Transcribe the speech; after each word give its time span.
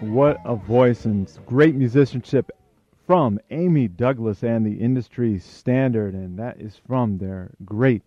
What 0.00 0.40
a 0.44 0.54
voice 0.54 1.06
and 1.06 1.28
great 1.44 1.74
musicianship 1.74 2.52
from 3.04 3.40
Amy 3.50 3.88
Douglas 3.88 4.44
and 4.44 4.64
the 4.64 4.74
Industry 4.74 5.40
Standard, 5.40 6.14
and 6.14 6.38
that 6.38 6.60
is 6.60 6.80
from 6.86 7.18
their 7.18 7.50
great 7.64 8.02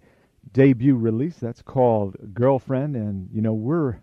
debut 0.53 0.95
release. 0.95 1.35
That's 1.35 1.61
called 1.61 2.15
Girlfriend, 2.33 2.95
and 2.95 3.29
you 3.33 3.41
know 3.41 3.53
we're 3.53 3.97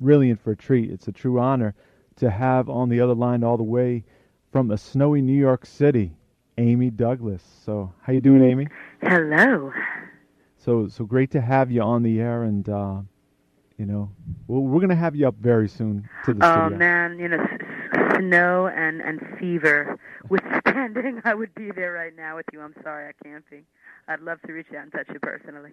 really 0.00 0.30
in 0.30 0.36
for 0.36 0.52
a 0.52 0.56
treat. 0.56 0.90
It's 0.90 1.06
a 1.08 1.12
true 1.12 1.38
honor 1.38 1.74
to 2.16 2.30
have 2.30 2.70
on 2.70 2.88
the 2.88 3.02
other 3.02 3.14
line 3.14 3.44
all 3.44 3.58
the 3.58 3.62
way 3.62 4.04
from 4.50 4.70
a 4.70 4.78
snowy 4.78 5.20
New 5.20 5.38
York 5.38 5.66
City, 5.66 6.16
Amy 6.56 6.88
Douglas. 6.88 7.42
So, 7.62 7.92
how 8.00 8.14
you 8.14 8.22
doing, 8.22 8.42
Amy? 8.42 8.68
Hello. 9.02 9.70
So, 10.56 10.88
so 10.88 11.04
great 11.04 11.30
to 11.32 11.42
have 11.42 11.70
you 11.70 11.82
on 11.82 12.02
the 12.02 12.20
air, 12.20 12.44
and 12.44 12.66
uh, 12.70 13.00
you 13.78 13.86
know, 13.86 14.10
well, 14.48 14.60
we're 14.60 14.80
going 14.80 14.90
to 14.90 14.96
have 14.96 15.14
you 15.14 15.26
up 15.28 15.36
very 15.40 15.68
soon 15.68 16.08
to 16.24 16.34
the 16.34 16.44
oh, 16.44 16.66
studio. 16.66 16.78
man, 16.78 17.18
you 17.18 17.28
know, 17.28 17.40
s- 17.40 18.16
snow 18.18 18.66
and 18.66 19.00
and 19.00 19.20
fever 19.38 19.98
withstanding, 20.28 21.22
I 21.24 21.34
would 21.34 21.54
be 21.54 21.70
there 21.70 21.92
right 21.92 22.14
now 22.14 22.36
with 22.36 22.46
you. 22.52 22.60
I'm 22.60 22.74
sorry 22.82 23.08
I 23.08 23.24
can't 23.24 23.48
be. 23.48 23.62
I'd 24.08 24.20
love 24.20 24.42
to 24.42 24.52
reach 24.52 24.66
out 24.76 24.82
and 24.82 24.92
touch 24.92 25.06
you 25.12 25.20
personally. 25.20 25.70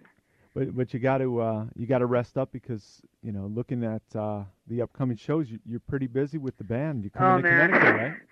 But 0.54 0.74
but 0.76 0.94
you 0.94 1.00
got 1.00 1.18
to 1.18 1.40
uh, 1.40 1.64
you 1.74 1.86
got 1.86 1.98
to 1.98 2.06
rest 2.06 2.38
up 2.38 2.52
because 2.52 3.02
you 3.22 3.32
know 3.32 3.50
looking 3.52 3.84
at 3.84 4.02
uh, 4.14 4.44
the 4.68 4.82
upcoming 4.82 5.16
shows, 5.16 5.50
you, 5.50 5.58
you're 5.66 5.80
pretty 5.80 6.06
busy 6.06 6.38
with 6.38 6.56
the 6.56 6.64
band. 6.64 7.04
You 7.04 7.10
come 7.10 7.24
oh 7.24 7.38
man. 7.38 7.70
Connecticut, 7.70 7.94
right? 8.00 8.14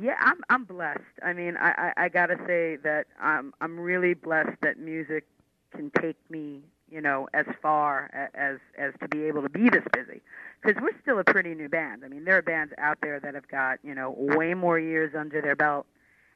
Yeah, 0.00 0.14
I'm 0.20 0.40
I'm 0.48 0.64
blessed. 0.64 1.00
I 1.20 1.32
mean, 1.32 1.56
I 1.56 1.92
I, 1.96 2.04
I 2.04 2.08
got 2.08 2.26
to 2.26 2.36
say 2.46 2.76
that 2.84 3.08
I'm 3.20 3.52
I'm 3.60 3.78
really 3.78 4.14
blessed 4.14 4.60
that 4.62 4.78
music 4.78 5.26
can 5.72 5.90
take 6.00 6.16
me, 6.30 6.60
you 6.90 7.00
know, 7.00 7.28
as 7.34 7.46
far 7.62 8.30
as 8.34 8.58
as 8.78 8.92
to 9.00 9.08
be 9.08 9.24
able 9.24 9.42
to 9.42 9.48
be 9.48 9.68
this 9.68 9.84
busy. 9.92 10.20
Because 10.62 10.80
we're 10.82 10.98
still 11.00 11.18
a 11.18 11.24
pretty 11.24 11.54
new 11.54 11.68
band. 11.68 12.04
I 12.04 12.08
mean, 12.08 12.24
there 12.24 12.36
are 12.36 12.42
bands 12.42 12.72
out 12.78 12.98
there 13.00 13.18
that 13.20 13.34
have 13.34 13.48
got 13.48 13.78
you 13.82 13.94
know 13.94 14.14
way 14.16 14.54
more 14.54 14.78
years 14.78 15.14
under 15.16 15.40
their 15.40 15.56
belt. 15.56 15.86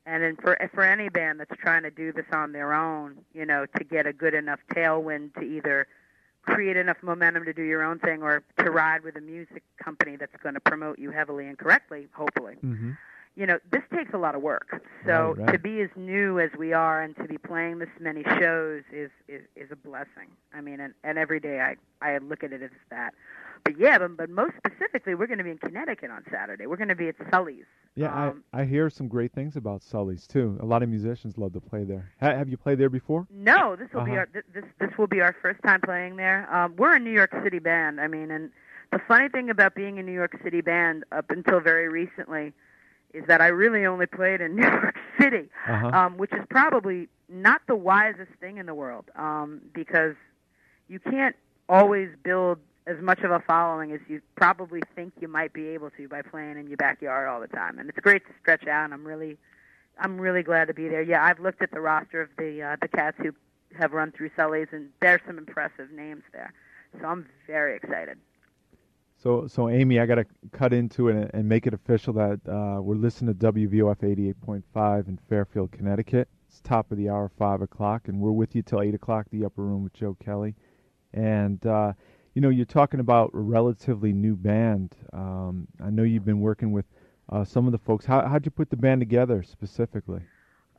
And 0.07 0.23
then 0.23 0.37
for 0.37 0.57
for 0.75 0.83
any 0.83 1.09
band 1.09 1.41
that's 1.41 1.57
trying 1.59 1.83
to 1.83 1.91
do 1.91 2.13
this 2.13 2.27
on 2.33 2.53
their 2.53 2.73
own, 2.75 3.19
you 3.33 3.47
know, 3.47 3.67
to 3.77 3.85
get 3.85 4.07
a 4.07 4.13
good 4.13 4.35
enough 4.35 4.61
tailwind 4.75 5.35
to 5.35 5.43
either 5.43 5.87
create 6.43 6.77
enough 6.77 6.99
momentum 7.03 7.45
to 7.47 7.53
do 7.53 7.63
your 7.63 7.83
own 7.83 7.99
thing 7.99 8.23
or 8.23 8.43
to 8.59 8.71
ride 8.71 9.03
with 9.03 9.17
a 9.17 9.21
music 9.21 9.63
company 9.83 10.17
that's 10.17 10.37
going 10.43 10.55
to 10.55 10.61
promote 10.61 10.99
you 10.99 11.11
heavily 11.11 11.47
and 11.47 11.59
correctly, 11.59 12.07
hopefully 12.13 12.57
Mm-hmm. 12.63 12.91
You 13.37 13.47
know, 13.47 13.59
this 13.73 13.83
takes 13.93 14.13
a 14.15 14.19
lot 14.19 14.35
of 14.35 14.43
work. 14.43 14.83
So 15.05 15.35
Right, 15.37 15.39
right. 15.47 15.53
to 15.55 15.59
be 15.59 15.81
as 15.81 15.91
new 15.97 16.39
as 16.39 16.51
we 16.57 16.73
are 16.73 17.03
and 17.03 17.17
to 17.17 17.25
be 17.25 17.37
playing 17.39 17.79
this 17.81 17.89
many 18.01 18.23
shows 18.39 18.83
is 18.93 19.11
is, 19.29 19.43
is 19.57 19.71
a 19.73 19.77
blessing. 19.77 20.29
I 20.53 20.61
mean, 20.61 20.81
and, 20.81 20.95
and 21.03 21.19
every 21.19 21.41
day 21.41 21.61
I 21.61 21.77
I 22.01 22.19
look 22.19 22.45
at 22.45 22.53
it 22.53 22.63
as 22.63 22.71
that. 22.91 23.15
But 23.65 23.79
yeah, 23.79 23.99
but, 23.99 24.17
but 24.17 24.31
most 24.31 24.53
specifically, 24.59 25.15
we're 25.15 25.27
going 25.27 25.39
to 25.39 25.45
be 25.45 25.51
in 25.51 25.59
Connecticut 25.59 26.11
on 26.11 26.23
Saturday. 26.31 26.67
We're 26.67 26.77
going 26.77 26.89
to 26.91 26.95
be 26.95 27.09
at 27.09 27.15
Sully's. 27.31 27.65
Yeah, 27.97 28.13
Um, 28.29 28.45
I 28.53 28.61
I 28.63 28.65
hear 28.67 28.91
some 28.91 29.09
great 29.09 29.33
things 29.33 29.57
about 29.57 29.83
Sully's 29.83 30.27
too. 30.27 30.59
A 30.61 30.67
lot 30.67 30.83
of 30.83 30.89
musicians 30.89 31.39
love 31.39 31.53
to 31.55 31.61
play 31.61 31.85
there. 31.85 32.11
Ha- 32.21 32.35
have 32.37 32.49
you 32.49 32.57
played 32.57 32.79
there 32.79 32.91
before? 32.91 33.27
No, 33.31 33.75
this 33.77 33.89
will 33.95 34.05
be 34.05 34.11
Uh-huh. 34.13 34.21
our 34.21 34.27
th- 34.27 34.45
this 34.53 34.65
this 34.81 34.91
will 34.99 35.07
be 35.07 35.21
our 35.23 35.35
first 35.43 35.63
time 35.63 35.81
playing 35.81 36.17
there. 36.17 36.47
Um, 36.55 36.75
we're 36.77 36.95
a 36.95 37.01
New 37.01 37.13
York 37.13 37.33
City 37.43 37.59
band. 37.59 38.01
I 38.01 38.07
mean, 38.09 38.31
and 38.31 38.51
the 38.93 38.99
funny 39.09 39.29
thing 39.29 39.49
about 39.51 39.75
being 39.75 39.99
a 39.99 40.03
New 40.03 40.13
York 40.13 40.37
City 40.45 40.61
band 40.61 41.05
up 41.11 41.31
until 41.31 41.59
very 41.61 41.89
recently 41.89 42.53
is 43.15 43.25
that 43.29 43.41
I 43.41 43.47
really 43.47 43.87
only 43.87 44.07
played 44.07 44.41
in 44.41 44.57
New 44.57 44.63
York 44.63 44.97
City. 45.21 45.49
Uh-huh. 45.69 45.87
um, 45.89 46.19
which 46.19 46.33
is 46.33 46.45
probably 46.51 47.09
not 47.29 47.63
the 47.67 47.77
wisest 47.77 48.31
thing 48.41 48.59
in 48.59 48.67
the 48.67 48.75
world 48.75 49.07
um, 49.17 49.63
because 49.73 50.15
you 50.89 50.99
can't 50.99 51.35
always 51.69 52.11
build 52.23 52.59
as 52.87 53.01
much 53.01 53.21
of 53.21 53.31
a 53.31 53.41
following 53.41 53.93
as 53.93 54.01
you 54.09 54.21
probably 54.37 54.81
think 54.95 55.13
you 55.21 55.29
might 55.29 55.53
be 55.53 55.69
able 55.69 55.91
to 55.91 56.07
by 56.09 56.21
playing 56.21 56.59
in 56.59 56.67
your 56.67 56.77
backyard 56.77 57.29
all 57.29 57.41
the 57.41 57.49
time. 57.49 57.79
And 57.79 57.89
it's 57.89 57.99
great 57.99 58.27
to 58.27 58.33
stretch 58.43 58.67
out. 58.67 58.85
And 58.85 58.93
I'm 58.93 59.07
really, 59.07 59.39
I'm 59.99 60.21
really 60.21 60.43
glad 60.43 60.67
to 60.67 60.75
be 60.75 60.89
there. 60.89 61.03
Yeah, 61.03 61.25
I've 61.25 61.41
looked 61.41 61.63
at 61.63 61.71
the 61.71 61.81
roster 61.81 62.21
of 62.21 62.29
the 62.37 62.63
uh, 62.63 62.77
the 62.83 62.89
cats 62.89 63.17
who 63.23 63.33
have 63.79 63.93
run 63.93 64.13
through 64.13 64.31
Sully's, 64.37 64.69
and 64.71 64.91
there's 65.01 65.21
some 65.27 65.39
impressive 65.39 65.91
names 65.91 66.23
there. 66.33 66.53
So 67.01 67.07
I'm 67.07 67.27
very 67.47 67.75
excited. 67.77 68.19
So 69.25 69.47
so 69.49 69.71
Amy, 69.71 70.01
I 70.01 70.05
got 70.05 70.17
to 70.17 70.27
cut 70.53 70.75
into 70.75 71.09
it 71.09 71.17
and, 71.17 71.31
and 71.33 71.49
make 71.49 71.67
it 71.67 71.73
official 71.73 72.13
that 72.13 72.41
uh, 72.47 72.83
we're 72.83 72.95
listening 72.95 73.35
to 73.35 73.53
WVOF 73.53 73.97
88.5 74.45 75.09
in 75.09 75.19
Fairfield, 75.31 75.73
Connecticut. 75.73 76.29
It's 76.47 76.61
top 76.61 76.93
of 76.93 76.99
the 76.99 77.09
hour, 77.09 77.31
five 77.39 77.63
o'clock, 77.63 78.09
and 78.09 78.21
we're 78.21 78.33
with 78.33 78.55
you 78.55 78.61
till 78.61 78.83
eight 78.83 78.95
o'clock. 78.95 79.27
The 79.33 79.47
upper 79.47 79.63
room 79.63 79.83
with 79.83 79.95
Joe 79.95 80.15
Kelly, 80.23 80.55
and 81.15 81.65
uh, 81.67 81.95
you 82.35 82.43
know 82.43 82.51
you're 82.51 82.67
talking 82.67 83.01
about 83.01 83.31
a 83.33 83.39
relatively 83.39 84.13
new 84.13 84.37
band. 84.37 84.95
Um, 85.15 85.69
I 85.83 85.89
know 85.89 86.03
you've 86.03 86.27
been 86.27 86.41
working 86.41 86.73
with 86.73 86.85
uh, 87.31 87.47
some 87.47 87.65
of 87.65 87.73
the 87.73 87.79
folks. 87.79 88.05
How 88.05 88.29
how'd 88.29 88.45
you 88.45 88.51
put 88.51 88.69
the 88.69 88.77
band 88.77 89.01
together 89.01 89.43
specifically? 89.43 90.21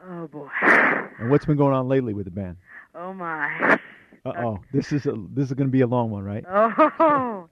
Oh 0.08 0.28
boy. 0.28 0.50
And 1.18 1.32
what's 1.32 1.46
been 1.46 1.56
going 1.56 1.74
on 1.74 1.88
lately 1.88 2.14
with 2.14 2.26
the 2.26 2.32
band? 2.32 2.58
Oh 2.94 3.14
my. 3.14 3.80
Uh 4.26 4.34
oh, 4.38 4.60
this 4.74 4.92
is 4.92 5.06
a, 5.06 5.14
this 5.34 5.48
is 5.48 5.54
going 5.54 5.70
to 5.70 5.72
be 5.72 5.80
a 5.80 5.88
long 5.88 6.12
one, 6.12 6.24
right? 6.24 6.44
Oh. 7.00 7.48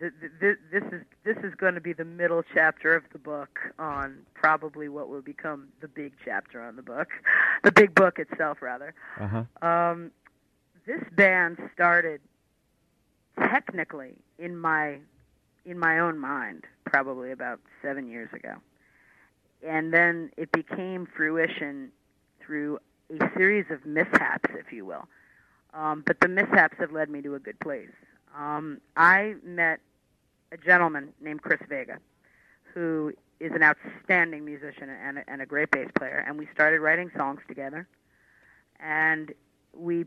Th- 0.00 0.12
th- 0.18 0.32
th- 0.40 0.58
this 0.72 0.82
is 0.92 1.02
this 1.24 1.36
is 1.44 1.54
going 1.54 1.74
to 1.74 1.80
be 1.80 1.92
the 1.92 2.06
middle 2.06 2.42
chapter 2.54 2.94
of 2.94 3.02
the 3.12 3.18
book 3.18 3.60
on 3.78 4.18
probably 4.34 4.88
what 4.88 5.10
will 5.10 5.20
become 5.20 5.68
the 5.82 5.88
big 5.88 6.14
chapter 6.24 6.62
on 6.62 6.76
the 6.76 6.82
book, 6.82 7.08
the 7.64 7.70
big 7.72 7.94
book 7.94 8.18
itself, 8.18 8.62
rather. 8.62 8.94
Uh 9.20 9.28
huh. 9.28 9.66
Um, 9.68 10.10
this 10.86 11.02
band 11.12 11.58
started 11.74 12.22
technically 13.38 14.14
in 14.38 14.56
my 14.56 14.98
in 15.66 15.78
my 15.78 15.98
own 15.98 16.18
mind 16.18 16.64
probably 16.84 17.30
about 17.30 17.60
seven 17.82 18.08
years 18.08 18.30
ago, 18.32 18.54
and 19.66 19.92
then 19.92 20.30
it 20.38 20.50
became 20.50 21.06
fruition 21.14 21.92
through 22.40 22.78
a 23.20 23.30
series 23.36 23.66
of 23.70 23.84
mishaps, 23.84 24.48
if 24.58 24.72
you 24.72 24.86
will. 24.86 25.06
Um, 25.74 26.02
but 26.06 26.20
the 26.20 26.28
mishaps 26.28 26.76
have 26.78 26.90
led 26.90 27.10
me 27.10 27.20
to 27.22 27.34
a 27.34 27.38
good 27.38 27.60
place. 27.60 27.90
Um, 28.36 28.80
I 28.96 29.34
met 29.44 29.80
a 30.52 30.56
gentleman 30.56 31.12
named 31.20 31.42
Chris 31.42 31.60
Vega, 31.68 31.98
who 32.74 33.12
is 33.38 33.52
an 33.52 33.62
outstanding 33.62 34.44
musician 34.44 34.90
and 34.90 35.18
a, 35.18 35.30
and 35.30 35.40
a 35.40 35.46
great 35.46 35.70
bass 35.70 35.88
player, 35.96 36.24
and 36.26 36.38
we 36.38 36.48
started 36.52 36.80
writing 36.80 37.10
songs 37.16 37.40
together. 37.48 37.88
And 38.78 39.32
we 39.74 40.06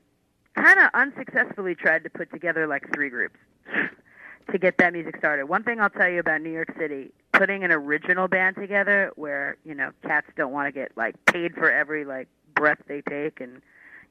kind 0.55 0.79
of 0.79 0.89
unsuccessfully 0.93 1.75
tried 1.75 2.03
to 2.03 2.09
put 2.09 2.31
together 2.31 2.67
like 2.67 2.83
three 2.93 3.09
groups 3.09 3.37
to 4.51 4.57
get 4.57 4.77
that 4.77 4.93
music 4.93 5.17
started. 5.17 5.45
One 5.45 5.63
thing 5.63 5.79
I'll 5.79 5.89
tell 5.89 6.09
you 6.09 6.19
about 6.19 6.41
New 6.41 6.51
York 6.51 6.73
City, 6.77 7.11
putting 7.31 7.63
an 7.63 7.71
original 7.71 8.27
band 8.27 8.55
together 8.55 9.11
where, 9.15 9.57
you 9.65 9.73
know, 9.73 9.91
cats 10.03 10.27
don't 10.35 10.51
want 10.51 10.67
to 10.67 10.71
get 10.71 10.91
like 10.95 11.15
paid 11.25 11.55
for 11.55 11.71
every 11.71 12.05
like 12.05 12.27
breath 12.53 12.79
they 12.87 13.01
take 13.01 13.41
and 13.41 13.61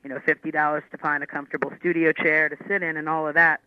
you 0.03 0.10
know, 0.10 0.19
fifty 0.25 0.50
dollars 0.50 0.82
to 0.91 0.98
find 0.98 1.22
a 1.22 1.26
comfortable 1.26 1.72
studio 1.78 2.12
chair 2.12 2.48
to 2.48 2.56
sit 2.66 2.82
in 2.82 2.97
and 2.97 3.09
all 3.09 3.26
of 3.26 3.34
that, 3.34 3.60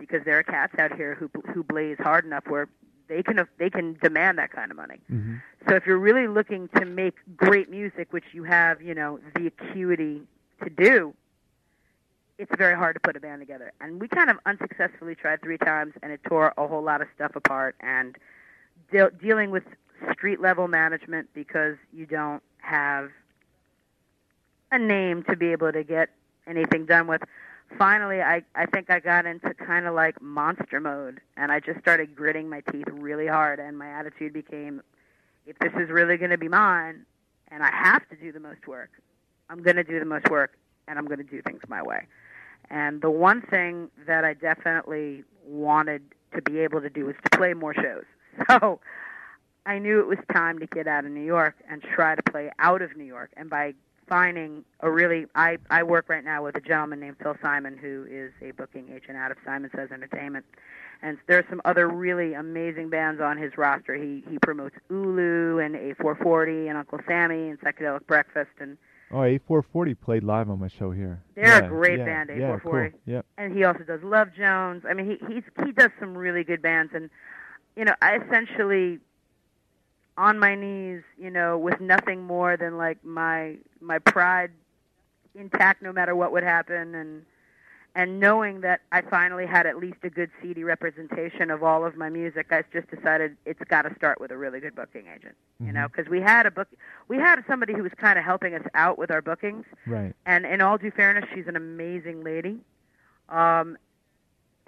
because 0.00 0.24
there 0.24 0.38
are 0.38 0.42
cats 0.42 0.74
out 0.78 0.96
here 0.96 1.14
who 1.14 1.30
who 1.52 1.62
blaze 1.62 1.98
hard 1.98 2.24
enough 2.24 2.44
where 2.48 2.68
they 3.08 3.22
can 3.22 3.46
they 3.58 3.70
can 3.70 3.96
demand 4.02 4.38
that 4.38 4.50
kind 4.50 4.70
of 4.70 4.76
money. 4.76 4.98
Mm-hmm. 5.10 5.36
So 5.68 5.74
if 5.74 5.86
you're 5.86 5.98
really 5.98 6.26
looking 6.26 6.68
to 6.76 6.84
make 6.84 7.14
great 7.36 7.70
music, 7.70 8.12
which 8.12 8.24
you 8.32 8.44
have, 8.44 8.80
you 8.80 8.94
know, 8.94 9.20
the 9.34 9.46
acuity 9.48 10.22
to 10.64 10.70
do, 10.70 11.14
it's 12.38 12.52
very 12.56 12.74
hard 12.74 12.96
to 12.96 13.00
put 13.00 13.16
a 13.16 13.20
band 13.20 13.40
together. 13.40 13.72
And 13.80 14.00
we 14.00 14.08
kind 14.08 14.30
of 14.30 14.38
unsuccessfully 14.46 15.14
tried 15.14 15.42
three 15.42 15.58
times, 15.58 15.94
and 16.02 16.12
it 16.12 16.20
tore 16.26 16.54
a 16.56 16.66
whole 16.66 16.82
lot 16.82 17.02
of 17.02 17.08
stuff 17.14 17.36
apart. 17.36 17.76
And 17.80 18.16
de- 18.90 19.10
dealing 19.10 19.50
with 19.50 19.64
street 20.12 20.40
level 20.40 20.68
management 20.68 21.28
because 21.34 21.76
you 21.92 22.06
don't 22.06 22.42
have 22.58 23.10
a 24.72 24.78
name 24.78 25.24
to 25.24 25.36
be 25.36 25.48
able 25.52 25.72
to 25.72 25.84
get 25.84 26.10
anything 26.46 26.86
done 26.86 27.06
with. 27.06 27.22
Finally, 27.78 28.20
I 28.20 28.42
I 28.54 28.66
think 28.66 28.90
I 28.90 29.00
got 29.00 29.26
into 29.26 29.54
kind 29.54 29.86
of 29.86 29.94
like 29.94 30.20
monster 30.20 30.80
mode, 30.80 31.20
and 31.36 31.52
I 31.52 31.60
just 31.60 31.80
started 31.80 32.14
gritting 32.14 32.48
my 32.48 32.60
teeth 32.72 32.86
really 32.90 33.26
hard. 33.26 33.60
And 33.60 33.78
my 33.78 33.88
attitude 33.88 34.32
became, 34.32 34.82
if 35.46 35.58
this 35.58 35.72
is 35.74 35.88
really 35.90 36.16
going 36.16 36.30
to 36.30 36.38
be 36.38 36.48
mine, 36.48 37.06
and 37.48 37.62
I 37.62 37.70
have 37.72 38.08
to 38.08 38.16
do 38.16 38.32
the 38.32 38.40
most 38.40 38.66
work, 38.66 38.90
I'm 39.48 39.62
going 39.62 39.76
to 39.76 39.84
do 39.84 39.98
the 39.98 40.04
most 40.04 40.28
work, 40.30 40.56
and 40.88 40.98
I'm 40.98 41.06
going 41.06 41.18
to 41.18 41.24
do 41.24 41.40
things 41.42 41.60
my 41.68 41.82
way. 41.82 42.06
And 42.70 43.02
the 43.02 43.10
one 43.10 43.42
thing 43.42 43.90
that 44.06 44.24
I 44.24 44.34
definitely 44.34 45.24
wanted 45.46 46.02
to 46.34 46.42
be 46.42 46.60
able 46.60 46.80
to 46.80 46.90
do 46.90 47.06
was 47.06 47.16
to 47.24 47.36
play 47.36 47.54
more 47.54 47.74
shows. 47.74 48.04
So 48.48 48.80
I 49.66 49.78
knew 49.78 50.00
it 50.00 50.06
was 50.06 50.18
time 50.32 50.58
to 50.60 50.66
get 50.66 50.86
out 50.86 51.04
of 51.04 51.10
New 51.10 51.24
York 51.24 51.56
and 51.68 51.82
try 51.82 52.14
to 52.14 52.22
play 52.22 52.50
out 52.58 52.80
of 52.80 52.96
New 52.96 53.04
York. 53.04 53.30
And 53.36 53.50
by 53.50 53.74
finding 54.10 54.64
a 54.80 54.90
really 54.90 55.24
I 55.34 55.56
I 55.70 55.82
work 55.84 56.10
right 56.10 56.24
now 56.24 56.44
with 56.44 56.56
a 56.56 56.60
gentleman 56.60 57.00
named 57.00 57.16
Phil 57.22 57.36
Simon 57.40 57.78
who 57.78 58.06
is 58.10 58.32
a 58.42 58.50
booking 58.50 58.88
agent 58.94 59.16
out 59.16 59.30
of 59.30 59.38
Simon 59.46 59.70
Says 59.74 59.90
Entertainment. 59.90 60.44
And 61.02 61.16
there 61.28 61.38
are 61.38 61.46
some 61.48 61.62
other 61.64 61.88
really 61.88 62.34
amazing 62.34 62.90
bands 62.90 63.22
on 63.22 63.38
his 63.38 63.56
roster. 63.56 63.94
He 63.94 64.22
he 64.28 64.38
promotes 64.42 64.74
Ulu 64.90 65.58
and 65.60 65.74
A440 65.76 66.68
and 66.68 66.76
Uncle 66.76 66.98
Sammy 67.08 67.48
and 67.48 67.58
Psychedelic 67.60 68.06
Breakfast 68.06 68.50
and 68.60 68.76
Oh, 69.12 69.16
A440 69.22 69.96
played 70.00 70.22
live 70.22 70.48
on 70.50 70.60
my 70.60 70.68
show 70.68 70.92
here. 70.92 71.20
They're 71.34 71.46
yeah, 71.46 71.64
a 71.64 71.68
great 71.68 71.98
yeah, 71.98 72.04
band, 72.04 72.30
A440. 72.30 72.62
cool. 72.62 72.90
Yep. 73.06 73.26
and 73.38 73.56
he 73.56 73.64
also 73.64 73.80
does 73.84 74.00
Love 74.04 74.28
Jones. 74.36 74.84
I 74.88 74.94
mean, 74.94 75.06
he 75.18 75.32
he's 75.34 75.42
he 75.64 75.72
does 75.72 75.90
some 75.98 76.16
really 76.16 76.44
good 76.44 76.62
bands, 76.62 76.92
and 76.94 77.10
you 77.76 77.84
know, 77.84 77.94
I 78.02 78.18
essentially 78.18 78.98
on 80.20 80.38
my 80.38 80.54
knees, 80.54 81.02
you 81.18 81.30
know, 81.30 81.56
with 81.56 81.80
nothing 81.80 82.22
more 82.22 82.54
than 82.58 82.76
like 82.76 83.02
my 83.02 83.56
my 83.80 83.98
pride 83.98 84.50
intact 85.34 85.80
no 85.80 85.92
matter 85.92 86.14
what 86.14 86.30
would 86.30 86.42
happen 86.42 86.94
and 86.94 87.24
and 87.94 88.20
knowing 88.20 88.60
that 88.60 88.82
I 88.92 89.00
finally 89.00 89.46
had 89.46 89.66
at 89.66 89.78
least 89.78 89.96
a 90.04 90.10
good 90.10 90.30
CD 90.40 90.62
representation 90.62 91.50
of 91.50 91.64
all 91.64 91.84
of 91.84 91.96
my 91.96 92.08
music, 92.08 92.48
I 92.50 92.62
just 92.72 92.88
decided 92.88 93.36
it's 93.46 93.60
got 93.68 93.82
to 93.82 93.94
start 93.96 94.20
with 94.20 94.30
a 94.30 94.36
really 94.36 94.60
good 94.60 94.76
booking 94.76 95.06
agent. 95.06 95.34
Mm-hmm. 95.54 95.66
You 95.66 95.72
know, 95.72 95.88
because 95.88 96.08
we 96.08 96.20
had 96.20 96.46
a 96.46 96.52
book, 96.52 96.68
we 97.08 97.16
had 97.16 97.42
somebody 97.48 97.72
who 97.72 97.82
was 97.82 97.92
kind 97.96 98.16
of 98.16 98.24
helping 98.24 98.54
us 98.54 98.62
out 98.74 98.96
with 98.96 99.10
our 99.10 99.22
bookings. 99.22 99.64
Right. 99.86 100.14
And 100.24 100.44
in 100.44 100.60
all 100.60 100.78
due 100.78 100.92
fairness, 100.92 101.24
she's 101.34 101.48
an 101.48 101.56
amazing 101.56 102.22
lady. 102.22 102.60
Um, 103.28 103.76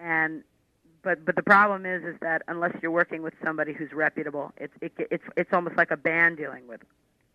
and 0.00 0.42
but 1.02 1.24
but 1.24 1.36
the 1.36 1.42
problem 1.42 1.84
is 1.86 2.02
is 2.04 2.16
that 2.20 2.42
unless 2.48 2.72
you're 2.82 2.90
working 2.90 3.22
with 3.22 3.34
somebody 3.44 3.72
who's 3.72 3.92
reputable, 3.92 4.52
it's 4.56 4.74
it, 4.80 4.92
it's 4.98 5.24
it's 5.36 5.52
almost 5.52 5.76
like 5.76 5.90
a 5.90 5.96
band 5.96 6.36
dealing 6.36 6.66
with 6.68 6.80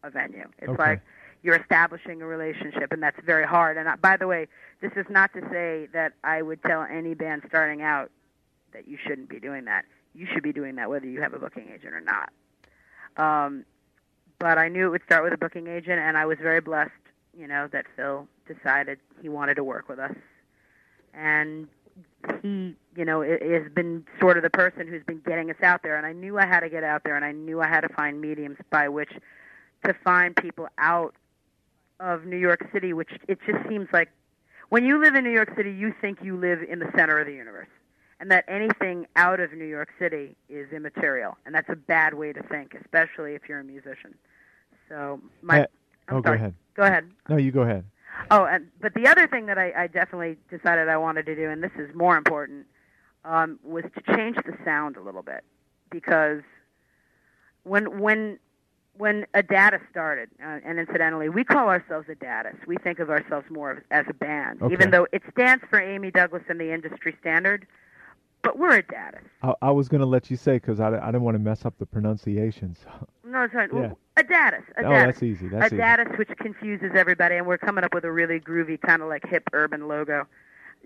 a 0.04 0.10
venue. 0.10 0.48
It's 0.60 0.70
Okay. 0.70 0.78
like 0.78 1.02
you're 1.44 1.56
establishing 1.56 2.22
a 2.22 2.26
relationship, 2.26 2.92
and 2.92 3.02
that's 3.02 3.20
very 3.26 3.46
hard. 3.46 3.78
And 3.78 3.88
I, 3.88 3.96
by 3.96 4.18
the 4.18 4.28
way, 4.28 4.48
this 4.82 4.92
is 4.96 5.06
not 5.10 5.34
to 5.34 5.42
say 5.52 5.88
that 5.94 6.14
I 6.24 6.42
would 6.42 6.62
tell 6.64 6.82
any 6.84 7.14
band 7.14 7.44
starting 7.48 7.82
out 7.82 8.10
that 8.74 8.88
you 8.88 8.98
shouldn't 9.06 9.30
be 9.30 9.40
doing 9.40 9.66
that. 9.66 9.86
You 10.16 10.28
should 10.34 10.44
be 10.44 10.52
doing 10.54 10.76
that 10.76 10.90
whether 10.90 11.06
you 11.06 11.22
have 11.22 11.34
a 11.34 11.40
booking 11.40 11.70
agent 11.74 11.94
or 11.94 12.02
not. 12.02 12.32
Um, 13.18 13.66
but 14.40 14.58
I 14.58 14.68
knew 14.70 14.88
it 14.88 14.90
would 14.90 15.04
start 15.06 15.24
with 15.24 15.34
a 15.34 15.38
booking 15.38 15.68
agent, 15.68 16.00
and 16.00 16.18
I 16.18 16.26
was 16.26 16.38
very 16.42 16.62
blessed, 16.62 16.92
you 17.38 17.48
know, 17.48 17.68
that 17.72 17.86
Phil 17.96 18.28
decided 18.48 19.00
he 19.22 19.30
wanted 19.30 19.56
to 19.56 19.64
work 19.64 19.90
with 19.90 20.00
us, 20.00 20.16
and 21.14 21.68
he, 22.42 22.76
you 22.96 23.06
know, 23.06 23.22
has 23.22 23.72
been 23.74 24.06
sort 24.20 24.38
of 24.38 24.44
the 24.44 24.50
person 24.50 24.88
who's 24.88 25.04
been 25.04 25.22
getting 25.26 25.50
us 25.50 25.62
out 25.64 25.84
there. 25.84 25.98
And 25.98 26.06
I 26.06 26.14
knew 26.14 26.38
I 26.38 26.46
had 26.46 26.62
to 26.62 26.70
get 26.70 26.84
out 26.84 27.04
there, 27.04 27.16
and 27.16 27.26
I 27.26 27.32
knew 27.32 27.62
I 27.62 27.68
had 27.68 27.82
to 27.82 27.90
find 27.90 28.22
mediums 28.22 28.58
by 28.70 28.90
which 28.90 29.12
to 29.86 29.94
find 30.04 30.36
people 30.36 30.68
out 30.78 31.14
of 32.00 32.26
New 32.26 32.38
York 32.38 32.68
City, 32.72 32.94
which 32.94 33.12
it 33.28 33.40
just 33.46 33.68
seems 33.68 33.88
like 33.92 34.10
when 34.70 34.86
you 34.86 35.02
live 35.02 35.16
in 35.16 35.24
New 35.24 35.32
York 35.32 35.54
City, 35.56 35.72
you 35.72 35.94
think 36.02 36.20
you 36.22 36.38
live 36.38 36.60
in 36.62 36.80
the 36.80 36.92
center 36.96 37.20
of 37.20 37.26
the 37.26 37.34
universe, 37.34 37.70
and 38.20 38.30
that 38.32 38.44
anything 38.48 39.08
out 39.16 39.40
of 39.40 39.54
New 39.54 39.66
York 39.66 39.90
City 40.00 40.36
is 40.50 40.72
immaterial, 40.72 41.38
and 41.46 41.56
that's 41.56 41.70
a 41.70 41.76
bad 41.76 42.14
way 42.14 42.34
to 42.34 42.44
think, 42.44 42.76
especially 42.84 43.34
if 43.34 43.44
you're 43.48 43.60
a 43.60 43.64
musician. 43.64 44.14
So 44.90 45.22
my, 45.42 45.62
uh, 45.62 45.68
I'm 46.10 46.18
oh, 46.18 46.22
go 46.22 46.34
ahead. 46.34 46.54
Go 46.76 46.84
ahead. 46.84 47.10
No, 47.30 47.38
you 47.38 47.52
go 47.52 47.62
ahead. 47.62 47.86
Oh, 48.32 48.46
and 48.46 48.68
but 48.82 48.94
the 48.94 49.08
other 49.08 49.28
thing 49.28 49.46
that 49.48 49.58
I, 49.58 49.72
I 49.76 49.88
definitely 49.88 50.38
decided 50.50 50.90
I 50.90 50.98
wanted 50.98 51.26
to 51.28 51.36
do, 51.36 51.50
and 51.50 51.64
this 51.64 51.72
is 51.78 51.94
more 51.96 52.18
important, 52.18 52.66
um, 53.26 53.60
was 53.64 53.84
to 53.96 54.16
change 54.16 54.36
the 54.38 54.58
sound 54.66 54.98
a 54.98 55.02
little 55.02 55.24
bit, 55.24 55.44
because 55.90 56.42
when 57.64 58.00
when 58.00 58.40
when 58.98 59.26
Adatis 59.36 59.82
started, 59.92 60.30
uh, 60.44 60.60
and 60.66 60.80
incidentally, 60.80 61.30
we 61.30 61.44
call 61.44 61.70
ourselves 61.70 62.08
Adatis. 62.08 62.56
We 62.66 62.78
think 62.78 63.00
of 63.00 63.10
ourselves 63.10 63.46
more 63.52 63.84
as 63.92 64.06
a 64.10 64.14
band, 64.14 64.62
Okay. 64.62 64.74
even 64.74 64.90
though 64.90 65.08
it 65.12 65.22
stands 65.32 65.64
for 65.70 65.80
Amy 65.80 66.10
Douglas 66.12 66.44
and 66.50 66.60
the 66.60 66.74
industry 66.74 67.16
standard. 67.22 67.68
But 68.44 68.58
we're 68.58 68.78
a 68.78 68.84
Adatis. 68.84 69.24
I, 69.44 69.54
I 69.62 69.72
was 69.72 69.90
going 69.90 70.00
to 70.02 70.08
let 70.08 70.30
you 70.32 70.38
say 70.38 70.54
because 70.54 70.80
I, 70.80 70.88
I 70.98 71.08
didn't 71.08 71.22
want 71.24 71.36
to 71.36 71.40
mess 71.40 71.66
up 71.66 71.78
the 71.80 71.86
pronunciation. 71.86 72.76
So. 72.82 72.90
No, 73.26 73.44
it's 73.44 73.54
fine. 73.54 73.70
Yeah. 73.74 73.94
Adatis. 74.16 74.64
Adatis. 74.78 74.86
Oh, 74.86 74.90
that's 74.90 75.24
easy. 75.24 75.48
That's 75.50 75.74
easy. 75.74 75.82
Adatis, 75.82 76.18
which 76.18 76.30
confuses 76.38 76.92
everybody, 76.96 77.36
and 77.36 77.46
we're 77.46 77.58
coming 77.58 77.84
up 77.84 77.94
with 77.94 78.06
a 78.06 78.12
really 78.12 78.40
groovy, 78.40 78.80
kind 78.80 79.02
of 79.02 79.10
like 79.10 79.28
hip 79.28 79.50
urban 79.54 79.88
logo, 79.88 80.28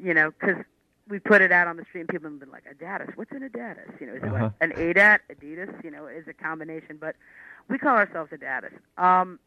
you 0.01 0.13
know, 0.13 0.31
because 0.31 0.63
we 1.07 1.19
put 1.19 1.41
it 1.41 1.51
out 1.51 1.67
on 1.67 1.77
the 1.77 1.83
street 1.85 2.01
and 2.01 2.09
people 2.09 2.29
have 2.29 2.39
been 2.39 2.51
like, 2.51 2.63
a 2.69 2.73
Adatis, 2.73 3.15
what's 3.17 3.31
an 3.31 3.47
Adatis? 3.47 3.99
You 3.99 4.07
know, 4.07 4.13
is 4.13 4.23
it 4.23 4.29
Uh-huh. 4.29 4.43
like 4.45 4.51
an 4.61 4.71
ADAT, 4.71 5.19
Adidas? 5.31 5.83
You 5.83 5.91
know, 5.91 6.07
is 6.07 6.27
a 6.27 6.33
combination, 6.33 6.97
but 6.99 7.15
we 7.67 7.77
call 7.77 7.95
ourselves 7.97 8.31
a 8.31 8.37
Adatis. 8.37 8.73
Um, 8.97 9.39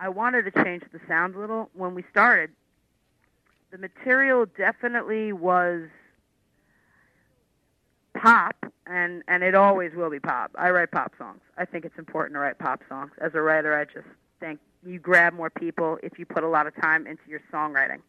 I 0.00 0.08
wanted 0.08 0.44
to 0.52 0.64
change 0.64 0.84
the 0.92 1.00
sound 1.08 1.34
a 1.34 1.38
little. 1.38 1.70
When 1.74 1.94
we 1.94 2.04
started, 2.10 2.50
the 3.70 3.78
material 3.78 4.46
definitely 4.46 5.32
was 5.32 5.88
pop, 8.20 8.56
and 8.86 9.22
and 9.28 9.42
it 9.42 9.54
always 9.54 9.92
will 9.94 10.10
be 10.10 10.20
pop. 10.20 10.50
I 10.56 10.70
write 10.70 10.90
pop 10.90 11.12
songs. 11.18 11.40
I 11.56 11.64
think 11.64 11.84
it's 11.84 11.98
important 11.98 12.34
to 12.34 12.40
write 12.40 12.58
pop 12.58 12.80
songs. 12.88 13.12
As 13.20 13.32
a 13.34 13.40
writer, 13.40 13.74
I 13.78 13.84
just 13.84 14.08
think 14.40 14.60
you 14.84 14.98
grab 14.98 15.34
more 15.34 15.50
people 15.50 15.98
if 16.02 16.18
you 16.18 16.26
put 16.26 16.44
a 16.44 16.48
lot 16.48 16.66
of 16.66 16.74
time 16.80 17.06
into 17.06 17.22
your 17.28 17.40
songwriting, 17.52 18.00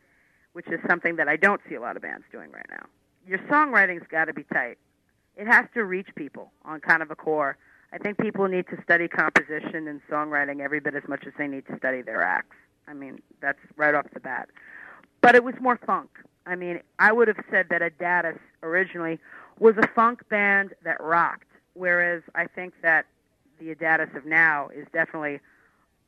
which 0.53 0.67
is 0.67 0.79
something 0.87 1.15
that 1.17 1.27
I 1.27 1.35
don't 1.35 1.61
see 1.69 1.75
a 1.75 1.81
lot 1.81 1.95
of 1.95 2.01
bands 2.01 2.25
doing 2.31 2.51
right 2.51 2.65
now. 2.69 2.85
Your 3.27 3.39
songwriting's 3.39 4.07
got 4.09 4.25
to 4.25 4.33
be 4.33 4.43
tight. 4.43 4.77
It 5.35 5.47
has 5.47 5.65
to 5.73 5.83
reach 5.83 6.07
people 6.15 6.51
on 6.65 6.79
kind 6.79 7.01
of 7.01 7.11
a 7.11 7.15
core. 7.15 7.57
I 7.91 7.97
think 7.97 8.17
people 8.17 8.47
need 8.47 8.67
to 8.67 8.81
study 8.83 9.07
composition 9.07 9.87
and 9.87 10.01
songwriting 10.09 10.59
every 10.61 10.79
bit 10.79 10.95
as 10.95 11.03
much 11.07 11.25
as 11.25 11.33
they 11.37 11.47
need 11.47 11.65
to 11.67 11.77
study 11.77 12.01
their 12.01 12.21
acts. 12.21 12.55
I 12.87 12.93
mean, 12.93 13.21
that's 13.41 13.59
right 13.77 13.95
off 13.95 14.05
the 14.13 14.19
bat. 14.19 14.49
But 15.21 15.35
it 15.35 15.43
was 15.43 15.55
more 15.59 15.79
funk. 15.85 16.09
I 16.45 16.55
mean, 16.55 16.81
I 16.97 17.11
would 17.11 17.27
have 17.27 17.37
said 17.51 17.67
that 17.69 17.81
Adatis 17.81 18.39
originally 18.63 19.19
was 19.59 19.75
a 19.77 19.87
funk 19.89 20.27
band 20.29 20.73
that 20.83 21.01
rocked, 21.01 21.47
whereas 21.73 22.23
I 22.35 22.47
think 22.47 22.73
that 22.81 23.05
the 23.59 23.73
Adatis 23.75 24.15
of 24.15 24.25
now 24.25 24.69
is 24.69 24.87
definitely 24.93 25.39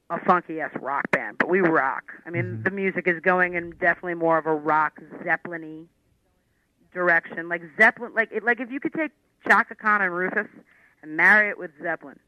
a 0.09 0.19
funky 0.19 0.59
ass 0.61 0.71
rock 0.81 1.09
band. 1.11 1.37
But 1.37 1.49
we 1.49 1.61
rock. 1.61 2.13
I 2.25 2.29
mean, 2.29 2.57
Mhm. 2.57 2.63
the 2.63 2.71
music 2.71 3.07
is 3.07 3.19
going 3.21 3.53
in 3.53 3.71
definitely 3.71 4.15
more 4.15 4.37
of 4.37 4.45
a 4.45 4.53
rock 4.53 4.99
Zeppelin-y 5.23 5.85
direction. 6.93 7.47
Like 7.49 7.61
Zeppelin, 7.77 8.13
like 8.13 8.29
it, 8.31 8.43
like 8.43 8.59
if 8.59 8.71
you 8.71 8.79
could 8.79 8.93
take 8.93 9.11
Chaka 9.47 9.75
Khan 9.75 10.01
and 10.01 10.13
Rufus 10.13 10.47
and 11.01 11.15
marry 11.15 11.49
it 11.49 11.57
with 11.57 11.71
Zeppelin, 11.81 12.19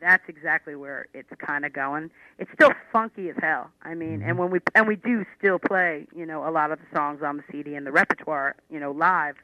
that's 0.00 0.28
exactly 0.28 0.74
where 0.74 1.06
it's 1.14 1.30
kind 1.38 1.64
of 1.64 1.72
going. 1.72 2.10
It's 2.38 2.50
still 2.52 2.72
funky 2.92 3.30
as 3.30 3.36
hell. 3.40 3.70
I 3.82 3.94
mean, 3.94 4.22
and 4.22 4.38
when 4.38 4.50
we 4.50 4.60
and 4.74 4.86
we 4.86 4.96
do 4.96 5.24
still 5.36 5.58
play, 5.58 6.06
you 6.14 6.26
know, 6.26 6.46
a 6.48 6.50
lot 6.50 6.70
of 6.70 6.78
the 6.78 6.86
songs 6.96 7.22
on 7.22 7.36
the 7.36 7.44
CD 7.50 7.74
and 7.74 7.86
the 7.86 7.92
repertoire, 7.92 8.56
you 8.70 8.78
know, 8.80 8.90
live. 8.92 9.36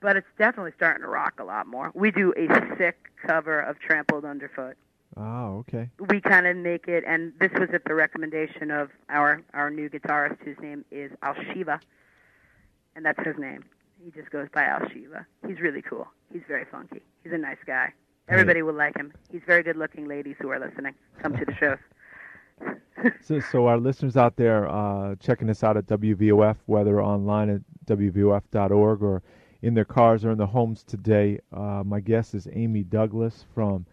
But 0.00 0.16
it's 0.16 0.26
definitely 0.38 0.72
starting 0.76 1.02
to 1.02 1.08
rock 1.08 1.34
a 1.38 1.44
lot 1.44 1.66
more. 1.66 1.90
We 1.94 2.10
do 2.10 2.32
a 2.36 2.48
sick 2.78 3.10
cover 3.26 3.60
of 3.60 3.78
Trampled 3.80 4.24
Underfoot. 4.24 4.76
Oh, 5.16 5.58
okay. 5.58 5.90
We 6.08 6.20
kind 6.20 6.46
of 6.46 6.56
make 6.56 6.88
it, 6.88 7.04
and 7.06 7.32
this 7.40 7.50
was 7.58 7.68
at 7.74 7.84
the 7.84 7.94
recommendation 7.94 8.70
of 8.70 8.90
our 9.08 9.42
our 9.52 9.68
new 9.68 9.90
guitarist, 9.90 10.38
whose 10.44 10.56
name 10.62 10.84
is 10.90 11.10
Al 11.22 11.34
Shiva, 11.52 11.80
and 12.94 13.04
that's 13.04 13.18
his 13.24 13.36
name. 13.36 13.64
He 14.02 14.10
just 14.12 14.30
goes 14.30 14.48
by 14.54 14.64
Al 14.64 14.88
Shiva. 14.88 15.26
He's 15.46 15.60
really 15.60 15.82
cool. 15.82 16.06
He's 16.32 16.42
very 16.48 16.64
funky. 16.70 17.02
He's 17.22 17.32
a 17.32 17.38
nice 17.38 17.58
guy. 17.66 17.92
Everybody 18.28 18.62
will 18.62 18.74
like 18.74 18.96
him. 18.96 19.12
He's 19.30 19.42
very 19.44 19.64
good 19.64 19.76
looking 19.76 20.06
ladies 20.06 20.36
who 20.40 20.50
are 20.50 20.60
listening. 20.60 20.94
Come 21.20 21.36
to 21.36 21.44
the 21.44 21.54
shows. 21.54 21.78
So, 23.22 23.40
so 23.40 23.66
our 23.66 23.78
listeners 23.78 24.16
out 24.16 24.36
there 24.36 24.68
uh, 24.68 25.14
checking 25.16 25.48
us 25.48 25.62
out 25.62 25.76
at 25.76 25.86
WVOF, 25.86 26.56
whether 26.66 27.02
online 27.02 27.50
at 27.50 27.60
WVOF.org 27.86 29.02
or 29.02 29.22
in 29.62 29.74
their 29.74 29.84
cars 29.84 30.24
or 30.24 30.30
in 30.30 30.38
their 30.38 30.46
homes 30.46 30.82
today, 30.82 31.38
uh, 31.52 31.82
my 31.84 32.00
guest 32.00 32.34
is 32.34 32.48
Amy 32.52 32.82
Douglas 32.82 33.44
from 33.54 33.84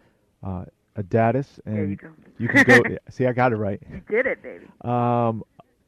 uh, 0.42 0.64
Adatis, 0.96 1.60
there 1.64 1.74
you 1.76 1.82
and 1.90 1.98
go. 2.00 2.08
you 2.38 2.48
can 2.48 2.64
go. 2.64 2.82
see, 3.10 3.26
I 3.26 3.32
got 3.32 3.52
it 3.52 3.56
right. 3.56 3.80
You 3.90 4.00
did 4.08 4.26
it, 4.26 4.42
baby. 4.42 4.64
Um, 4.82 5.44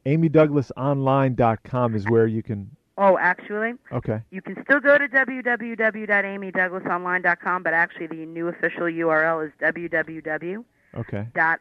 AmyDouglasOnline.com 0.07 1.95
is 1.95 2.07
where 2.09 2.27
you 2.27 2.43
can. 2.43 2.71
Oh, 2.99 3.17
actually, 3.19 3.73
Okay. 3.93 4.21
you 4.31 4.43
can 4.43 4.63
still 4.65 4.81
go 4.81 4.99
to 4.99 5.09
www.amydouglasonline.com, 5.09 7.63
but 7.63 7.73
actually 7.73 8.07
the 8.09 8.27
new 8.27 8.49
official 8.49 8.83
URL 8.83 9.47
is 9.47 9.53
www. 9.61 10.65
Okay. 10.97 11.27
Dot 11.35 11.61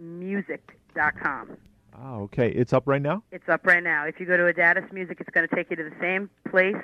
www.adatismusic.com. 0.00 1.56
Oh, 2.00 2.22
okay. 2.22 2.48
It's 2.48 2.72
up 2.72 2.84
right 2.86 3.02
now. 3.02 3.22
It's 3.32 3.48
up 3.48 3.66
right 3.66 3.82
now. 3.82 4.06
If 4.06 4.18
you 4.18 4.26
go 4.26 4.36
to 4.36 4.44
Adatis 4.44 4.90
Music, 4.92 5.18
it's 5.20 5.30
going 5.30 5.46
to 5.46 5.54
take 5.54 5.70
you 5.70 5.76
to 5.76 5.84
the 5.84 5.96
same 6.00 6.30
place. 6.50 6.76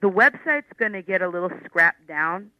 The 0.00 0.08
website's 0.08 0.72
going 0.78 0.92
to 0.92 1.02
get 1.02 1.22
a 1.22 1.28
little 1.28 1.50
scrapped 1.64 2.06
down. 2.06 2.50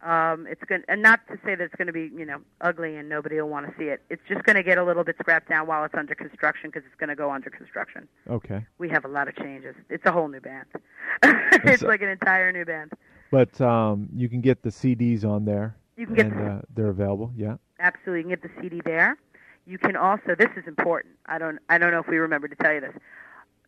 Um, 0.00 0.46
it's 0.48 0.62
going, 0.68 0.82
and 0.88 1.02
not 1.02 1.26
to 1.26 1.34
say 1.44 1.56
that 1.56 1.60
it's 1.64 1.74
going 1.74 1.88
to 1.88 1.92
be, 1.92 2.10
you 2.16 2.24
know, 2.24 2.38
ugly 2.60 2.96
and 2.96 3.08
nobody 3.08 3.40
will 3.40 3.48
want 3.48 3.66
to 3.66 3.72
see 3.76 3.86
it. 3.86 4.00
It's 4.10 4.22
just 4.28 4.44
going 4.44 4.54
to 4.54 4.62
get 4.62 4.78
a 4.78 4.84
little 4.84 5.02
bit 5.02 5.16
scrapped 5.18 5.48
down 5.48 5.66
while 5.66 5.84
it's 5.84 5.94
under 5.94 6.14
construction 6.14 6.70
because 6.70 6.86
it's 6.86 6.94
going 6.98 7.08
to 7.08 7.16
go 7.16 7.32
under 7.32 7.50
construction. 7.50 8.06
Okay. 8.30 8.64
We 8.78 8.88
have 8.90 9.04
a 9.04 9.08
lot 9.08 9.26
of 9.26 9.34
changes. 9.36 9.74
It's 9.90 10.06
a 10.06 10.12
whole 10.12 10.28
new 10.28 10.40
band. 10.40 10.66
it's 11.64 11.82
like 11.82 12.00
an 12.00 12.10
entire 12.10 12.52
new 12.52 12.64
band. 12.64 12.92
But 13.32 13.60
um, 13.60 14.08
you 14.14 14.28
can 14.28 14.40
get 14.40 14.62
the 14.62 14.70
CDs 14.70 15.24
on 15.24 15.44
there, 15.44 15.76
You 15.96 16.06
can 16.06 16.14
get 16.14 16.26
and 16.26 16.48
uh, 16.48 16.62
they're 16.74 16.90
available. 16.90 17.32
Yeah. 17.36 17.56
absolutely 17.80 18.20
you 18.30 18.36
can 18.36 18.40
get 18.40 18.42
the 18.42 18.62
CD 18.62 18.80
there. 18.84 19.18
You 19.68 19.78
can 19.78 19.96
also. 19.96 20.34
This 20.36 20.50
is 20.56 20.66
important. 20.66 21.14
I 21.26 21.38
don't. 21.38 21.58
I 21.68 21.76
don't 21.76 21.92
know 21.92 22.00
if 22.00 22.08
we 22.08 22.16
remember 22.16 22.48
to 22.48 22.56
tell 22.56 22.72
you 22.72 22.80
this. 22.80 22.94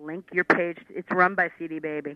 Link 0.01 0.25
your 0.33 0.45
page. 0.45 0.79
It's 0.89 1.11
run 1.11 1.35
by 1.35 1.51
CD 1.59 1.79
Baby. 1.79 2.15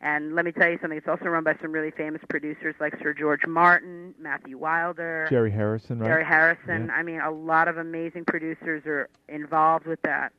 And 0.00 0.36
let 0.36 0.44
me 0.44 0.52
tell 0.52 0.70
you 0.70 0.78
something. 0.80 0.96
It's 0.96 1.08
also 1.08 1.24
run 1.24 1.42
by 1.42 1.56
some 1.60 1.72
really 1.72 1.90
famous 1.90 2.22
producers 2.28 2.76
like 2.78 2.94
Sir 3.02 3.12
George 3.12 3.46
Martin, 3.48 4.14
Matthew 4.20 4.56
Wilder. 4.56 5.26
Jerry 5.28 5.50
Harrison, 5.50 5.98
right? 5.98 6.06
Jerry 6.06 6.24
Harrison. 6.24 6.86
Yeah. 6.86 6.92
I 6.92 7.02
mean, 7.02 7.20
a 7.20 7.32
lot 7.32 7.66
of 7.66 7.78
amazing 7.78 8.24
producers 8.24 8.84
are 8.86 9.08
involved 9.28 9.86
with 9.86 10.00
that. 10.02 10.32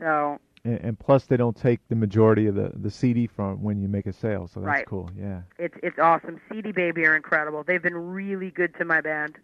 So, 0.00 0.40
And, 0.64 0.78
and 0.80 0.98
plus, 0.98 1.24
they 1.24 1.36
don't 1.36 1.56
take 1.56 1.80
the 1.88 1.94
majority 1.96 2.46
of 2.46 2.54
the, 2.54 2.70
the 2.74 2.90
CD 2.90 3.26
from 3.26 3.62
when 3.62 3.80
you 3.80 3.88
make 3.88 4.06
a 4.06 4.12
sale, 4.12 4.46
so 4.46 4.60
that's 4.60 4.66
Right. 4.68 4.86
cool. 4.86 5.10
Yeah. 5.18 5.42
it's 5.58 5.74
it's 5.82 5.98
awesome. 5.98 6.40
CD 6.52 6.72
Baby 6.72 7.06
are 7.06 7.16
incredible. 7.16 7.62
They've 7.62 7.82
been 7.82 7.96
really 7.96 8.50
good 8.50 8.74
to 8.78 8.84
my 8.84 9.00
band. 9.00 9.36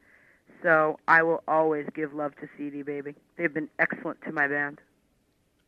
So, 0.62 0.98
I 1.06 1.22
will 1.22 1.42
always 1.46 1.86
give 1.94 2.14
love 2.14 2.34
to 2.36 2.48
CD 2.56 2.82
Baby. 2.82 3.14
They've 3.36 3.52
been 3.52 3.68
excellent 3.78 4.20
to 4.22 4.32
my 4.32 4.48
band. 4.48 4.80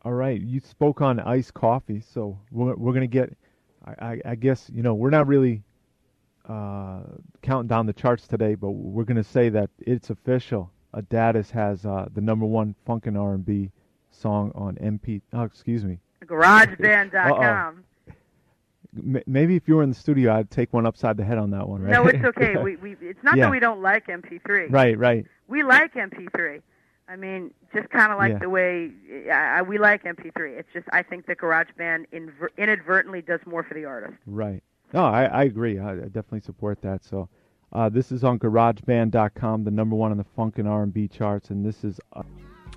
All 0.02 0.12
right, 0.12 0.40
you 0.40 0.60
spoke 0.60 1.00
on 1.02 1.18
iced 1.20 1.54
coffee, 1.54 2.00
so 2.00 2.38
we're 2.50 2.74
we're 2.76 2.92
gonna 2.92 3.06
get. 3.06 3.36
I, 3.84 4.06
I, 4.06 4.20
I 4.26 4.34
guess 4.34 4.70
you 4.72 4.82
know 4.82 4.94
we're 4.94 5.10
not 5.10 5.26
really 5.26 5.62
uh, 6.48 7.00
counting 7.42 7.68
down 7.68 7.86
the 7.86 7.92
charts 7.92 8.26
today, 8.26 8.54
but 8.54 8.70
we're 8.70 9.04
gonna 9.04 9.24
say 9.24 9.48
that 9.50 9.70
it's 9.78 10.10
official. 10.10 10.70
Adatis 10.94 11.50
has 11.50 11.84
uh, 11.84 12.08
the 12.14 12.20
number 12.20 12.46
one 12.46 12.74
funk 12.86 13.06
and 13.06 13.18
R 13.18 13.34
and 13.34 13.44
B 13.44 13.70
song 14.18 14.52
on 14.54 14.76
MP. 14.76 15.22
Oh, 15.32 15.42
excuse 15.42 15.84
me. 15.84 15.98
GarageBand.com. 16.24 17.84
Maybe 19.26 19.54
if 19.54 19.68
you 19.68 19.76
were 19.76 19.82
in 19.82 19.90
the 19.90 19.94
studio, 19.94 20.34
I'd 20.34 20.50
take 20.50 20.72
one 20.72 20.86
upside 20.86 21.16
the 21.16 21.24
head 21.24 21.38
on 21.38 21.50
that 21.50 21.68
one, 21.68 21.82
right? 21.82 21.92
No, 21.92 22.06
it's 22.06 22.24
okay. 22.24 22.56
we 22.62 22.76
we 22.76 22.96
it's 23.00 23.22
not 23.22 23.36
Yeah. 23.36 23.44
that 23.44 23.50
we 23.50 23.60
don't 23.60 23.82
like 23.82 24.06
MP3. 24.06 24.70
right, 24.72 24.98
right. 24.98 25.26
We 25.46 25.62
like 25.62 25.94
MP3. 25.94 26.62
I 27.06 27.16
mean, 27.16 27.52
just 27.72 27.88
kind 27.90 28.12
of 28.12 28.18
like 28.18 28.32
Yeah. 28.32 28.38
the 28.38 28.48
way 28.48 28.90
I, 29.30 29.58
I, 29.58 29.62
we 29.62 29.78
like 29.78 30.04
MP3. 30.04 30.58
It's 30.58 30.68
just 30.72 30.86
I 30.92 31.02
think 31.02 31.26
that 31.26 31.38
GarageBand 31.38 32.06
inver- 32.12 32.48
inadvertently 32.56 33.22
does 33.22 33.40
more 33.46 33.62
for 33.62 33.74
the 33.74 33.84
artist. 33.84 34.14
Right. 34.26 34.62
No, 34.94 35.04
I, 35.04 35.24
I 35.24 35.42
agree. 35.44 35.78
I, 35.78 35.92
I 35.92 35.94
definitely 36.06 36.40
support 36.40 36.80
that. 36.82 37.04
So, 37.04 37.28
uh, 37.74 37.90
this 37.90 38.10
is 38.10 38.24
on 38.24 38.38
GarageBand.com, 38.38 39.64
the 39.64 39.70
number 39.70 39.94
one 39.96 40.10
on 40.10 40.16
the 40.16 40.24
funk 40.34 40.58
and 40.58 40.66
R&B 40.66 41.08
charts, 41.08 41.50
and 41.50 41.64
this 41.64 41.84
is 41.84 42.00
uh, 42.14 42.22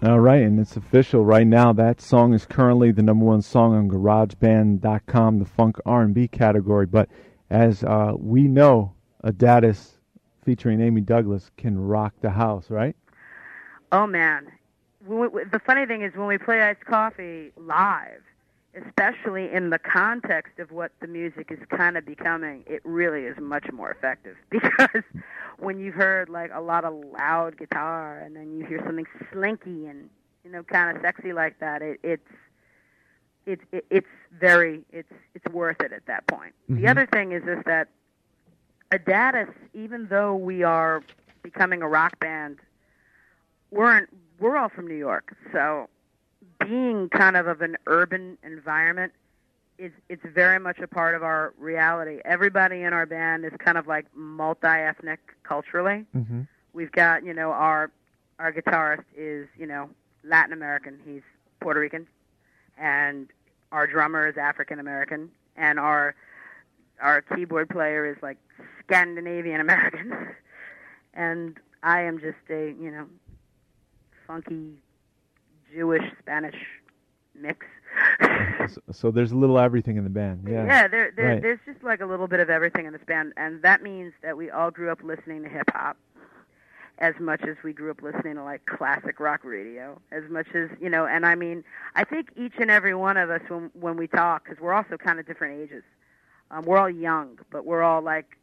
all 0.04 0.20
right, 0.20 0.42
and 0.42 0.60
it's 0.60 0.76
official 0.76 1.24
right 1.24 1.46
now. 1.46 1.74
That 1.74 2.02
song 2.02 2.34
is 2.34 2.46
currently 2.46 2.92
the 2.92 3.04
number 3.04 3.26
one 3.26 3.44
song 3.44 3.76
on 3.76 3.88
GarageBand.com, 3.88 5.38
the 5.38 5.46
funk 5.46 5.78
R&B 5.86 6.28
category. 6.30 6.88
But 6.88 7.08
as 7.52 7.84
uh, 7.84 8.14
we 8.18 8.44
know, 8.44 8.94
Adatis 9.24 9.92
featuring 10.44 10.82
Amy 10.82 11.02
Douglas 11.02 11.52
can 11.56 11.80
rock 11.80 12.16
the 12.22 12.32
house, 12.32 12.72
right? 12.72 12.96
Oh 13.92 14.08
man, 14.08 14.48
the 15.08 15.62
funny 15.66 15.86
thing 15.86 16.02
is 16.02 16.16
when 16.16 16.28
we 16.28 16.40
play 16.40 16.62
Iced 16.62 16.86
Coffee 16.86 17.52
live, 17.58 18.22
especially 18.76 19.52
in 19.52 19.70
the 19.70 19.80
context 19.80 20.60
of 20.60 20.72
what 20.72 20.92
the 21.02 21.08
music 21.08 21.52
is 21.52 21.60
kind 21.70 21.98
of 21.98 22.06
becoming, 22.06 22.64
it 22.68 22.82
really 22.86 23.22
is 23.24 23.38
much 23.40 23.66
more 23.72 23.92
effective 23.92 24.36
because 24.50 25.04
when 25.60 25.80
you've 25.80 25.94
heard 25.96 26.30
like 26.30 26.52
a 26.54 26.62
lot 26.62 26.86
of 26.86 26.94
loud 27.18 27.58
guitar 27.58 28.20
and 28.20 28.36
then 28.36 28.58
you 28.58 28.66
hear 28.66 28.82
something 28.86 29.06
slinky 29.32 29.88
and 29.88 30.10
you 30.44 30.52
know 30.52 30.64
kind 30.64 30.96
of 30.96 31.02
sexy 31.04 31.34
like 31.34 31.60
that, 31.60 31.82
it, 31.82 32.00
it's 32.04 32.28
it's 33.46 33.64
it, 33.72 33.86
it's 33.90 34.08
very 34.40 34.84
it's 34.92 35.12
it's 35.36 35.46
worth 35.54 35.82
it 35.82 35.92
at 35.92 36.06
that 36.06 36.26
point. 36.28 36.54
Mhm. 36.70 36.82
The 36.82 36.88
other 36.88 37.06
thing 37.06 37.32
is 37.34 37.44
is 37.44 37.64
that 37.66 37.90
Adatis, 38.92 39.52
even 39.74 40.08
though 40.10 40.36
we 40.36 40.64
are 40.64 41.02
becoming 41.44 41.82
a 41.82 41.88
rock 41.88 42.20
band 42.20 42.60
we're 43.72 44.00
in, 44.00 44.08
we're 44.40 44.58
all 44.58 44.68
from 44.70 44.86
New 44.88 44.96
York, 44.98 45.36
so 45.54 45.90
being 46.66 47.10
kind 47.10 47.38
of 47.38 47.48
of 47.48 47.62
an 47.62 47.78
urban 47.88 48.38
environment 48.44 49.14
is 49.78 49.92
it's 50.10 50.24
very 50.26 50.60
much 50.60 50.80
a 50.80 50.88
part 50.88 51.16
of 51.16 51.24
our 51.24 51.54
reality. 51.58 52.20
Everybody 52.24 52.84
in 52.84 52.94
our 52.94 53.06
band 53.06 53.46
is 53.46 53.52
kind 53.60 53.78
of 53.78 53.88
like 53.88 54.06
multi-ethnic 54.16 55.20
culturally. 55.44 56.06
Mm-hmm. 56.16 56.42
We've 56.74 56.92
got 56.92 57.24
you 57.24 57.34
know 57.34 57.52
our 57.52 57.92
our 58.40 58.54
guitarist 58.54 59.06
is 59.18 59.48
you 59.58 59.66
know 59.66 59.90
Latin 60.24 60.54
American. 60.54 61.00
He's 61.06 61.24
Puerto 61.60 61.80
Rican, 61.80 62.08
and 62.78 63.28
our 63.72 63.88
drummer 63.88 64.28
is 64.28 64.38
African 64.38 64.80
American, 64.80 65.30
and 65.56 65.80
our 65.80 66.16
our 67.02 67.22
keyboard 67.22 67.70
player 67.70 68.06
is 68.06 68.18
like 68.22 68.38
Scandinavian 68.86 69.60
American, 69.62 70.30
and 71.14 71.58
I 71.84 72.02
am 72.02 72.20
just 72.20 72.38
a 72.50 72.76
you 72.80 72.92
know 72.92 73.08
funky 74.28 74.76
Jewish 75.74 76.04
Spanish 76.20 76.56
mix. 77.36 77.66
So, 78.70 78.82
so 78.92 79.12
there's 79.12 79.32
a 79.32 79.36
little 79.36 79.60
everything 79.60 79.98
in 79.98 80.04
the 80.06 80.10
band. 80.10 80.48
Yeah. 80.48 80.88
there, 80.88 81.12
there 81.14 81.26
Right. 81.34 81.42
there's 81.42 81.60
just 81.66 81.84
like 81.84 82.00
a 82.00 82.06
little 82.06 82.28
bit 82.28 82.40
of 82.40 82.50
everything 82.50 82.86
in 82.86 82.94
this 82.94 83.02
band, 83.06 83.34
and 83.36 83.62
that 83.64 83.84
means 83.84 84.14
that 84.22 84.38
we 84.38 84.50
all 84.50 84.72
grew 84.72 84.90
up 84.92 85.04
listening 85.04 85.44
to 85.44 85.50
hip 85.50 85.70
hop 85.74 85.98
as 87.00 87.16
much 87.20 87.42
as 87.42 87.58
we 87.64 87.74
grew 87.74 87.92
up 87.92 88.02
listening 88.02 88.36
to 88.36 88.44
like 88.44 88.66
classic 88.66 89.20
rock 89.20 89.44
radio, 89.44 90.00
as 90.12 90.24
much 90.30 90.48
as 90.54 90.70
you 90.80 90.90
know. 90.90 91.06
And 91.06 91.26
I 91.26 91.36
mean, 91.36 91.64
I 91.96 92.04
think 92.06 92.30
each 92.38 92.54
and 92.60 92.72
every 92.72 92.94
one 92.96 93.18
of 93.18 93.30
us 93.30 93.42
when 93.50 93.72
when 93.74 93.98
we 93.98 94.08
talk, 94.08 94.46
because 94.46 94.62
we're 94.62 94.74
also 94.74 94.96
kind 94.98 95.20
of 95.20 95.26
different 95.26 95.60
ages. 95.62 95.84
Um, 96.52 96.64
we're 96.64 96.78
all 96.78 96.90
young, 96.90 97.40
but 97.52 97.66
we're 97.66 97.84
all 97.84 98.02
like 98.02 98.38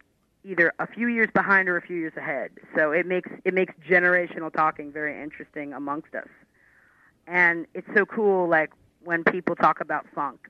either 0.45 0.73
a 0.79 0.87
few 0.87 1.09
years 1.09 1.29
behind 1.33 1.69
or 1.69 1.77
a 1.77 1.83
few 1.83 1.97
years 1.97 2.17
ahead. 2.17 2.51
So 2.77 2.91
it 2.91 3.07
makes 3.07 3.31
it 3.45 3.55
makes 3.55 3.75
generational 3.89 4.53
talking 4.53 4.93
very 4.93 5.23
interesting 5.23 5.73
amongst 5.73 6.15
us. 6.15 6.29
And 7.29 7.67
it's 7.75 7.87
so 7.95 8.07
cool, 8.07 8.49
like 8.49 8.71
when 9.05 9.23
people 9.23 9.55
talk 9.55 9.81
about 9.81 10.07
funk. 10.15 10.49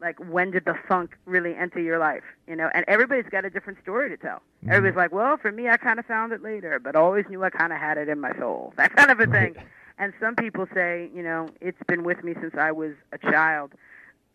Like 0.00 0.18
when 0.28 0.50
did 0.50 0.64
the 0.64 0.74
funk 0.88 1.16
really 1.24 1.54
enter 1.54 1.80
your 1.80 1.98
life? 1.98 2.24
You 2.48 2.56
know, 2.56 2.68
and 2.74 2.84
everybody's 2.88 3.30
got 3.30 3.44
a 3.44 3.50
different 3.50 3.78
story 3.80 4.08
to 4.10 4.16
tell. 4.16 4.42
Mhm. 4.64 4.70
Everybody's 4.72 4.96
like, 4.96 5.12
well, 5.12 5.36
for 5.36 5.52
me, 5.52 5.68
I 5.68 5.76
kind 5.76 5.98
of 5.98 6.04
found 6.04 6.32
it 6.32 6.42
later, 6.42 6.78
but 6.78 6.96
always 6.96 7.24
knew 7.30 7.42
I 7.44 7.50
kind 7.50 7.72
of 7.72 7.78
had 7.78 7.96
it 7.96 8.08
in 8.08 8.20
my 8.20 8.32
soul. 8.38 8.72
That 8.76 8.94
kind 8.96 9.10
of 9.10 9.20
a 9.20 9.26
thing. 9.26 9.54
Right. 9.54 9.66
And 9.96 10.12
some 10.20 10.34
people 10.34 10.66
say, 10.74 11.08
you 11.14 11.22
know, 11.22 11.48
it's 11.60 11.78
been 11.86 12.02
with 12.02 12.24
me 12.24 12.34
since 12.40 12.54
I 12.58 12.72
was 12.72 12.92
a 13.12 13.18
child. 13.18 13.72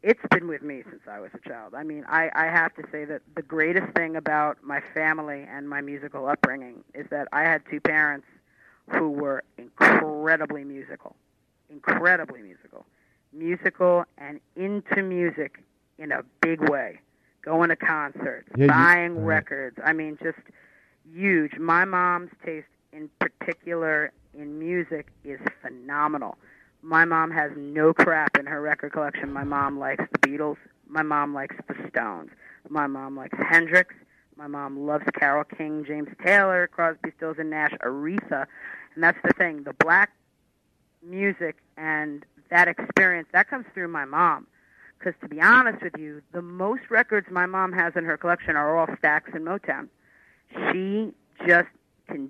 It's 0.01 0.21
been 0.31 0.47
with 0.47 0.61
me 0.61 0.83
since 0.89 1.01
I 1.11 1.19
was 1.19 1.31
a 1.33 1.49
child. 1.49 1.75
I 1.75 1.83
mean, 1.83 2.05
I, 2.07 2.31
I 2.33 2.45
have 2.45 2.73
to 2.75 2.83
say 2.89 3.03
that 3.03 3.21
the 3.35 3.41
greatest 3.41 3.91
thing 3.93 4.15
about 4.15 4.63
my 4.63 4.81
family 4.93 5.45
and 5.51 5.69
my 5.69 5.81
musical 5.81 6.25
upbringing 6.27 6.85
is 6.93 7.05
that 7.11 7.27
I 7.33 7.41
had 7.41 7.61
two 7.69 7.81
parents 7.81 8.25
who 8.89 9.09
were 9.11 9.43
incredibly 9.57 10.63
musical. 10.63 11.17
Incredibly 11.69 12.41
musical. 12.41 12.85
Musical 13.31 14.05
and 14.17 14.39
into 14.55 15.03
music 15.03 15.61
in 15.97 16.11
a 16.11 16.23
big 16.41 16.67
way. 16.69 16.99
Going 17.43 17.69
to 17.69 17.75
concerts, 17.75 18.49
Yeah, 18.55 18.63
you- 18.65 18.69
buying 18.69 19.15
right. 19.17 19.35
records. 19.35 19.77
I 19.83 19.93
mean, 19.93 20.17
just 20.21 20.39
huge. 21.13 21.57
My 21.57 21.85
mom's 21.85 22.31
taste 22.45 22.67
in 22.91 23.09
particular 23.19 24.11
in 24.33 24.59
music 24.59 25.07
is 25.23 25.39
phenomenal. 25.61 26.37
My 26.81 27.05
mom 27.05 27.31
has 27.31 27.51
no 27.55 27.93
crap 27.93 28.37
in 28.37 28.45
her 28.45 28.61
record 28.61 28.93
collection. 28.93 29.31
My 29.31 29.43
mom 29.43 29.79
likes 29.79 30.03
the 30.11 30.19
Beatles. 30.27 30.57
My 30.87 31.01
mom 31.01 31.33
likes 31.33 31.55
the 31.67 31.75
Stones. 31.89 32.31
My 32.69 32.87
mom 32.87 33.15
likes 33.15 33.37
Hendrix. 33.37 33.93
My 34.35 34.47
mom 34.47 34.85
loves 34.85 35.03
Carole 35.13 35.43
King, 35.43 35.83
James 35.85 36.09
Taylor, 36.23 36.67
Crosby, 36.67 37.11
Stills 37.17 37.37
and 37.39 37.49
Nash, 37.49 37.73
Aretha. 37.83 38.45
And 38.95 39.03
that's 39.03 39.17
the 39.23 39.33
thing. 39.37 39.63
The 39.63 39.73
black 39.73 40.11
music 41.03 41.57
and 41.77 42.25
that 42.49 42.67
experience, 42.67 43.27
that 43.31 43.49
comes 43.49 43.65
through 43.73 43.87
my 43.87 44.05
mom. 44.05 44.47
Because 44.97 45.13
to 45.21 45.29
be 45.29 45.39
honest 45.39 45.81
with 45.81 45.97
you, 45.97 46.21
the 46.33 46.41
most 46.41 46.81
records 46.89 47.27
my 47.31 47.45
mom 47.45 47.71
has 47.71 47.93
in 47.95 48.03
her 48.03 48.17
collection 48.17 48.55
are 48.55 48.77
all 48.77 48.87
Stax 48.87 49.33
and 49.33 49.45
Motown. 49.45 49.87
She 50.71 51.13
just 51.47 51.69
can 52.07 52.29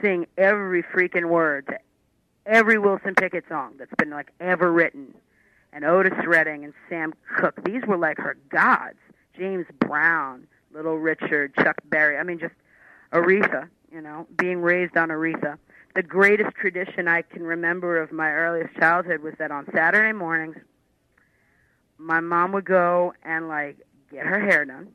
sing 0.00 0.26
every 0.38 0.82
freaking 0.82 1.28
word 1.28 1.66
to 1.66 1.78
every 2.44 2.78
Wilson 2.78 3.14
Pickett 3.14 3.44
song 3.48 3.72
that's 3.78 3.94
been 3.98 4.10
like 4.10 4.30
ever 4.38 4.70
written, 4.70 5.14
and 5.72 5.84
Otis 5.84 6.12
Redding 6.26 6.64
and 6.64 6.72
Sam 6.88 7.12
Cooke. 7.36 7.62
These 7.64 7.82
were 7.86 7.96
like 7.96 8.18
her 8.18 8.36
gods. 8.48 8.98
James 9.36 9.66
Brown, 9.80 10.46
Little 10.72 10.98
Richard, 10.98 11.54
Chuck 11.56 11.76
Berry. 11.84 12.16
I 12.16 12.22
mean, 12.22 12.38
just 12.38 12.54
Aretha. 13.12 13.68
You 13.92 14.00
know, 14.00 14.26
being 14.36 14.60
raised 14.60 14.96
on 14.96 15.08
Aretha. 15.08 15.58
The 15.96 16.02
greatest 16.02 16.54
tradition 16.56 17.08
I 17.08 17.22
can 17.22 17.42
remember 17.42 18.00
of 18.00 18.12
my 18.12 18.30
earliest 18.30 18.74
childhood 18.76 19.22
was 19.22 19.34
that 19.38 19.50
on 19.50 19.66
Saturday 19.74 20.12
mornings, 20.12 20.56
my 21.98 22.20
mom 22.20 22.52
would 22.52 22.64
go 22.66 23.14
and 23.24 23.48
like 23.48 23.78
get 24.12 24.26
her 24.26 24.38
hair 24.38 24.64
done 24.64 24.88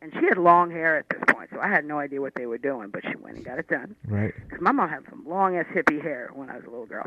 and 0.00 0.12
she 0.18 0.24
had 0.26 0.36
long 0.38 0.70
hair 0.70 0.96
at 0.98 1.08
this 1.10 1.20
point, 1.28 1.48
so 1.52 1.60
I 1.60 1.68
had 1.68 1.84
no 1.84 1.98
idea 2.00 2.20
what 2.20 2.34
they 2.34 2.46
were 2.46 2.58
doing, 2.58 2.88
but 2.90 3.02
she 3.08 3.14
went 3.16 3.36
and 3.36 3.44
got 3.44 3.58
it 3.60 3.68
done. 3.68 3.94
Right. 4.08 4.34
Because 4.48 4.60
my 4.60 4.72
mom 4.72 4.88
had 4.88 5.04
some 5.08 5.22
long 5.28 5.56
ass 5.56 5.66
hippie 5.72 6.02
hair 6.02 6.30
when 6.34 6.50
I 6.50 6.56
was 6.56 6.64
a 6.66 6.70
little 6.70 6.86
girl, 6.86 7.06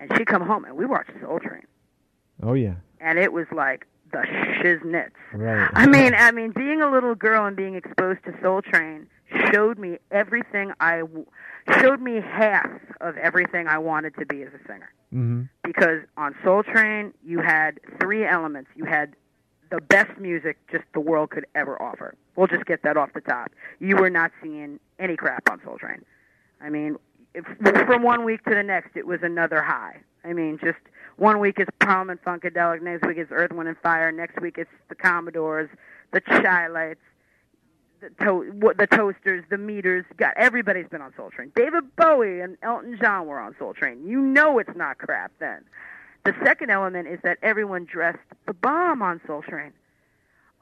and 0.00 0.10
she'd 0.16 0.26
come 0.26 0.42
home 0.42 0.64
and 0.64 0.76
we 0.76 0.86
watched 0.86 1.12
Soul 1.20 1.38
Train, 1.38 1.66
Oh 2.42 2.54
yeah. 2.54 2.74
and 3.00 3.18
it 3.18 3.32
was 3.32 3.46
like 3.54 3.86
the 4.10 4.18
shiznits. 4.60 5.10
Right. 5.32 5.70
I 5.72 5.86
mean, 5.86 6.14
I 6.14 6.32
mean, 6.32 6.50
being 6.50 6.82
a 6.82 6.90
little 6.90 7.14
girl 7.14 7.46
and 7.46 7.54
being 7.54 7.76
exposed 7.76 8.24
to 8.24 8.34
Soul 8.42 8.60
Train 8.62 9.06
showed 9.52 9.78
me 9.78 9.98
everything 10.10 10.72
I 10.80 11.02
showed 11.80 12.00
me 12.00 12.20
half 12.20 12.68
of 13.00 13.16
everything 13.16 13.68
I 13.68 13.78
wanted 13.78 14.14
to 14.16 14.26
be 14.26 14.42
as 14.42 14.48
a 14.48 14.66
singer. 14.66 14.90
hmm 15.10 15.42
Because 15.64 16.00
on 16.16 16.34
Soul 16.44 16.62
Train, 16.62 17.12
you 17.24 17.40
had 17.40 17.80
three 18.00 18.26
elements. 18.26 18.70
You 18.74 18.84
had 18.84 19.14
the 19.70 19.80
best 19.80 20.18
music 20.18 20.58
just 20.70 20.84
the 20.94 21.00
world 21.00 21.30
could 21.30 21.46
ever 21.54 21.80
offer. 21.80 22.14
We'll 22.36 22.48
just 22.48 22.64
get 22.66 22.82
that 22.82 22.96
off 22.96 23.12
the 23.14 23.20
top. 23.20 23.52
You 23.78 23.96
were 23.96 24.10
not 24.10 24.32
seeing 24.42 24.80
any 24.98 25.16
crap 25.16 25.48
on 25.50 25.60
Soul 25.64 25.78
Train. 25.78 26.04
I 26.60 26.70
mean, 26.70 26.96
if, 27.34 27.44
from 27.86 28.02
one 28.02 28.24
week 28.24 28.42
to 28.44 28.54
the 28.54 28.62
next, 28.62 28.96
it 28.96 29.06
was 29.06 29.20
another 29.22 29.62
high. 29.62 30.00
I 30.24 30.32
mean, 30.32 30.58
just 30.62 30.78
one 31.16 31.38
week 31.38 31.60
is 31.60 31.66
Parliament 31.78 32.20
Funkadelic, 32.24 32.82
next 32.82 33.06
week 33.06 33.18
is 33.18 33.28
Earth, 33.30 33.52
Wind 33.52 33.68
and 33.68 33.78
Fire, 33.78 34.10
next 34.10 34.40
week 34.40 34.56
it's 34.58 34.70
the 34.88 34.94
Commodores, 34.94 35.70
the 36.12 36.20
Chi-Lites, 36.20 37.00
the, 38.00 38.24
to- 38.24 38.52
what- 38.52 38.76
the 38.78 38.86
Toasters, 38.86 39.44
the 39.50 39.58
Meters. 39.58 40.04
Got 40.16 40.34
everybody's 40.36 40.88
been 40.88 41.00
on 41.02 41.12
Soul 41.16 41.30
Train. 41.30 41.52
David 41.54 41.94
Bowie 41.96 42.40
and 42.40 42.56
Elton 42.62 42.98
John 43.00 43.26
were 43.26 43.38
on 43.40 43.54
Soul 43.58 43.74
Train. 43.74 44.06
You 44.06 44.20
know 44.20 44.58
it's 44.58 44.74
not 44.76 44.98
crap 44.98 45.32
then. 45.38 45.64
The 46.24 46.34
second 46.44 46.70
element 46.70 47.08
is 47.08 47.18
that 47.22 47.38
everyone 47.42 47.84
dressed 47.86 48.18
the 48.46 48.52
bomb 48.54 49.00
on 49.02 49.20
Soul 49.26 49.42
Train. 49.42 49.72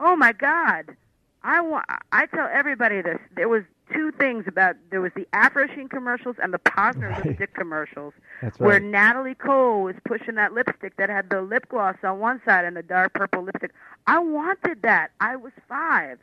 Oh 0.01 0.15
my 0.15 0.33
God! 0.33 0.95
I 1.43 1.61
want. 1.61 1.87
I 2.13 2.27
tell 2.27 2.49
everybody 2.53 3.01
this. 3.03 3.19
There 3.35 3.49
was 3.49 3.65
two 3.93 4.13
things 4.13 4.45
about. 4.47 4.77
There 4.91 5.01
was 5.01 5.11
the 5.17 5.27
Afro 5.33 5.67
Sheen 5.75 5.89
commercials 5.89 6.37
and 6.41 6.55
the 6.55 6.59
Posner 6.61 7.11
Right. 7.11 7.25
lipstick 7.27 7.55
commercials, 7.55 8.13
That's 8.41 8.59
where 8.61 8.75
right. 8.75 8.83
Natalie 8.83 9.35
Cole 9.35 9.83
was 9.83 9.97
pushing 10.05 10.37
that 10.37 10.53
lipstick 10.53 10.97
that 10.99 11.11
had 11.11 11.31
the 11.31 11.43
lip 11.43 11.69
gloss 11.69 11.97
on 12.05 12.21
one 12.21 12.41
side 12.45 12.65
and 12.65 12.77
the 12.77 12.83
dark 12.85 13.15
purple 13.15 13.43
lipstick. 13.43 13.73
I 14.07 14.21
wanted 14.21 14.83
that. 14.83 15.11
I 15.21 15.35
was 15.35 15.53
five. 15.69 16.19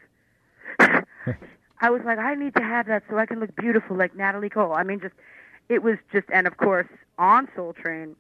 I 1.82 1.90
was 1.90 2.02
like, 2.06 2.18
I 2.18 2.36
need 2.36 2.56
to 2.56 2.64
have 2.64 2.88
that 2.88 3.04
so 3.10 3.18
I 3.18 3.26
can 3.26 3.40
look 3.40 3.56
beautiful 3.56 3.98
like 3.98 4.16
Natalie 4.16 4.50
Cole. 4.50 4.74
I 4.74 4.84
mean, 4.84 5.00
just 5.00 5.14
it 5.70 5.84
was 5.84 5.98
just, 6.12 6.28
and 6.32 6.48
of 6.48 6.58
course, 6.58 6.88
on 7.18 7.48
Soul 7.56 7.74
Train, 7.74 8.16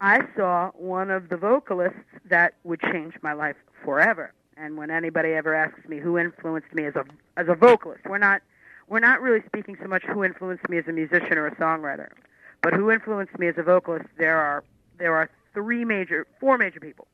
I 0.00 0.20
saw 0.36 0.70
one 0.74 1.10
of 1.10 1.28
the 1.28 1.36
vocalists 1.36 1.98
that 2.24 2.54
would 2.64 2.80
change 2.80 3.14
my 3.22 3.32
life 3.32 3.56
forever. 3.84 4.32
And 4.56 4.76
when 4.76 4.90
anybody 4.90 5.30
ever 5.30 5.54
asks 5.54 5.88
me 5.88 5.98
who 5.98 6.18
influenced 6.18 6.72
me 6.74 6.84
as 6.84 6.94
a 6.96 7.04
as 7.36 7.46
a 7.48 7.54
vocalist, 7.54 8.04
we're 8.06 8.18
not 8.18 8.42
we're 8.88 9.00
not 9.00 9.20
really 9.20 9.42
speaking 9.46 9.76
so 9.80 9.88
much 9.88 10.02
who 10.04 10.24
influenced 10.24 10.68
me 10.68 10.78
as 10.78 10.84
a 10.88 10.92
musician 10.92 11.38
or 11.38 11.46
a 11.46 11.54
songwriter, 11.56 12.08
but 12.62 12.72
who 12.74 12.90
influenced 12.90 13.38
me 13.38 13.48
as 13.48 13.54
a 13.56 13.62
vocalist. 13.62 14.06
There 14.16 14.36
are 14.36 14.64
there 14.98 15.14
are 15.14 15.30
three 15.54 15.84
major, 15.84 16.26
four 16.40 16.58
major 16.58 16.80
people, 16.80 17.06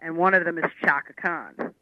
and 0.00 0.16
one 0.16 0.32
of 0.34 0.44
them 0.44 0.58
is 0.58 0.70
Chaka 0.82 1.12
Khan. 1.14 1.74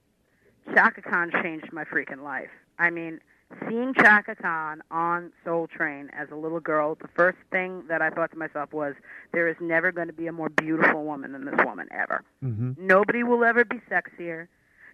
Chaka 0.74 1.02
Khan 1.02 1.30
changed 1.42 1.72
my 1.72 1.84
freaking 1.84 2.22
life. 2.22 2.50
I 2.78 2.90
mean, 2.90 3.20
seeing 3.68 3.92
Chaka 3.94 4.34
Khan 4.36 4.82
on 4.90 5.32
Soul 5.44 5.66
Train 5.66 6.10
as 6.16 6.28
a 6.30 6.36
little 6.36 6.60
girl, 6.60 6.96
the 7.00 7.08
first 7.08 7.38
thing 7.50 7.82
that 7.88 8.00
I 8.00 8.10
thought 8.10 8.30
to 8.32 8.38
myself 8.38 8.72
was, 8.72 8.94
there 9.32 9.48
is 9.48 9.56
never 9.60 9.92
going 9.92 10.06
to 10.06 10.12
be 10.12 10.26
a 10.26 10.32
more 10.32 10.48
beautiful 10.48 11.04
woman 11.04 11.32
than 11.32 11.44
this 11.44 11.60
woman 11.64 11.88
ever. 11.92 12.24
hmm 12.40 12.72
Nobody 12.78 13.22
will 13.22 13.44
ever 13.44 13.64
be 13.64 13.80
sexier. 13.90 14.48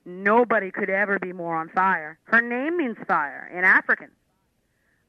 Nobody 0.05 0.71
could 0.71 0.91
ever 0.91 1.19
be 1.19 1.33
more 1.33 1.57
on 1.57 1.69
fire. 1.69 2.19
Her 2.25 2.41
name 2.41 2.79
means 2.79 2.97
fire 3.07 3.51
in 3.53 3.65
African. 3.65 4.09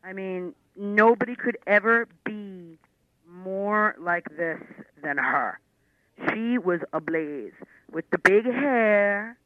I 0.04 0.14
mean, 0.14 0.54
nobody 0.76 1.36
could 1.36 1.58
ever 1.68 2.08
be 2.26 2.78
more 3.28 3.96
like 4.00 4.26
this 4.38 4.60
than 5.02 5.18
her. 5.18 5.60
She 6.34 6.58
was 6.58 6.82
ablaze 6.92 7.54
with 7.92 8.10
the 8.10 8.18
big 8.18 8.46
hair, 8.46 9.38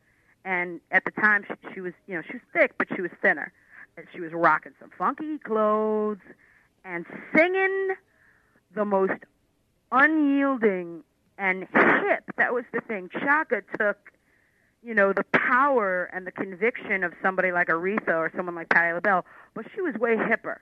and 0.46 0.82
at 0.92 1.06
the 1.06 1.12
time 1.12 1.46
she, 1.48 1.74
she 1.74 1.82
was, 1.82 1.94
you 2.08 2.16
know, 2.16 2.22
she 2.26 2.34
was 2.34 2.42
thick, 2.54 2.74
but 2.78 2.88
she 2.96 3.02
was 3.02 3.12
thinner. 3.22 3.52
And 3.96 4.08
she 4.14 4.22
was 4.22 4.32
rocking 4.34 4.74
some 4.80 4.90
funky 4.98 5.38
clothes 5.38 6.18
and 6.84 7.06
singing 7.36 7.90
the 8.76 8.86
most 8.86 9.14
unyielding 9.92 11.04
and 11.38 11.68
hip. 11.74 12.32
That 12.38 12.54
was 12.54 12.66
the 12.74 12.82
thing. 12.82 13.10
Chaka 13.10 13.62
took, 13.80 14.12
you 14.82 14.94
know, 14.94 15.14
the 15.14 15.26
power 15.32 16.10
and 16.12 16.26
the 16.26 16.32
conviction 16.32 17.04
of 17.04 17.14
somebody 17.22 17.52
like 17.52 17.68
Aretha 17.68 18.16
or 18.16 18.32
someone 18.36 18.56
like 18.56 18.70
Patti 18.70 18.94
LaBelle, 18.94 19.26
but 19.54 19.66
she 19.74 19.82
was 19.82 19.96
way 19.96 20.16
hipper. 20.16 20.58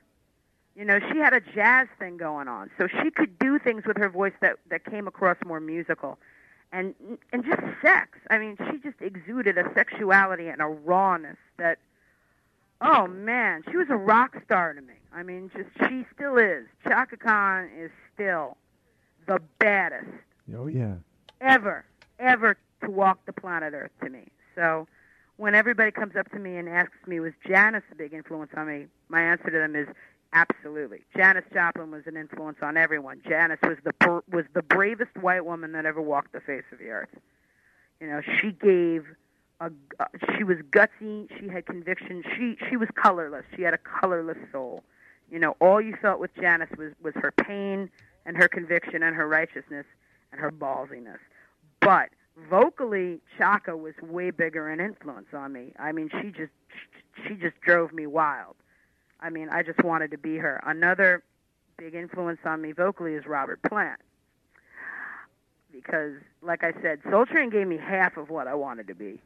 You 0.75 0.85
know, 0.85 0.99
she 1.11 1.17
had 1.17 1.33
a 1.33 1.41
jazz 1.41 1.87
thing 1.99 2.17
going 2.17 2.47
on, 2.47 2.69
so 2.77 2.87
she 2.87 3.11
could 3.11 3.37
do 3.39 3.59
things 3.59 3.83
with 3.85 3.97
her 3.97 4.09
voice 4.09 4.33
that 4.41 4.57
that 4.69 4.85
came 4.85 5.05
across 5.05 5.37
more 5.45 5.59
musical, 5.59 6.17
and 6.71 6.95
and 7.33 7.43
just 7.43 7.61
sex. 7.81 8.19
I 8.29 8.37
mean, 8.37 8.57
she 8.69 8.77
just 8.79 9.01
exuded 9.01 9.57
a 9.57 9.71
sexuality 9.73 10.47
and 10.47 10.61
a 10.61 10.65
rawness 10.67 11.37
that, 11.57 11.79
oh 12.81 13.07
man, 13.07 13.63
she 13.69 13.77
was 13.77 13.87
a 13.89 13.97
rock 13.97 14.35
star 14.45 14.73
to 14.73 14.81
me. 14.81 14.93
I 15.13 15.23
mean, 15.23 15.51
just 15.55 15.69
she 15.89 16.05
still 16.13 16.37
is. 16.37 16.65
Chaka 16.83 17.17
Khan 17.17 17.69
is 17.77 17.91
still 18.13 18.57
the 19.27 19.39
baddest 19.59 20.07
Oh 20.55 20.67
yeah. 20.67 20.95
ever, 21.39 21.85
ever 22.19 22.57
to 22.83 22.89
walk 22.89 23.25
the 23.25 23.33
planet 23.33 23.73
Earth 23.73 23.91
to 24.03 24.09
me. 24.09 24.27
So 24.55 24.87
when 25.37 25.55
everybody 25.55 25.91
comes 25.91 26.15
up 26.15 26.29
to 26.31 26.39
me 26.39 26.57
and 26.57 26.67
asks 26.67 26.97
me, 27.07 27.19
was 27.19 27.33
Janis 27.47 27.83
a 27.91 27.95
big 27.95 28.13
influence 28.13 28.51
on 28.55 28.67
me? 28.67 28.87
My 29.09 29.21
answer 29.21 29.49
to 29.49 29.57
them 29.57 29.75
is 29.75 29.87
absolutely. 30.33 31.01
Janis 31.15 31.45
Joplin 31.53 31.91
was 31.91 32.03
an 32.05 32.17
influence 32.17 32.57
on 32.61 32.77
everyone. 32.77 33.21
Janis 33.27 33.59
was 33.63 33.77
the 33.83 34.21
was 34.31 34.45
the 34.53 34.61
bravest 34.61 35.15
white 35.17 35.45
woman 35.45 35.71
that 35.73 35.85
ever 35.85 36.01
walked 36.01 36.33
the 36.33 36.41
face 36.41 36.63
of 36.71 36.79
the 36.79 36.89
earth. 36.89 37.09
You 37.99 38.07
know, 38.07 38.21
she 38.39 38.51
gave 38.51 39.05
a 39.59 39.71
uh, 39.99 40.05
she 40.35 40.43
was 40.43 40.57
gutsy, 40.71 41.27
she 41.39 41.47
had 41.47 41.65
conviction. 41.65 42.23
She 42.35 42.57
she 42.69 42.75
was 42.75 42.89
colorless. 42.95 43.45
She 43.55 43.61
had 43.61 43.73
a 43.73 43.79
colorless 43.79 44.37
soul. 44.51 44.83
You 45.29 45.39
know, 45.39 45.55
all 45.61 45.79
you 45.79 45.95
felt 46.01 46.19
with 46.19 46.31
Janis 46.35 46.69
was 46.77 46.93
was 47.01 47.13
her 47.15 47.31
pain 47.31 47.89
and 48.25 48.37
her 48.37 48.47
conviction 48.47 49.03
and 49.03 49.15
her 49.15 49.27
righteousness 49.27 49.85
and 50.31 50.41
her 50.41 50.51
ballsiness. 50.51 51.19
But 51.79 52.09
vocally, 52.49 53.21
Chaka 53.37 53.75
was 53.77 53.93
way 54.01 54.31
bigger 54.31 54.69
an 54.69 54.79
influence 54.79 55.27
on 55.33 55.53
me. 55.53 55.73
I 55.79 55.91
mean, 55.91 56.09
she 56.21 56.29
just 56.31 56.51
she 57.27 57.35
just 57.35 57.59
drove 57.61 57.93
me 57.93 58.07
wild. 58.07 58.55
I 59.21 59.29
mean, 59.29 59.49
I 59.49 59.63
just 59.63 59.83
wanted 59.83 60.11
to 60.11 60.17
be 60.17 60.37
her. 60.37 60.61
Another 60.65 61.23
big 61.77 61.95
influence 61.95 62.39
on 62.45 62.61
me 62.61 62.71
vocally 62.71 63.13
is 63.13 63.25
Robert 63.25 63.61
Plant. 63.63 63.99
Because, 65.71 66.13
like 66.41 66.63
I 66.63 66.73
said, 66.81 66.99
Soul 67.09 67.25
Train 67.25 67.49
gave 67.49 67.67
me 67.67 67.77
half 67.77 68.17
of 68.17 68.29
what 68.29 68.47
I 68.47 68.55
wanted 68.55 68.87
to 68.87 68.95
be, 68.95 69.21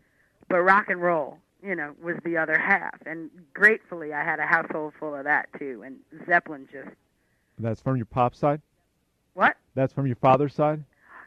but 0.48 0.62
rock 0.62 0.90
and 0.90 1.02
roll, 1.02 1.40
you 1.64 1.76
know, 1.76 1.94
was 2.02 2.18
the 2.24 2.38
other 2.38 2.58
half. 2.58 2.96
And 3.06 3.32
gratefully, 3.54 4.14
I 4.14 4.24
had 4.24 4.40
a 4.40 4.46
household 4.46 4.94
full 5.00 5.16
of 5.16 5.24
that 5.24 5.50
too. 5.58 5.84
And 5.84 5.98
Zeppelin 6.28 6.68
just 6.72 6.90
That's 7.58 7.82
from 7.82 7.96
your 7.96 8.06
pop 8.06 8.36
side. 8.36 8.62
what? 9.34 9.58
That's 9.74 9.92
from 9.92 10.06
your 10.06 10.18
father's 10.18 10.54
side. 10.54 10.84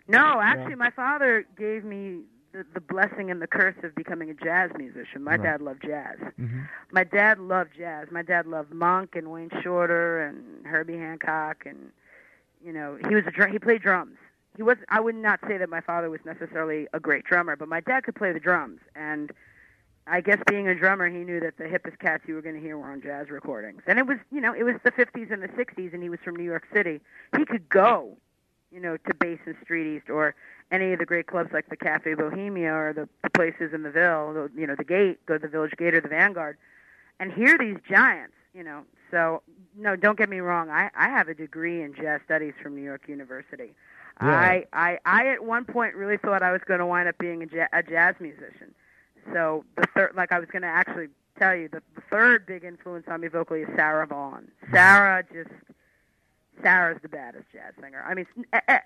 No, 0.06 0.40
actually, 0.40 0.76
my 0.76 0.90
father 0.90 1.44
gave 1.58 1.84
me 1.84 2.20
the, 2.52 2.64
the 2.74 2.80
blessing 2.80 3.30
and 3.30 3.40
the 3.42 3.46
curse 3.46 3.76
of 3.82 3.94
becoming 3.94 4.30
a 4.30 4.34
jazz 4.34 4.70
musician. 4.76 5.22
My 5.22 5.32
Right. 5.32 5.42
dad 5.42 5.60
loved 5.60 5.82
jazz. 5.84 6.16
hmm 6.36 6.62
My 6.90 7.04
dad 7.04 7.38
loved 7.38 7.70
jazz. 7.76 8.08
My 8.10 8.22
dad 8.22 8.46
loved 8.46 8.72
Monk 8.72 9.14
and 9.16 9.30
Wayne 9.30 9.50
Shorter 9.62 10.20
and 10.22 10.66
Herbie 10.66 10.96
Hancock, 10.98 11.64
and 11.66 11.90
you 12.64 12.72
know, 12.72 12.98
he 13.08 13.14
was 13.14 13.24
a 13.26 13.30
dr- 13.30 13.50
he 13.50 13.58
played 13.58 13.82
drums. 13.82 14.16
He 14.56 14.62
was 14.62 14.76
I 14.88 15.00
would 15.00 15.14
not 15.14 15.40
say 15.46 15.58
that 15.58 15.68
my 15.68 15.80
father 15.80 16.10
was 16.10 16.20
necessarily 16.24 16.88
a 16.92 17.00
great 17.00 17.24
drummer, 17.24 17.54
but 17.56 17.68
my 17.68 17.80
dad 17.80 18.04
could 18.04 18.14
play 18.16 18.32
the 18.32 18.40
drums, 18.40 18.80
and 18.96 19.30
I 20.10 20.20
guess 20.22 20.38
being 20.48 20.66
a 20.66 20.74
drummer, 20.74 21.08
he 21.10 21.18
knew 21.18 21.38
that 21.40 21.58
the 21.58 21.64
hippest 21.64 21.98
cats 21.98 22.24
you 22.26 22.34
were 22.34 22.40
going 22.42 22.54
to 22.54 22.60
hear 22.62 22.78
were 22.78 22.90
on 22.90 23.02
jazz 23.02 23.28
recordings. 23.28 23.82
And 23.86 23.98
it 23.98 24.06
was, 24.06 24.16
you 24.32 24.40
know, 24.40 24.54
it 24.54 24.62
was 24.62 24.74
the 24.82 24.90
50s 24.90 25.30
and 25.30 25.42
the 25.42 25.48
60s, 25.48 25.92
and 25.92 26.02
he 26.02 26.08
was 26.08 26.18
from 26.24 26.34
New 26.34 26.44
York 26.44 26.64
City. 26.72 27.00
He 27.36 27.44
could 27.44 27.68
go, 27.68 28.16
you 28.72 28.80
know, 28.80 28.96
to 28.96 29.14
Basin 29.14 29.54
Street 29.62 29.96
East 29.96 30.08
or 30.08 30.34
any 30.70 30.92
of 30.92 30.98
the 30.98 31.06
great 31.06 31.26
clubs 31.26 31.50
like 31.52 31.68
the 31.68 31.76
Cafe 31.76 32.14
Bohemia 32.14 32.72
or 32.72 32.92
the, 32.92 33.08
the 33.22 33.30
places 33.30 33.72
in 33.72 33.82
the 33.82 33.90
Ville, 33.90 34.34
the, 34.34 34.50
you 34.54 34.66
know, 34.66 34.74
the 34.76 34.84
Gate, 34.84 35.24
go 35.26 35.34
to 35.34 35.40
the 35.40 35.48
Village 35.48 35.72
Gate 35.78 35.94
or 35.94 36.00
the 36.00 36.08
Vanguard, 36.08 36.58
and 37.20 37.32
hear 37.32 37.56
these 37.58 37.78
giants, 37.88 38.34
you 38.54 38.62
know, 38.62 38.84
So 39.10 39.42
no, 39.76 39.96
don't 39.96 40.18
get 40.18 40.28
me 40.28 40.40
wrong. 40.40 40.70
I 40.70 40.90
I 40.94 41.08
have 41.08 41.28
a 41.28 41.34
degree 41.34 41.82
in 41.82 41.94
jazz 41.94 42.20
studies 42.24 42.54
from 42.62 42.74
New 42.74 42.82
York 42.82 43.08
University. 43.08 43.72
Yeah. 44.20 44.28
I 44.28 44.64
I 44.72 44.98
I 45.04 45.28
at 45.28 45.44
one 45.44 45.64
point 45.64 45.94
really 45.94 46.16
thought 46.16 46.42
I 46.42 46.52
was 46.52 46.60
going 46.66 46.80
to 46.80 46.86
wind 46.86 47.08
up 47.08 47.18
being 47.18 47.42
a, 47.42 47.46
ja- 47.54 47.68
a 47.72 47.82
jazz 47.82 48.14
musician. 48.20 48.74
So 49.32 49.64
the 49.76 49.86
third, 49.94 50.12
like 50.16 50.32
I 50.32 50.38
was 50.38 50.48
going 50.50 50.62
to 50.62 50.68
actually 50.68 51.08
tell 51.38 51.54
you, 51.54 51.68
the, 51.68 51.82
the 51.94 52.02
third 52.10 52.46
big 52.46 52.64
influence 52.64 53.06
on 53.08 53.20
me 53.20 53.28
vocally 53.28 53.60
is 53.60 53.68
Sarah 53.76 54.06
Vaughan. 54.06 54.50
Mm-hmm. 54.64 54.74
Sarah 54.74 55.22
just 55.32 55.50
Sarah's 56.62 57.00
the 57.02 57.08
baddest 57.08 57.44
jazz 57.52 57.74
singer. 57.80 58.04
I 58.06 58.14
mean, 58.14 58.26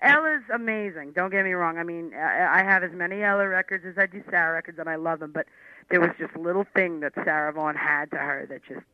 Ella's 0.01 0.43
amazing. 0.53 1.11
Don't 1.13 1.29
get 1.29 1.45
me 1.45 1.53
wrong. 1.53 1.77
I 1.77 1.83
mean, 1.83 2.13
I 2.13 2.63
have 2.63 2.83
as 2.83 2.91
many 2.91 3.23
Ella 3.23 3.47
records 3.47 3.85
as 3.85 3.97
I 3.97 4.05
do 4.05 4.23
Sarah 4.29 4.53
records, 4.53 4.79
and 4.79 4.89
I 4.89 4.95
love 4.95 5.19
them. 5.19 5.31
But 5.31 5.47
there 5.89 5.99
was 5.99 6.11
just 6.17 6.35
little 6.35 6.65
thing 6.75 6.99
that 7.01 7.13
Sarah 7.15 7.51
Vaughan 7.51 7.75
had 7.75 8.11
to 8.11 8.17
her 8.17 8.45
that 8.49 8.61
just 8.67 8.85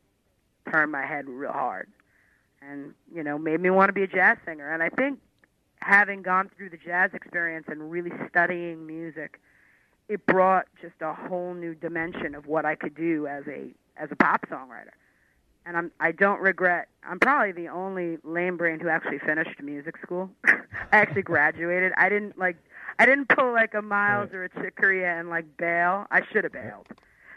turned 0.70 0.92
my 0.92 1.04
head 1.04 1.28
real 1.28 1.52
hard, 1.52 1.88
and 2.62 2.94
you 3.14 3.22
know, 3.22 3.38
made 3.38 3.60
me 3.60 3.70
want 3.70 3.88
to 3.88 3.92
be 3.92 4.02
a 4.02 4.06
jazz 4.06 4.38
singer. 4.44 4.72
And 4.72 4.82
I 4.82 4.88
think 4.88 5.18
having 5.80 6.22
gone 6.22 6.50
through 6.56 6.70
the 6.70 6.76
jazz 6.76 7.10
experience 7.14 7.66
and 7.68 7.90
really 7.90 8.12
studying 8.28 8.86
music, 8.86 9.40
it 10.08 10.26
brought 10.26 10.66
just 10.80 10.94
a 11.00 11.14
whole 11.14 11.54
new 11.54 11.74
dimension 11.74 12.34
of 12.34 12.46
what 12.46 12.64
I 12.64 12.74
could 12.74 12.94
do 12.94 13.26
as 13.26 13.44
a 13.46 13.70
as 13.96 14.10
a 14.10 14.16
pop 14.16 14.46
songwriter 14.48 14.92
and 15.66 15.76
I'm 15.76 15.90
I 16.00 16.12
don't 16.12 16.40
regret. 16.40 16.88
I'm 17.04 17.18
probably 17.18 17.52
the 17.52 17.68
only 17.68 18.18
lame 18.24 18.56
brain 18.56 18.80
who 18.80 18.88
actually 18.88 19.18
finished 19.18 19.60
music 19.62 19.96
school. 20.02 20.30
I 20.44 20.58
actually 20.92 21.22
graduated. 21.22 21.92
I 21.96 22.08
didn't 22.08 22.38
like 22.38 22.56
I 22.98 23.06
didn't 23.06 23.28
pull 23.28 23.52
like 23.52 23.74
a 23.74 23.82
Miles 23.82 24.30
or 24.32 24.44
a 24.44 24.48
Chick 24.48 24.76
Corea 24.76 25.18
and 25.18 25.28
like 25.28 25.56
bail. 25.56 26.06
I 26.10 26.22
should 26.32 26.44
have 26.44 26.52
bailed 26.52 26.86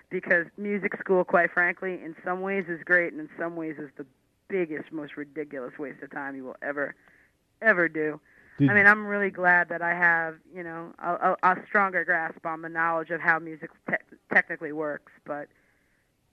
because 0.09 0.45
music 0.57 0.97
school, 0.99 1.23
quite 1.23 1.51
frankly, 1.51 1.93
in 1.93 2.15
some 2.23 2.41
ways 2.41 2.65
is 2.67 2.83
great, 2.83 3.13
and 3.13 3.21
in 3.21 3.29
some 3.38 3.55
ways 3.55 3.75
is 3.79 3.89
the 3.97 4.05
biggest, 4.47 4.91
most 4.91 5.17
ridiculous 5.17 5.77
waste 5.79 6.03
of 6.03 6.12
time 6.12 6.36
you 6.36 6.43
will 6.43 6.57
ever 6.62 6.95
ever 7.62 7.88
do. 7.88 8.19
Did, 8.59 8.69
I 8.69 8.73
mean, 8.75 8.86
I'm 8.86 9.07
really 9.07 9.31
glad 9.31 9.69
that 9.69 9.81
I 9.81 9.95
have, 9.95 10.36
you 10.53 10.63
know, 10.63 10.93
a, 10.99 11.13
a, 11.13 11.36
a 11.51 11.55
stronger 11.67 12.05
grasp 12.05 12.45
on 12.45 12.62
the 12.62 12.69
knowledge 12.69 13.09
of 13.09 13.19
how 13.19 13.39
music 13.39 13.71
te- 13.89 14.17
technically 14.31 14.71
works. 14.71 15.12
But, 15.25 15.47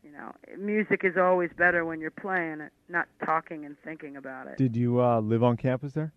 you 0.02 0.12
know, 0.12 0.32
music 0.58 1.02
is 1.04 1.16
always 1.16 1.50
better 1.56 1.84
when 1.84 2.00
you're 2.00 2.10
playing 2.10 2.60
it, 2.60 2.72
not 2.88 3.06
talking 3.24 3.64
and 3.64 3.76
thinking 3.84 4.16
about 4.16 4.46
it. 4.46 4.56
did 4.56 4.76
you 4.76 5.00
uh, 5.00 5.20
live 5.20 5.42
on 5.42 5.56
campus 5.56 5.92
there? 5.92 6.12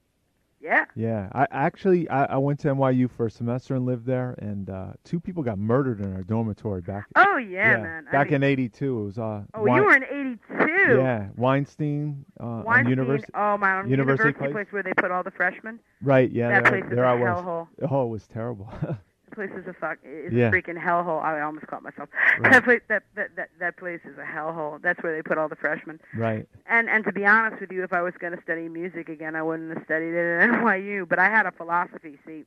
Yeah. 0.62 0.86
Yeah, 0.96 1.28
I 1.34 1.46
actually 1.52 2.08
I, 2.08 2.24
I 2.24 2.38
went 2.38 2.62
to 2.62 2.69
NYU 2.69 3.12
for 3.12 3.26
a 3.26 3.32
semester 3.32 3.76
and 3.76 3.86
lived 3.86 4.06
there, 4.06 4.34
and 4.38 4.69
uh, 4.69 4.93
two 5.04 5.19
people 5.19 5.43
got 5.43 5.60
murdered 5.60 6.00
in 6.00 6.15
our 6.15 6.24
dormitory 6.24 6.80
back. 6.80 7.08
Oh 7.17 7.36
yeah, 7.36 7.82
man. 7.82 8.06
I 8.08 8.12
back 8.13 8.28
mean, 8.28 8.36
in 8.36 8.43
'82. 8.43 9.00
It 9.00 9.04
was 9.04 9.17
uh. 9.17 9.41
oh, 9.54 9.62
Wein- 9.62 9.76
you 9.76 9.84
were 9.84 9.96
in 9.96 10.04
'82. 10.04 10.98
Yeah, 11.00 11.28
Weinstein. 11.36 12.24
Uh, 12.39 12.63
Weinstein, 12.65 12.89
University. 12.91 13.32
oh 13.36 13.58
my, 13.58 13.84
University 13.84 13.89
University, 13.89 14.34
Place? 14.34 14.52
place 14.54 14.67
where 14.72 14.84
they 14.84 14.93
put 14.93 15.12
all 15.12 15.24
the 15.24 15.32
freshmen. 15.32 15.80
Right. 16.02 16.32
Yeah. 16.32 16.48
that 16.50 16.63
there, 16.63 16.82
place 16.82 16.91
is 16.91 16.98
a 16.98 17.02
I 17.02 17.17
hellhole. 17.17 17.67
Oh, 17.89 18.06
it 18.06 18.10
was 18.10 18.26
terrible. 18.28 18.72
Place 19.34 19.52
is 19.58 19.67
a 19.67 19.74
fuck. 19.74 19.98
It's 20.04 20.34
Yeah. 20.34 20.48
a 20.48 20.52
freaking 20.52 20.78
hellhole. 20.82 21.22
I 21.24 21.41
almost 21.41 21.67
caught 21.67 21.84
myself. 21.84 22.10
Right. 22.39 22.52
That 22.52 22.63
place, 22.63 22.82
that, 22.89 23.04
that 23.15 23.36
that 23.36 23.50
that 23.60 23.78
place 23.78 24.00
is 24.06 24.17
a 24.17 24.24
hellhole. 24.24 24.82
That's 24.82 25.02
where 25.04 25.15
they 25.15 25.22
put 25.22 25.38
all 25.38 25.48
the 25.50 25.56
freshmen. 25.56 26.00
right. 26.15 26.48
And 26.67 26.89
and 26.89 27.04
to 27.06 27.12
be 27.12 27.26
honest 27.26 27.60
with 27.62 27.72
you, 27.72 27.84
if 27.84 27.93
I 27.93 28.02
was 28.02 28.13
going 28.19 28.36
to 28.36 28.41
study 28.41 28.69
music 28.69 29.10
again, 29.10 29.36
I 29.36 29.43
wouldn't 29.43 29.76
have 29.76 29.84
studied 29.86 30.13
it 30.13 30.41
at 30.41 30.50
NYU. 30.62 31.08
But 31.08 31.19
I 31.19 31.30
had 31.30 31.46
a 31.46 31.52
philosophy. 31.52 32.17
See, 32.26 32.43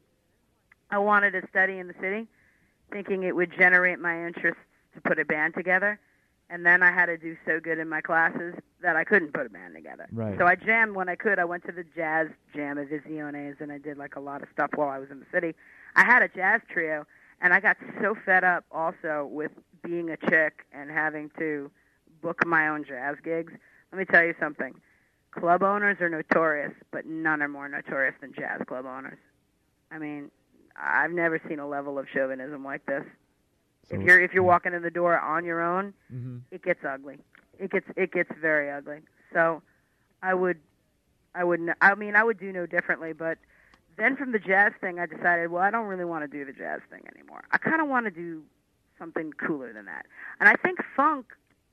I 0.90 0.98
wanted 0.98 1.32
to 1.32 1.42
study 1.48 1.78
in 1.78 1.88
the 1.88 1.94
city, 2.00 2.26
thinking 2.92 3.22
it 3.24 3.34
would 3.36 3.52
generate 3.56 3.98
my 3.98 4.26
interest 4.26 4.58
to 4.94 5.00
put 5.00 5.18
a 5.18 5.24
band 5.24 5.54
together. 5.54 5.98
And 6.48 6.64
then 6.64 6.80
I 6.82 6.92
had 6.92 7.06
to 7.06 7.16
do 7.18 7.36
so 7.44 7.58
good 7.58 7.78
in 7.80 7.88
my 7.88 8.00
classes 8.00 8.54
that 8.80 8.94
I 8.94 9.02
couldn't 9.02 9.32
put 9.34 9.46
a 9.46 9.48
band 9.48 9.74
together. 9.74 10.06
Right. 10.12 10.38
So 10.38 10.46
I 10.46 10.54
jammed 10.54 10.94
when 10.94 11.08
I 11.08 11.16
could. 11.16 11.40
I 11.40 11.44
went 11.44 11.64
to 11.66 11.72
the 11.72 11.82
jazz 11.96 12.28
jam 12.54 12.78
at 12.78 12.88
Visiones, 12.88 13.56
and 13.60 13.72
I 13.72 13.78
did 13.78 13.98
like 13.98 14.14
a 14.14 14.20
lot 14.20 14.42
of 14.42 14.48
stuff 14.52 14.70
while 14.76 14.88
I 14.88 14.98
was 15.00 15.10
in 15.10 15.18
the 15.18 15.26
city. 15.32 15.56
I 15.96 16.04
had 16.04 16.22
a 16.22 16.28
jazz 16.28 16.60
trio, 16.70 17.06
and 17.40 17.52
I 17.52 17.60
got 17.60 17.78
so 18.00 18.14
fed 18.24 18.44
up 18.44 18.64
also 18.70 19.28
with 19.30 19.50
being 19.82 20.10
a 20.10 20.16
chick 20.16 20.64
and 20.72 20.90
having 20.90 21.30
to 21.38 21.70
book 22.22 22.46
my 22.46 22.68
own 22.68 22.84
jazz 22.84 23.16
gigs. 23.24 23.52
Let 23.92 23.98
me 23.98 24.04
tell 24.04 24.24
you 24.24 24.34
something. 24.38 24.74
Club 25.32 25.62
owners 25.62 25.98
are 26.00 26.08
notorious, 26.08 26.72
but 26.92 27.06
none 27.06 27.42
are 27.42 27.48
more 27.48 27.68
notorious 27.68 28.14
than 28.20 28.32
jazz 28.32 28.60
club 28.66 28.86
owners. 28.86 29.18
I 29.90 29.98
mean, 29.98 30.30
I've 30.76 31.12
never 31.12 31.40
seen 31.48 31.58
a 31.58 31.68
level 31.68 31.98
of 31.98 32.06
chauvinism 32.12 32.64
like 32.64 32.84
this. 32.86 33.04
So, 33.88 33.96
if 33.96 34.02
you're 34.02 34.20
if 34.20 34.32
you're 34.34 34.42
walking 34.42 34.74
in 34.74 34.82
the 34.82 34.90
door 34.90 35.18
on 35.18 35.44
your 35.44 35.62
own, 35.62 35.94
hmm 36.10 36.38
it 36.50 36.62
gets 36.62 36.80
ugly. 36.84 37.18
It 37.58 37.70
gets 37.70 37.86
it 37.96 38.12
gets 38.12 38.30
very 38.40 38.70
ugly. 38.70 38.98
So, 39.32 39.62
I 40.22 40.34
would, 40.34 40.58
I 41.34 41.44
would. 41.44 41.72
I 41.80 41.94
mean, 41.94 42.16
I 42.16 42.24
would 42.24 42.38
do 42.38 42.52
no 42.52 42.66
differently. 42.66 43.12
But 43.12 43.38
then 43.96 44.16
from 44.16 44.32
the 44.32 44.38
jazz 44.38 44.72
thing, 44.80 44.98
I 44.98 45.06
decided, 45.06 45.50
well, 45.50 45.62
I 45.62 45.70
don't 45.70 45.86
really 45.86 46.04
want 46.04 46.30
to 46.30 46.38
do 46.38 46.44
the 46.44 46.52
jazz 46.52 46.80
thing 46.90 47.02
anymore. 47.14 47.44
I 47.50 47.58
kind 47.58 47.80
of 47.80 47.88
want 47.88 48.06
to 48.06 48.10
do 48.10 48.42
something 48.98 49.32
cooler 49.32 49.72
than 49.72 49.86
that. 49.86 50.06
And 50.40 50.48
I 50.48 50.54
think 50.54 50.78
funk, 50.94 51.26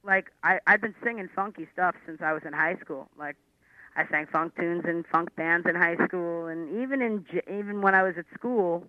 like 0.03 0.31
I 0.43 0.59
I've 0.67 0.81
been 0.81 0.95
singing 1.03 1.29
funky 1.35 1.67
stuff 1.73 1.95
since 2.05 2.21
I 2.21 2.33
was 2.33 2.43
in 2.45 2.53
high 2.53 2.75
school. 2.75 3.09
Like 3.17 3.35
I 3.95 4.07
sang 4.09 4.27
funk 4.31 4.55
tunes 4.55 4.83
in 4.85 5.03
funk 5.11 5.35
bands 5.35 5.67
in 5.67 5.75
high 5.75 5.95
school, 6.05 6.47
and 6.47 6.81
even 6.81 7.01
in 7.01 7.25
even 7.51 7.81
when 7.81 7.95
I 7.95 8.03
was 8.03 8.15
at 8.17 8.25
school, 8.33 8.85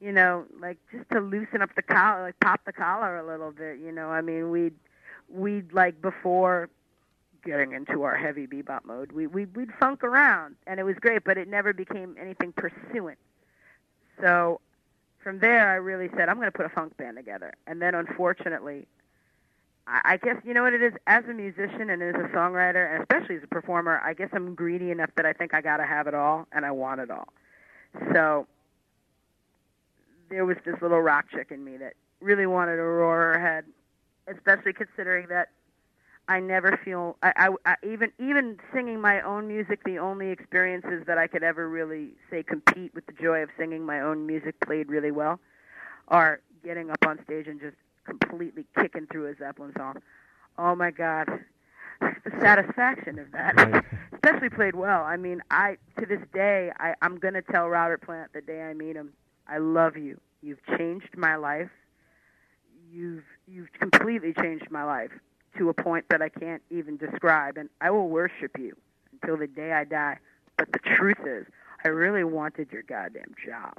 you 0.00 0.12
know, 0.12 0.44
like 0.60 0.78
just 0.92 1.08
to 1.10 1.20
loosen 1.20 1.62
up 1.62 1.70
the 1.74 1.82
collar, 1.82 2.22
like 2.22 2.40
pop 2.40 2.60
the 2.64 2.72
collar 2.72 3.18
a 3.18 3.26
little 3.26 3.50
bit. 3.50 3.78
You 3.78 3.92
know, 3.92 4.08
I 4.08 4.20
mean, 4.20 4.50
we'd 4.50 4.74
we'd 5.28 5.72
like 5.72 6.00
before 6.00 6.70
getting 7.44 7.72
into 7.72 8.02
our 8.02 8.16
heavy 8.16 8.46
bebop 8.46 8.84
mode, 8.84 9.12
we 9.12 9.26
we 9.26 9.46
we'd 9.46 9.72
funk 9.78 10.04
around, 10.04 10.56
and 10.66 10.80
it 10.80 10.84
was 10.84 10.96
great, 10.96 11.24
but 11.24 11.38
it 11.38 11.48
never 11.48 11.72
became 11.72 12.16
anything 12.20 12.52
pursuant. 12.52 13.18
So 14.20 14.60
from 15.22 15.38
there, 15.38 15.68
I 15.70 15.74
really 15.74 16.08
said 16.16 16.28
I'm 16.28 16.36
going 16.36 16.46
to 16.46 16.52
put 16.56 16.66
a 16.66 16.70
funk 16.70 16.96
band 16.96 17.16
together, 17.16 17.54
and 17.66 17.80
then 17.82 17.94
unfortunately. 17.94 18.86
I 19.86 20.00
I 20.04 20.16
guess 20.18 20.36
you 20.44 20.52
know 20.52 20.64
what 20.64 20.74
it 20.74 20.82
is. 20.82 20.92
As 21.06 21.24
a 21.24 21.32
musician 21.32 21.88
and 21.88 22.02
as 22.02 22.14
a 22.14 22.28
songwriter, 22.28 22.92
and 22.92 23.02
especially 23.02 23.36
as 23.36 23.42
a 23.42 23.46
performer, 23.46 24.00
I 24.04 24.12
guess 24.12 24.28
I'm 24.34 24.54
greedy 24.54 24.90
enough 24.90 25.10
that 25.16 25.24
I 25.24 25.32
think 25.32 25.54
I 25.54 25.62
got 25.62 25.78
to 25.78 25.86
have 25.86 26.06
it 26.06 26.14
all, 26.14 26.46
and 26.52 26.66
I 26.66 26.72
want 26.72 27.00
it 27.00 27.10
all. 27.10 27.28
So 28.12 28.46
there 30.28 30.44
was 30.44 30.56
this 30.64 30.76
little 30.82 31.00
rock 31.00 31.26
chick 31.30 31.48
in 31.50 31.64
me 31.64 31.76
that 31.78 31.94
really 32.20 32.46
wanted 32.46 32.76
to 32.76 32.82
roar 32.82 33.32
her 33.32 33.40
head, 33.40 33.64
especially 34.26 34.72
considering 34.72 35.28
that 35.28 35.48
I 36.28 36.40
never 36.40 36.78
feel 36.84 37.16
I, 37.22 37.32
I, 37.36 37.72
I 37.72 37.74
even 37.86 38.12
even 38.18 38.58
singing 38.72 39.00
my 39.00 39.20
own 39.22 39.48
music. 39.48 39.82
The 39.84 39.98
only 39.98 40.28
experiences 40.28 41.04
that 41.06 41.16
I 41.16 41.26
could 41.26 41.42
ever 41.42 41.68
really 41.68 42.10
say 42.30 42.42
compete 42.42 42.94
with 42.94 43.06
the 43.06 43.12
joy 43.12 43.42
of 43.42 43.48
singing 43.58 43.84
my 43.84 44.00
own 44.00 44.26
music 44.26 44.60
played 44.60 44.90
really 44.90 45.10
well 45.10 45.40
are 46.08 46.40
getting 46.62 46.90
up 46.90 47.06
on 47.06 47.18
stage 47.24 47.46
and 47.46 47.58
just 47.58 47.76
completely 48.04 48.66
kicking 48.78 49.06
through 49.10 49.28
a 49.28 49.36
Zeppelin 49.36 49.72
song. 49.76 49.96
Oh 50.58 50.74
my 50.74 50.90
God, 50.90 51.28
the 52.00 52.30
satisfaction 52.40 53.18
of 53.18 53.30
that 53.32 53.56
Right. 53.56 53.84
especially 54.12 54.50
played 54.50 54.74
well. 54.74 55.02
I 55.04 55.16
mean, 55.16 55.42
I 55.50 55.78
to 55.98 56.04
this 56.04 56.20
day, 56.34 56.72
I, 56.78 56.94
I'm 57.00 57.18
gonna 57.18 57.42
tell 57.42 57.68
Robert 57.68 58.02
Plant 58.02 58.34
the 58.34 58.42
day 58.42 58.62
I 58.62 58.74
meet 58.74 58.96
him, 58.96 59.14
I 59.48 59.58
love 59.58 59.96
you. 59.96 60.20
You've 60.42 60.64
changed 60.76 61.16
my 61.16 61.36
life. 61.36 61.70
You've 62.92 63.24
you've 63.46 63.72
completely 63.72 64.34
changed 64.34 64.70
my 64.70 64.84
life 64.84 65.12
to 65.58 65.68
a 65.68 65.74
point 65.74 66.06
that 66.10 66.22
I 66.22 66.28
can't 66.28 66.62
even 66.70 66.96
describe, 66.96 67.56
and 67.56 67.68
I 67.80 67.90
will 67.90 68.08
worship 68.08 68.58
you 68.58 68.76
until 69.12 69.36
the 69.36 69.46
day 69.46 69.72
I 69.72 69.84
die. 69.84 70.18
But 70.56 70.72
the 70.72 70.78
truth 70.78 71.18
is, 71.26 71.46
I 71.84 71.88
really 71.88 72.24
wanted 72.24 72.72
your 72.72 72.82
goddamn 72.82 73.34
job 73.44 73.74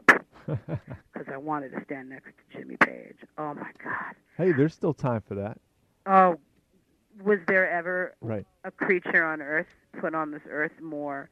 because 0.47 1.27
I 1.31 1.37
wanted 1.37 1.71
to 1.73 1.83
stand 1.83 2.09
next 2.09 2.25
to 2.51 2.57
Jimmy 2.57 2.77
Page. 2.77 3.17
Oh 3.37 3.53
my 3.53 3.71
God. 3.83 4.15
hey, 4.37 4.51
there's 4.53 4.73
still 4.73 4.93
time 4.93 5.21
for 5.27 5.35
that. 5.35 5.57
Oh, 6.05 6.37
was 7.23 7.39
there 7.47 7.69
ever 7.69 8.15
Right. 8.21 8.45
a 8.63 8.71
creature 8.71 9.23
on 9.25 9.41
earth 9.41 9.67
put 9.99 10.15
on 10.15 10.31
this 10.31 10.41
earth 10.49 10.71
more 10.81 11.29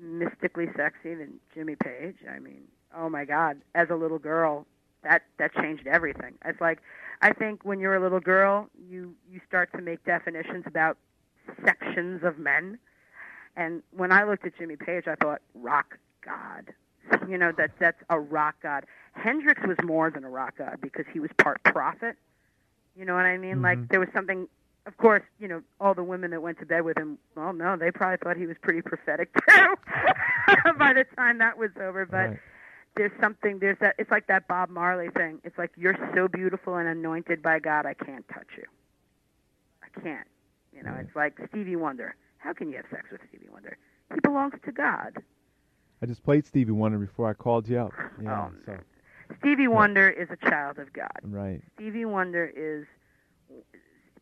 mystically 0.00 0.68
sexy 0.76 1.14
than 1.14 1.34
Jimmy 1.54 1.76
Page? 1.76 2.16
I 2.28 2.38
mean, 2.40 2.64
oh 2.96 3.08
my 3.08 3.24
God! 3.24 3.58
As 3.74 3.90
a 3.90 3.94
little 3.94 4.18
girl, 4.18 4.66
that 5.04 5.22
that 5.38 5.54
changed 5.54 5.86
everything. 5.86 6.34
It's 6.44 6.60
like 6.60 6.80
I 7.22 7.32
think 7.32 7.64
when 7.64 7.78
you're 7.80 7.94
a 7.94 8.00
little 8.00 8.20
girl, 8.20 8.68
you 8.88 9.14
you 9.30 9.40
start 9.46 9.70
to 9.72 9.80
make 9.80 10.04
definitions 10.04 10.64
about 10.66 10.96
sections 11.64 12.22
of 12.24 12.38
men, 12.38 12.78
and 13.56 13.82
when 13.96 14.12
I 14.12 14.24
looked 14.24 14.44
at 14.46 14.56
Jimmy 14.58 14.76
Page, 14.76 15.04
I 15.06 15.14
thought 15.14 15.40
rock 15.54 15.98
god. 16.24 16.72
You 17.28 17.38
know 17.38 17.52
that 17.58 17.70
that's 17.78 18.02
a 18.10 18.18
rock 18.18 18.56
god. 18.62 18.84
Hendrix 19.12 19.60
was 19.66 19.76
more 19.84 20.10
than 20.10 20.24
a 20.24 20.30
rock 20.30 20.56
god 20.58 20.78
because 20.80 21.04
he 21.12 21.20
was 21.20 21.30
part 21.38 21.62
prophet. 21.64 22.16
You 22.96 23.04
know 23.04 23.14
what 23.14 23.26
I 23.26 23.36
mean? 23.38 23.62
Like 23.62 23.78
Mhm. 23.78 23.88
there 23.88 24.00
was 24.00 24.08
something. 24.14 24.48
Of 24.86 24.98
course, 24.98 25.22
you 25.38 25.48
know 25.48 25.62
all 25.80 25.94
the 25.94 26.04
women 26.04 26.30
that 26.32 26.42
went 26.42 26.58
to 26.58 26.66
bed 26.66 26.82
with 26.84 26.98
him. 26.98 27.18
Well, 27.34 27.52
no, 27.54 27.76
they 27.76 27.90
probably 27.90 28.18
thought 28.18 28.36
he 28.36 28.46
was 28.46 28.56
pretty 28.60 28.82
prophetic 28.82 29.30
too. 29.48 29.74
By 30.78 30.92
the 30.92 31.04
time 31.16 31.38
that 31.38 31.56
was 31.56 31.70
over, 31.80 32.04
but 32.04 32.16
right. 32.30 32.40
There's 32.96 33.12
something. 33.20 33.58
There's 33.58 33.78
that. 33.80 33.94
It's 33.98 34.10
like 34.10 34.26
that 34.28 34.46
Bob 34.48 34.70
Marley 34.70 35.08
thing. 35.10 35.40
It's 35.44 35.58
like 35.58 35.70
you're 35.76 35.96
so 36.14 36.28
beautiful 36.28 36.76
and 36.76 36.88
anointed 36.88 37.42
by 37.42 37.58
God. 37.58 37.86
I 37.86 37.94
can't 37.94 38.26
touch 38.28 38.46
you. 38.56 38.64
I 39.82 40.00
can't. 40.00 40.26
You 40.76 40.82
know, 40.82 40.90
Right. 40.92 41.04
it's 41.06 41.16
like 41.16 41.38
Stevie 41.48 41.76
Wonder. 41.76 42.14
How 42.38 42.52
can 42.52 42.68
you 42.70 42.76
have 42.76 42.86
sex 42.90 43.04
with 43.10 43.20
Stevie 43.28 43.48
Wonder? 43.52 43.76
He 44.12 44.20
belongs 44.20 44.54
to 44.64 44.72
God. 44.72 45.16
I 46.02 46.06
just 46.06 46.22
played 46.24 46.46
Stevie 46.46 46.72
Wonder 46.72 46.98
before 46.98 47.28
I 47.28 47.32
called 47.34 47.68
you 47.68 47.78
up. 47.78 47.92
Yeah, 48.22 48.48
Oh, 48.48 48.52
so 48.66 48.78
Stevie 49.38 49.68
Wonder 49.68 50.08
is 50.10 50.28
a 50.30 50.50
child 50.50 50.78
of 50.78 50.92
God. 50.92 51.10
right. 51.22 51.62
Stevie 51.76 52.04
Wonder 52.04 52.44
is 52.54 52.86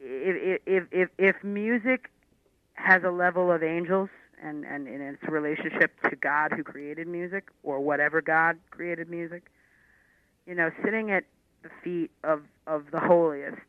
if 0.00 0.60
if 0.66 0.84
if 0.92 1.08
if 1.18 1.44
music 1.44 2.10
has 2.74 3.02
a 3.04 3.10
level 3.10 3.50
of 3.52 3.62
angels 3.62 4.08
and 4.42 4.64
and 4.64 4.88
in 4.88 5.00
its 5.02 5.22
relationship 5.28 5.92
to 6.10 6.16
God 6.16 6.52
who 6.52 6.64
created 6.64 7.08
music 7.08 7.48
or 7.62 7.80
whatever 7.80 8.22
God 8.22 8.58
created 8.70 9.08
music, 9.10 9.44
you 10.46 10.54
know, 10.54 10.70
sitting 10.84 11.10
at 11.10 11.24
the 11.62 11.70
feet 11.82 12.10
of 12.24 12.42
of 12.66 12.84
the 12.92 13.00
holiest 13.00 13.62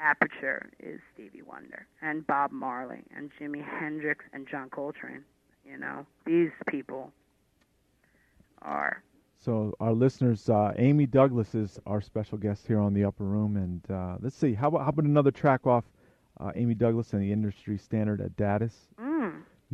aperture 0.00 0.70
is 0.80 1.00
Stevie 1.14 1.42
Wonder 1.42 1.86
and 2.02 2.26
Bob 2.26 2.52
Marley 2.52 3.02
and 3.16 3.30
Jimi 3.40 3.64
Hendrix 3.64 4.24
and 4.32 4.46
John 4.48 4.70
Coltrane. 4.70 5.24
You 5.64 5.78
know, 5.78 6.06
these 6.26 6.50
people 6.68 7.12
are 8.62 9.02
So 9.36 9.74
our 9.80 9.92
listeners, 9.92 10.48
uh, 10.48 10.72
Amy 10.76 11.06
Douglas 11.06 11.54
is 11.54 11.78
our 11.86 12.00
special 12.00 12.38
guest 12.38 12.66
here 12.66 12.78
on 12.78 12.92
the 12.94 13.04
Upper 13.04 13.24
Room, 13.24 13.56
and 13.56 13.90
uh, 13.90 14.16
let's 14.20 14.36
see, 14.36 14.54
how 14.54 14.68
about 14.68 14.82
how 14.82 14.88
about 14.90 15.04
another 15.04 15.30
track 15.30 15.66
off 15.66 15.84
uh, 16.40 16.52
Amy 16.54 16.74
Douglas 16.74 17.12
and 17.12 17.22
the 17.22 17.32
industry 17.32 17.76
standard 17.78 18.20
Adatis? 18.20 18.88
mm, 18.98 19.11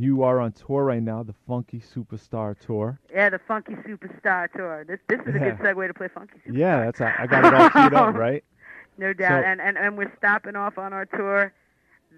You 0.01 0.23
are 0.23 0.39
on 0.41 0.53
tour 0.53 0.85
right 0.85 1.03
now, 1.03 1.25
the 1.25 1.35
Funky 1.47 1.81
Superstar 1.81 2.57
tour. 2.59 3.01
yeah, 3.13 3.31
the 3.31 3.41
Funky 3.41 3.75
Superstar 3.75 4.51
tour. 4.53 4.85
This 4.87 5.01
this 5.09 5.19
is 5.27 5.35
a 5.35 5.39
good 5.39 5.59
segue 5.59 5.89
to 5.89 5.95
play 5.95 6.07
Funky 6.09 6.35
Superstar. 6.47 6.57
Yeah, 6.57 6.85
that's 6.85 7.01
I 7.01 7.27
got 7.27 7.45
it 7.45 7.55
all 7.55 7.71
queued 7.71 7.95
up, 7.95 8.15
right? 8.27 8.45
No 8.97 9.13
doubt. 9.13 9.43
So- 9.43 9.49
and, 9.49 9.61
and 9.61 9.77
and 9.77 9.99
we're 9.99 10.13
stopping 10.17 10.55
off 10.55 10.79
on 10.79 10.93
our 10.93 11.05
tour 11.07 11.53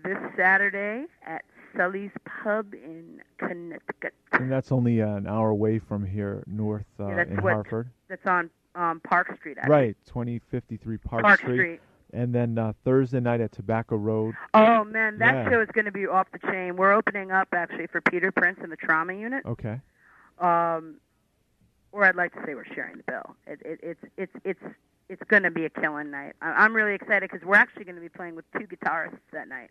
this 0.04 0.18
Saturday 0.36 1.06
at 1.26 1.42
Sully's 1.76 2.10
Pub 2.24 2.74
in 2.74 3.22
Connecticut. 3.38 4.12
And 4.32 4.50
that's 4.52 4.72
only 4.72 5.00
uh, 5.00 5.14
an 5.16 5.26
hour 5.26 5.48
away 5.50 5.78
from 5.78 6.04
here, 6.04 6.42
north 6.46 6.84
uh, 6.98 7.08
Yeah, 7.08 7.14
that's 7.16 7.30
in 7.30 7.36
what- 7.42 7.54
Hartford. 7.54 7.88
That's 8.08 8.26
on 8.26 8.50
um, 8.74 9.00
Park 9.04 9.34
Street. 9.38 9.56
Actually. 9.58 9.72
Right, 9.74 9.96
2053 10.06 10.96
Park, 10.98 11.22
Park 11.22 11.40
Street. 11.40 11.54
Street. 11.56 11.80
And 12.12 12.34
then 12.34 12.58
uh, 12.58 12.72
Thursday 12.84 13.20
night 13.20 13.40
at 13.40 13.52
Tobacco 13.52 13.96
Road. 13.96 14.34
Oh 14.54 14.84
man, 14.84 15.18
that 15.18 15.34
Yeah. 15.44 15.50
show 15.50 15.60
is 15.60 15.68
going 15.72 15.84
to 15.84 15.92
be 15.92 16.06
off 16.06 16.26
the 16.32 16.38
chain. 16.50 16.76
We're 16.76 16.92
opening 16.92 17.30
up 17.30 17.48
actually 17.52 17.86
for 17.86 18.00
Peter 18.00 18.32
Prince 18.32 18.58
and 18.62 18.70
the 18.72 18.76
Trauma 18.76 19.12
Unit. 19.14 19.44
Okay. 19.46 19.80
Um, 20.38 20.96
or 21.92 22.04
I'd 22.04 22.16
like 22.16 22.32
to 22.34 22.40
say 22.46 22.54
we're 22.54 22.64
sharing 22.74 22.96
the 22.96 23.02
bill. 23.04 23.36
It, 23.46 23.60
it, 23.64 23.80
it's 23.82 24.00
it's 24.16 24.32
it's 24.44 24.60
it's 25.08 25.22
going 25.28 25.42
to 25.42 25.50
be 25.50 25.64
a 25.64 25.70
killing 25.70 26.10
night. 26.10 26.34
I- 26.40 26.64
I'm 26.64 26.74
really 26.74 26.94
excited 26.94 27.30
because 27.30 27.46
we're 27.46 27.56
actually 27.56 27.84
going 27.84 27.96
to 27.96 28.00
be 28.00 28.08
playing 28.08 28.34
with 28.36 28.44
two 28.52 28.66
guitarists 28.66 29.18
that 29.32 29.48
night. 29.48 29.70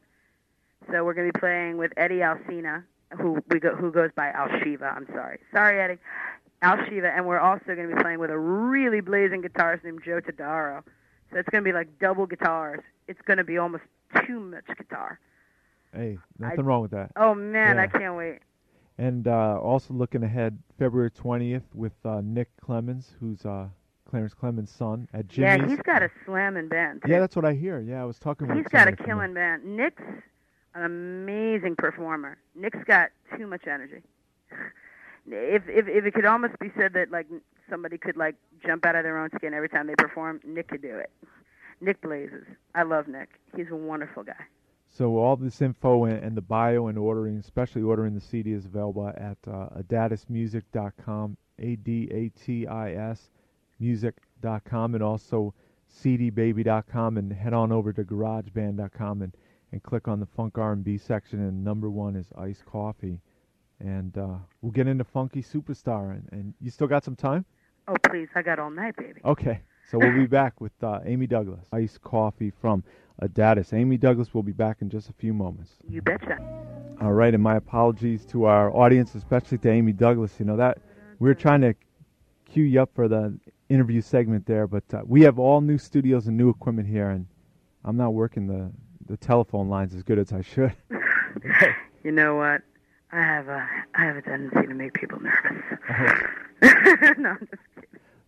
So 0.92 1.04
we're 1.04 1.14
going 1.14 1.28
to 1.28 1.34
be 1.34 1.40
playing 1.40 1.78
with 1.78 1.92
Eddie 1.98 2.20
Alcina, 2.22 2.84
who 3.18 3.44
we 3.50 3.60
go 3.60 3.76
who 3.76 3.92
goes 3.92 4.12
by 4.16 4.30
Al 4.30 4.48
Shiva. 4.64 4.86
I'm 4.96 5.08
sorry, 5.14 5.40
sorry 5.52 5.82
Eddie, 5.82 6.00
Al 6.62 6.78
Shiva, 6.86 7.08
and 7.14 7.26
we're 7.26 7.40
also 7.40 7.66
going 7.76 7.90
to 7.90 7.96
be 7.96 8.02
playing 8.02 8.20
with 8.20 8.32
a 8.32 8.38
really 8.38 9.02
blazing 9.02 9.42
guitarist 9.42 9.84
named 9.84 10.02
Joe 10.06 10.22
Tadaro. 10.22 10.84
So 11.32 11.40
it's 11.40 11.50
going 11.50 11.64
to 11.64 11.68
be 11.68 11.74
like 11.74 12.00
double 12.00 12.26
guitars. 12.26 12.82
It's 13.08 13.22
going 13.26 13.38
to 13.38 13.44
be 13.44 13.58
almost 13.58 13.84
too 14.26 14.40
much 14.40 14.66
guitar. 14.78 15.20
Hey, 15.94 16.18
nothing 16.38 16.66
wrong 16.66 16.82
with 16.82 16.92
that. 16.92 17.12
Oh 17.16 17.34
man, 17.34 17.76
Yeah. 17.78 17.84
I 17.84 17.88
can't 17.88 18.16
wait. 18.16 18.40
And 18.98 19.28
uh, 19.28 19.60
also 19.60 19.94
looking 19.94 20.24
ahead, 20.24 20.60
February 20.78 21.10
20th 21.12 21.64
with 21.74 21.94
uh, 22.04 22.22
Nick 22.24 22.50
Clemons, 22.62 23.06
who's 23.20 23.46
uh, 23.46 23.68
Clarence 24.10 24.34
Clemons' 24.34 24.70
son 24.70 25.08
at 25.14 25.28
Jimmy's. 25.28 25.62
Yeah, 25.62 25.68
he's 25.68 25.80
got 25.80 26.04
a 26.04 26.10
slamming 26.26 26.68
band. 26.68 27.04
Too. 27.06 27.12
Yeah, 27.12 27.20
that's 27.20 27.36
what 27.36 27.46
I 27.46 27.54
hear. 27.54 27.80
Yeah, 27.80 28.02
I 28.02 28.06
was 28.06 28.20
talking 28.20 28.54
He's 28.54 28.68
got 28.68 28.88
a 28.88 28.96
killing 28.96 29.34
band. 29.34 29.64
Nick's 29.64 30.04
an 30.76 30.84
amazing 30.84 31.76
performer. 31.78 32.38
Nick's 32.56 32.84
got 32.86 33.10
too 33.38 33.48
much 33.48 33.68
energy. 33.68 34.02
If 35.32 35.64
if 35.70 35.88
if 35.88 36.06
it 36.06 36.14
could 36.16 36.26
almost 36.26 36.58
be 36.60 36.72
said 36.76 36.94
that 36.94 37.12
like 37.12 37.28
somebody 37.70 37.98
could 37.98 38.18
like 38.18 38.36
jump 38.66 38.86
out 38.86 38.96
of 38.96 39.04
their 39.04 39.18
own 39.18 39.30
skin 39.36 39.54
every 39.54 39.70
time 39.70 39.88
they 39.88 39.96
perform, 39.96 40.40
Nick 40.46 40.70
could 40.70 40.82
do 40.82 40.98
it. 40.98 41.12
Nick 41.82 42.02
blazes. 42.02 42.46
I 42.76 42.84
love 42.84 43.08
Nick. 43.08 43.30
He's 43.56 43.68
a 43.72 43.76
wonderful 43.76 44.24
guy. 44.24 44.46
So 44.88 45.18
all 45.18 45.36
this 45.36 45.62
info 45.62 46.06
and, 46.06 46.24
and 46.24 46.36
the 46.36 46.42
bio 46.42 46.88
and 46.88 46.98
ordering, 46.98 47.38
especially 47.38 47.84
ordering 47.84 48.16
the 48.16 48.22
CD, 48.22 48.54
is 48.54 48.66
available 48.66 49.08
at 49.08 49.38
uh, 49.48 49.70
adatismusic.com, 49.78 51.38
A-D-A-T-I-S 51.60 53.30
music.com, 53.80 54.96
and 54.96 55.04
also 55.04 55.54
cdbaby.com, 56.04 57.18
and 57.18 57.32
head 57.32 57.54
on 57.54 57.72
over 57.72 57.94
to 57.94 58.04
garageband.com 58.04 59.22
and, 59.22 59.36
and 59.72 59.84
click 59.84 60.08
on 60.08 60.20
the 60.20 60.26
funk 60.26 60.58
R&B 60.58 60.98
section, 60.98 61.40
and 61.40 61.64
number 61.64 61.90
one 61.90 62.16
is 62.16 62.28
iced 62.38 62.66
coffee. 62.66 63.20
And 63.80 64.18
uh, 64.18 64.36
we'll 64.62 64.74
get 64.74 64.88
into 64.88 65.06
Funky 65.06 65.42
Superstar. 65.42 66.12
And, 66.12 66.28
and 66.32 66.54
you 66.60 66.70
still 66.70 66.88
got 66.88 67.06
some 67.06 67.16
time? 67.16 67.46
Oh 67.90 67.96
please, 68.08 68.30
I 68.36 68.44
got 68.44 68.60
all 68.60 68.70
night, 68.70 68.96
baby. 68.98 69.20
Okay. 69.26 69.62
So 69.90 69.98
we'll 69.98 70.16
be 70.16 70.28
back 70.40 70.62
with 70.62 70.72
uh, 70.84 71.00
Amy 71.06 71.26
Douglas, 71.26 71.66
iced 71.72 72.02
coffee 72.02 72.52
from 72.62 72.84
Adatis. 73.22 73.74
Amy 73.74 73.98
Douglas 73.98 74.34
will 74.34 74.44
be 74.44 74.52
back 74.52 74.78
in 74.82 74.90
just 74.90 75.10
a 75.10 75.14
few 75.14 75.34
moments. 75.34 75.72
You 75.90 76.04
betcha. 76.04 76.38
All 77.02 77.14
right, 77.14 77.34
and 77.34 77.42
my 77.42 77.56
apologies 77.56 78.26
to 78.28 78.46
our 78.46 78.72
audience, 78.76 79.16
especially 79.16 79.58
to 79.60 79.72
Amy 79.72 79.94
Douglas. 79.94 80.34
You 80.38 80.46
know 80.46 80.58
that 80.58 80.78
we 81.18 81.30
are 81.30 81.36
trying 81.36 81.62
to 81.62 81.74
cue 82.46 82.64
you 82.64 82.82
up 82.82 82.92
for 82.94 83.08
the 83.08 83.38
interview 83.70 84.02
segment 84.02 84.46
there, 84.46 84.68
but 84.68 84.84
uh, 84.94 85.02
we 85.06 85.22
have 85.22 85.40
all 85.40 85.60
new 85.62 85.78
studios 85.78 86.28
and 86.28 86.38
new 86.38 86.50
equipment 86.50 86.88
here, 86.88 87.10
and 87.10 87.26
I'm 87.84 87.98
not 87.98 88.14
working 88.14 88.46
the 88.46 88.72
the 89.08 89.18
telephone 89.18 89.70
lines 89.70 89.96
as 89.96 90.04
good 90.04 90.20
as 90.20 90.32
I 90.32 90.42
should. 90.42 90.76
You 92.04 92.14
know 92.14 92.36
what? 92.36 92.62
I 93.12 93.22
have 93.22 93.50
a 93.50 93.68
I 93.96 94.06
have 94.06 94.16
a 94.16 94.22
tendency 94.22 94.68
to 94.68 94.74
make 94.74 94.94
people 94.94 95.20
nervous. 95.20 95.62
no, 97.18 97.30
I'm 97.32 97.48
just. 97.52 97.79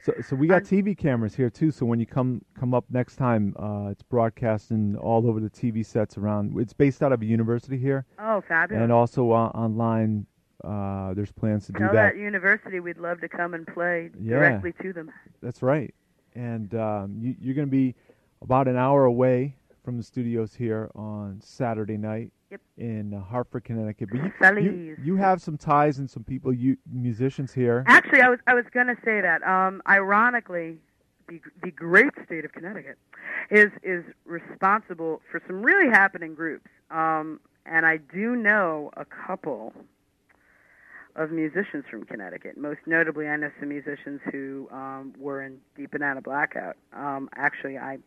So, 0.03 0.13
so 0.27 0.35
we 0.35 0.47
got 0.47 0.63
TV 0.63 0.97
cameras 0.97 1.35
here 1.35 1.49
too. 1.49 1.69
So 1.71 1.85
when 1.85 1.99
you 1.99 2.05
come 2.07 2.41
come 2.59 2.73
up 2.73 2.85
next 2.89 3.17
time, 3.17 3.55
uh, 3.59 3.89
it's 3.91 4.01
broadcasting 4.01 4.95
all 4.97 5.27
over 5.27 5.39
the 5.39 5.49
TV 5.49 5.85
sets 5.85 6.17
around. 6.17 6.59
It's 6.59 6.73
based 6.73 7.03
out 7.03 7.11
of 7.11 7.21
a 7.21 7.25
university 7.25 7.77
here, 7.77 8.05
Oh, 8.19 8.41
fabulous. 8.47 8.81
and 8.81 8.91
also 8.91 9.31
uh, 9.31 9.47
online. 9.49 10.25
Uh, 10.63 11.13
there's 11.15 11.31
plans 11.31 11.65
to 11.65 11.71
do 11.71 11.79
Tell 11.79 11.93
that. 11.93 12.13
that 12.13 12.17
university 12.19 12.79
we'd 12.79 12.99
love 12.99 13.19
to 13.21 13.27
come 13.27 13.55
and 13.55 13.65
play 13.65 14.11
Yeah. 14.19 14.35
directly 14.35 14.73
to 14.83 14.93
them. 14.93 15.11
That's 15.41 15.63
right. 15.63 15.91
And 16.35 16.73
um, 16.75 17.15
you, 17.19 17.35
you're 17.41 17.55
going 17.55 17.67
to 17.67 17.71
be 17.71 17.95
about 18.43 18.67
an 18.67 18.77
hour 18.77 19.05
away 19.05 19.55
from 19.83 19.97
the 19.97 20.03
studios 20.03 20.53
here 20.53 20.91
on 20.93 21.39
Saturday 21.41 21.97
night 21.97 22.31
Yep. 22.51 22.61
in 22.77 23.13
uh, 23.13 23.21
Hartford, 23.21 23.63
Connecticut. 23.63 24.09
But 24.39 24.61
you, 24.61 24.71
you, 24.71 24.97
you 25.01 25.15
have 25.15 25.41
some 25.41 25.57
ties 25.57 25.99
and 25.99 26.09
some 26.09 26.25
people, 26.25 26.51
you 26.51 26.75
musicians 26.91 27.53
here. 27.53 27.85
Actually, 27.87 28.21
I 28.21 28.29
was 28.29 28.39
I 28.45 28.53
was 28.53 28.65
going 28.73 28.87
to 28.87 28.97
say 29.05 29.21
that. 29.21 29.41
Um, 29.43 29.81
ironically, 29.87 30.77
the 31.29 31.39
the 31.63 31.71
great 31.71 32.11
state 32.25 32.43
of 32.43 32.51
Connecticut 32.51 32.97
is 33.49 33.71
is 33.83 34.03
responsible 34.25 35.21
for 35.31 35.41
some 35.47 35.61
really 35.61 35.89
happening 35.89 36.35
groups. 36.35 36.67
Um, 36.89 37.39
and 37.65 37.85
I 37.85 37.97
do 37.97 38.35
know 38.35 38.91
a 38.97 39.05
couple 39.05 39.73
of 41.15 41.31
musicians 41.31 41.85
from 41.89 42.03
Connecticut. 42.05 42.57
Most 42.57 42.79
notably, 42.85 43.27
I 43.27 43.35
know 43.37 43.51
some 43.59 43.69
musicians 43.69 44.19
who 44.31 44.67
um, 44.71 45.13
were 45.17 45.41
in 45.41 45.57
Deep 45.77 45.91
Banana 45.91 46.21
Blackout. 46.21 46.75
Um, 46.93 47.29
actually, 47.35 47.77
I 47.77 47.99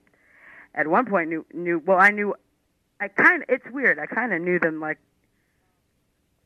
at 0.74 0.88
one 0.88 1.06
point 1.06 1.28
knew 1.30 1.46
knew 1.52 1.82
well. 1.86 1.98
I 1.98 2.10
knew 2.10 2.34
I 3.04 3.08
kind 3.08 3.42
of 3.42 3.48
it's 3.50 3.66
weird. 3.70 3.98
I 3.98 4.06
kind 4.06 4.32
of 4.32 4.40
knew 4.40 4.58
them 4.58 4.80
like 4.80 4.98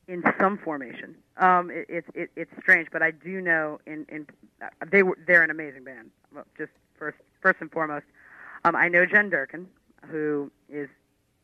in 0.09 0.23
some 0.37 0.57
formation. 0.57 1.15
Um, 1.37 1.71
it, 1.71 1.85
it's 1.87 2.07
it, 2.13 2.31
it's 2.35 2.51
strange, 2.59 2.89
but 2.91 3.01
I 3.01 3.11
do 3.11 3.39
know 3.39 3.79
in 3.87 4.05
in 4.09 4.27
uh, 4.61 4.67
they 4.91 5.03
were 5.03 5.17
they're 5.25 5.41
an 5.41 5.51
amazing 5.51 5.85
band. 5.85 6.09
Well, 6.35 6.45
just 6.57 6.71
first 6.97 7.17
first 7.41 7.61
and 7.61 7.71
foremost, 7.71 8.05
um, 8.65 8.75
I 8.75 8.89
know 8.89 9.05
Jen 9.05 9.29
Durkin, 9.29 9.67
who 10.07 10.51
is 10.67 10.89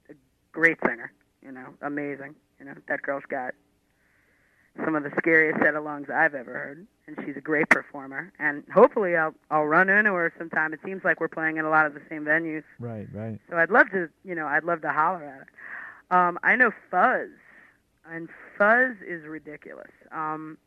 a 0.09 0.13
great 0.51 0.79
singer. 0.85 1.13
You 1.41 1.53
know, 1.53 1.67
amazing. 1.81 2.35
You 2.59 2.65
know, 2.65 2.73
that 2.89 3.01
girl's 3.01 3.23
got 3.29 3.53
some 4.83 4.95
of 4.95 5.03
the 5.03 5.11
scariest 5.17 5.59
set 5.59 5.73
alongs 5.73 6.09
I've 6.09 6.35
ever 6.35 6.53
heard, 6.53 6.87
and 7.07 7.17
she's 7.25 7.37
a 7.37 7.41
great 7.41 7.69
performer. 7.69 8.31
And 8.39 8.63
hopefully, 8.73 9.15
I'll 9.15 9.33
I'll 9.49 9.65
run 9.65 9.89
into 9.89 10.11
her 10.13 10.33
sometime. 10.37 10.73
It 10.73 10.79
seems 10.85 11.03
like 11.03 11.19
we're 11.19 11.27
playing 11.27 11.57
in 11.57 11.65
a 11.65 11.69
lot 11.69 11.85
of 11.85 11.93
the 11.93 12.01
same 12.09 12.25
venues. 12.25 12.63
Right, 12.79 13.07
right. 13.13 13.39
So 13.49 13.57
I'd 13.57 13.69
love 13.69 13.89
to, 13.91 14.09
you 14.23 14.35
know, 14.35 14.47
I'd 14.47 14.63
love 14.63 14.81
to 14.81 14.91
holler 14.91 15.23
at 15.23 15.47
her. 15.47 16.17
Um, 16.17 16.39
I 16.43 16.55
know 16.55 16.71
Fuzz, 16.91 17.29
and 18.09 18.29
Fuzz 18.57 18.95
is 19.07 19.25
ridiculous. 19.25 19.91
Um, 20.11 20.57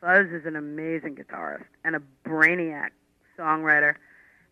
Fuzz 0.00 0.26
is 0.30 0.44
an 0.44 0.56
amazing 0.56 1.16
guitarist 1.16 1.64
and 1.84 1.96
a 1.96 2.02
brainiac 2.26 2.90
songwriter, 3.38 3.94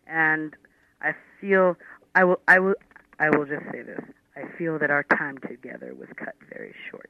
and 0.07 0.55
I 1.01 1.13
feel 1.39 1.77
I 2.15 2.23
will 2.23 2.39
I 2.47 2.59
will 2.59 2.75
I 3.19 3.29
will 3.29 3.45
just 3.45 3.63
say 3.71 3.81
this. 3.81 4.01
I 4.35 4.45
feel 4.57 4.79
that 4.79 4.89
our 4.89 5.03
time 5.03 5.37
together 5.37 5.93
was 5.93 6.09
cut 6.15 6.33
very 6.51 6.73
short. 6.89 7.09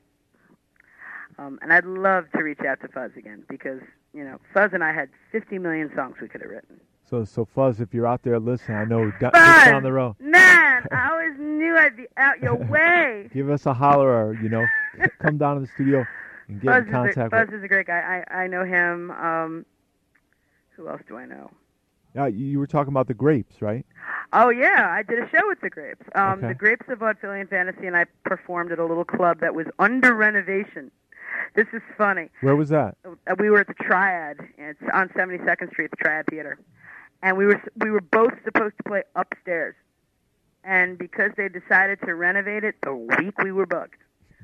Um, 1.40 1.60
and 1.62 1.74
I'd 1.74 1.86
love 1.86 2.26
to 2.36 2.44
reach 2.44 2.60
out 2.68 2.82
to 2.82 2.88
Fuzz 2.88 3.12
again 3.18 3.44
because 3.50 3.82
you 4.14 4.24
know 4.24 4.40
Fuzz 4.54 4.72
and 4.74 4.84
I 4.84 4.94
had 4.94 5.10
50 5.32 5.58
million 5.60 5.92
songs 5.96 6.16
we 6.22 6.28
could 6.28 6.42
have 6.42 6.50
written. 6.50 6.80
So, 7.10 7.26
so 7.26 7.46
Fuzz, 7.46 7.82
if 7.82 7.94
you're 7.94 8.08
out 8.08 8.24
there 8.24 8.40
listening, 8.40 8.78
I 8.78 8.86
know 8.86 9.12
Fuzz, 9.20 9.32
down 9.66 9.84
the 9.84 9.92
road. 9.92 10.16
man, 10.20 10.86
I 10.92 11.10
always 11.12 11.38
knew 11.38 11.76
I'd 11.78 11.98
be 11.98 12.08
out 12.18 12.42
your 12.42 12.56
way. 12.70 13.30
Give 13.34 13.50
us 13.50 13.66
a 13.66 13.74
holler, 13.74 14.10
or 14.10 14.34
you 14.42 14.50
know, 14.50 14.66
come 15.22 15.38
down 15.38 15.56
to 15.56 15.62
the 15.62 15.68
studio 15.68 16.06
and 16.48 16.62
get 16.62 16.68
Buzz 16.70 16.86
in 16.86 16.92
contact 16.92 17.18
is 17.18 17.18
a, 17.18 17.24
with. 17.24 17.32
Buzz 17.32 17.58
is 17.60 17.64
a 17.64 17.68
great 17.68 17.88
guy. 17.88 18.24
I 18.30 18.44
I 18.44 18.48
know 18.48 18.64
him. 18.64 19.12
Um, 19.12 19.66
who 20.76 20.88
else 20.88 21.02
do 21.08 21.18
I 21.18 21.26
know? 21.26 21.52
Yeah, 22.16 22.28
you 22.28 22.46
you 22.46 22.60
were 22.60 22.68
talking 22.68 22.94
about 22.94 23.08
the 23.08 23.14
grapes, 23.14 23.62
right? 23.62 23.86
Oh 24.34 24.50
yeah, 24.50 24.88
I 24.90 25.04
did 25.04 25.20
a 25.20 25.30
show 25.30 25.48
with 25.48 25.62
the 25.62 25.70
Grapes. 25.70 26.06
Um, 26.16 26.40
Okay. 26.40 26.48
The 26.48 26.54
Grapes 26.56 26.86
of 26.90 27.00
Vaudevillian 27.00 27.48
Fantasy, 27.50 27.86
and 27.86 27.96
I 27.96 28.06
performed 28.24 28.72
at 28.72 28.80
a 28.80 28.86
little 28.86 29.06
club 29.06 29.40
that 29.42 29.54
was 29.54 29.68
under 29.78 30.14
renovation. 30.16 30.90
This 31.56 31.68
is 31.74 31.82
funny. 31.98 32.30
Where 32.42 32.56
was 32.56 32.70
that? 32.70 32.98
Uh, 33.06 33.36
We 33.40 33.50
were 33.50 33.60
at 33.60 33.68
the 33.68 33.74
Triad. 33.76 34.38
It's 34.58 34.82
on 34.94 35.10
72nd 35.10 35.72
Street, 35.72 35.92
the 35.92 35.98
Triad 35.98 36.26
Theater, 36.30 36.58
and 37.22 37.38
we 37.38 37.46
were 37.46 37.62
we 37.78 37.92
were 37.92 38.02
both 38.02 38.34
supposed 38.44 38.76
to 38.78 38.84
play 38.84 39.04
upstairs. 39.16 39.76
And 40.64 40.98
because 40.98 41.32
they 41.36 41.50
decided 41.50 42.00
to 42.06 42.16
renovate 42.16 42.64
it 42.64 42.76
the 42.84 42.96
week 42.96 43.38
we 43.44 43.52
were 43.52 43.66
booked, 43.66 44.00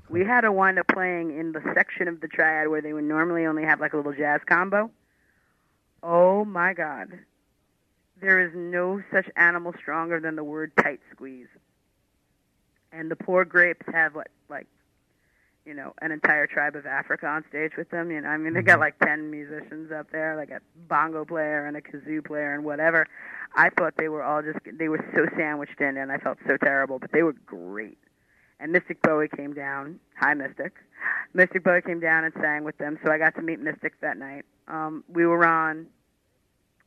we 0.10 0.26
had 0.26 0.42
to 0.42 0.52
wind 0.52 0.78
up 0.78 0.88
playing 0.88 1.38
in 1.38 1.54
the 1.54 1.62
section 1.74 2.08
of 2.08 2.20
the 2.20 2.28
Triad 2.28 2.68
where 2.68 2.82
they 2.82 2.94
would 2.94 3.06
normally 3.06 3.46
only 3.46 3.64
have 3.64 3.80
like 3.80 3.94
a 3.94 3.98
little 3.98 4.14
jazz 4.14 4.42
combo. 4.46 4.92
Oh 6.04 6.44
my 6.46 6.74
God. 6.74 7.08
There 8.22 8.46
is 8.46 8.52
no 8.54 9.02
such 9.14 9.30
animal 9.38 9.74
stronger 9.80 10.20
than 10.20 10.36
the 10.36 10.44
word 10.44 10.74
tight 10.76 11.00
squeeze. 11.14 11.48
And 12.92 13.10
the 13.10 13.16
poor 13.16 13.46
grapes 13.46 13.86
have 13.94 14.16
what 14.16 14.28
like 14.50 14.68
you 15.66 15.74
know, 15.74 15.94
an 16.02 16.12
entire 16.12 16.48
tribe 16.48 16.76
of 16.76 16.86
Africa 16.86 17.28
on 17.28 17.44
stage 17.50 17.74
with 17.78 17.90
them. 17.90 18.12
You 18.12 18.22
know, 18.22 18.30
I 18.30 18.38
mean, 18.38 18.54
they 18.54 18.62
got 18.62 18.80
like 18.80 18.98
ten 19.00 19.30
musicians 19.30 19.92
up 19.92 20.12
there, 20.12 20.36
like 20.36 20.50
a 20.50 20.60
bongo 20.88 21.26
player 21.26 21.66
and 21.66 21.78
a 21.78 21.82
kazoo 21.82 22.26
player 22.26 22.54
and 22.54 22.64
whatever. 22.64 23.08
I 23.56 23.70
thought 23.70 23.96
they 23.98 24.10
were 24.10 24.24
all 24.24 24.42
just 24.42 24.60
they 24.78 24.90
were 24.90 25.04
so 25.16 25.26
sandwiched 25.38 25.80
in, 25.80 25.98
and 25.98 26.12
I 26.12 26.18
felt 26.18 26.38
so 26.48 26.58
terrible, 26.58 27.00
but 27.00 27.12
they 27.12 27.24
were 27.24 27.34
great. 27.46 27.98
And 28.60 28.72
Mystic 28.72 29.02
Bowie 29.02 29.30
came 29.30 29.54
down. 29.54 30.00
Hi, 30.20 30.34
Mystic. 30.34 30.74
Mystic 31.34 31.64
Bowie 31.64 31.82
came 31.82 32.00
down 32.00 32.26
and 32.26 32.34
sang 32.42 32.64
with 32.64 32.78
them, 32.78 33.00
so 33.04 33.12
I 33.12 33.18
got 33.18 33.36
to 33.36 33.42
meet 33.42 33.60
Mystic 33.60 34.02
that 34.02 34.18
night. 34.18 34.46
Um, 34.68 35.04
we 35.08 35.26
were 35.26 35.46
on, 35.46 35.88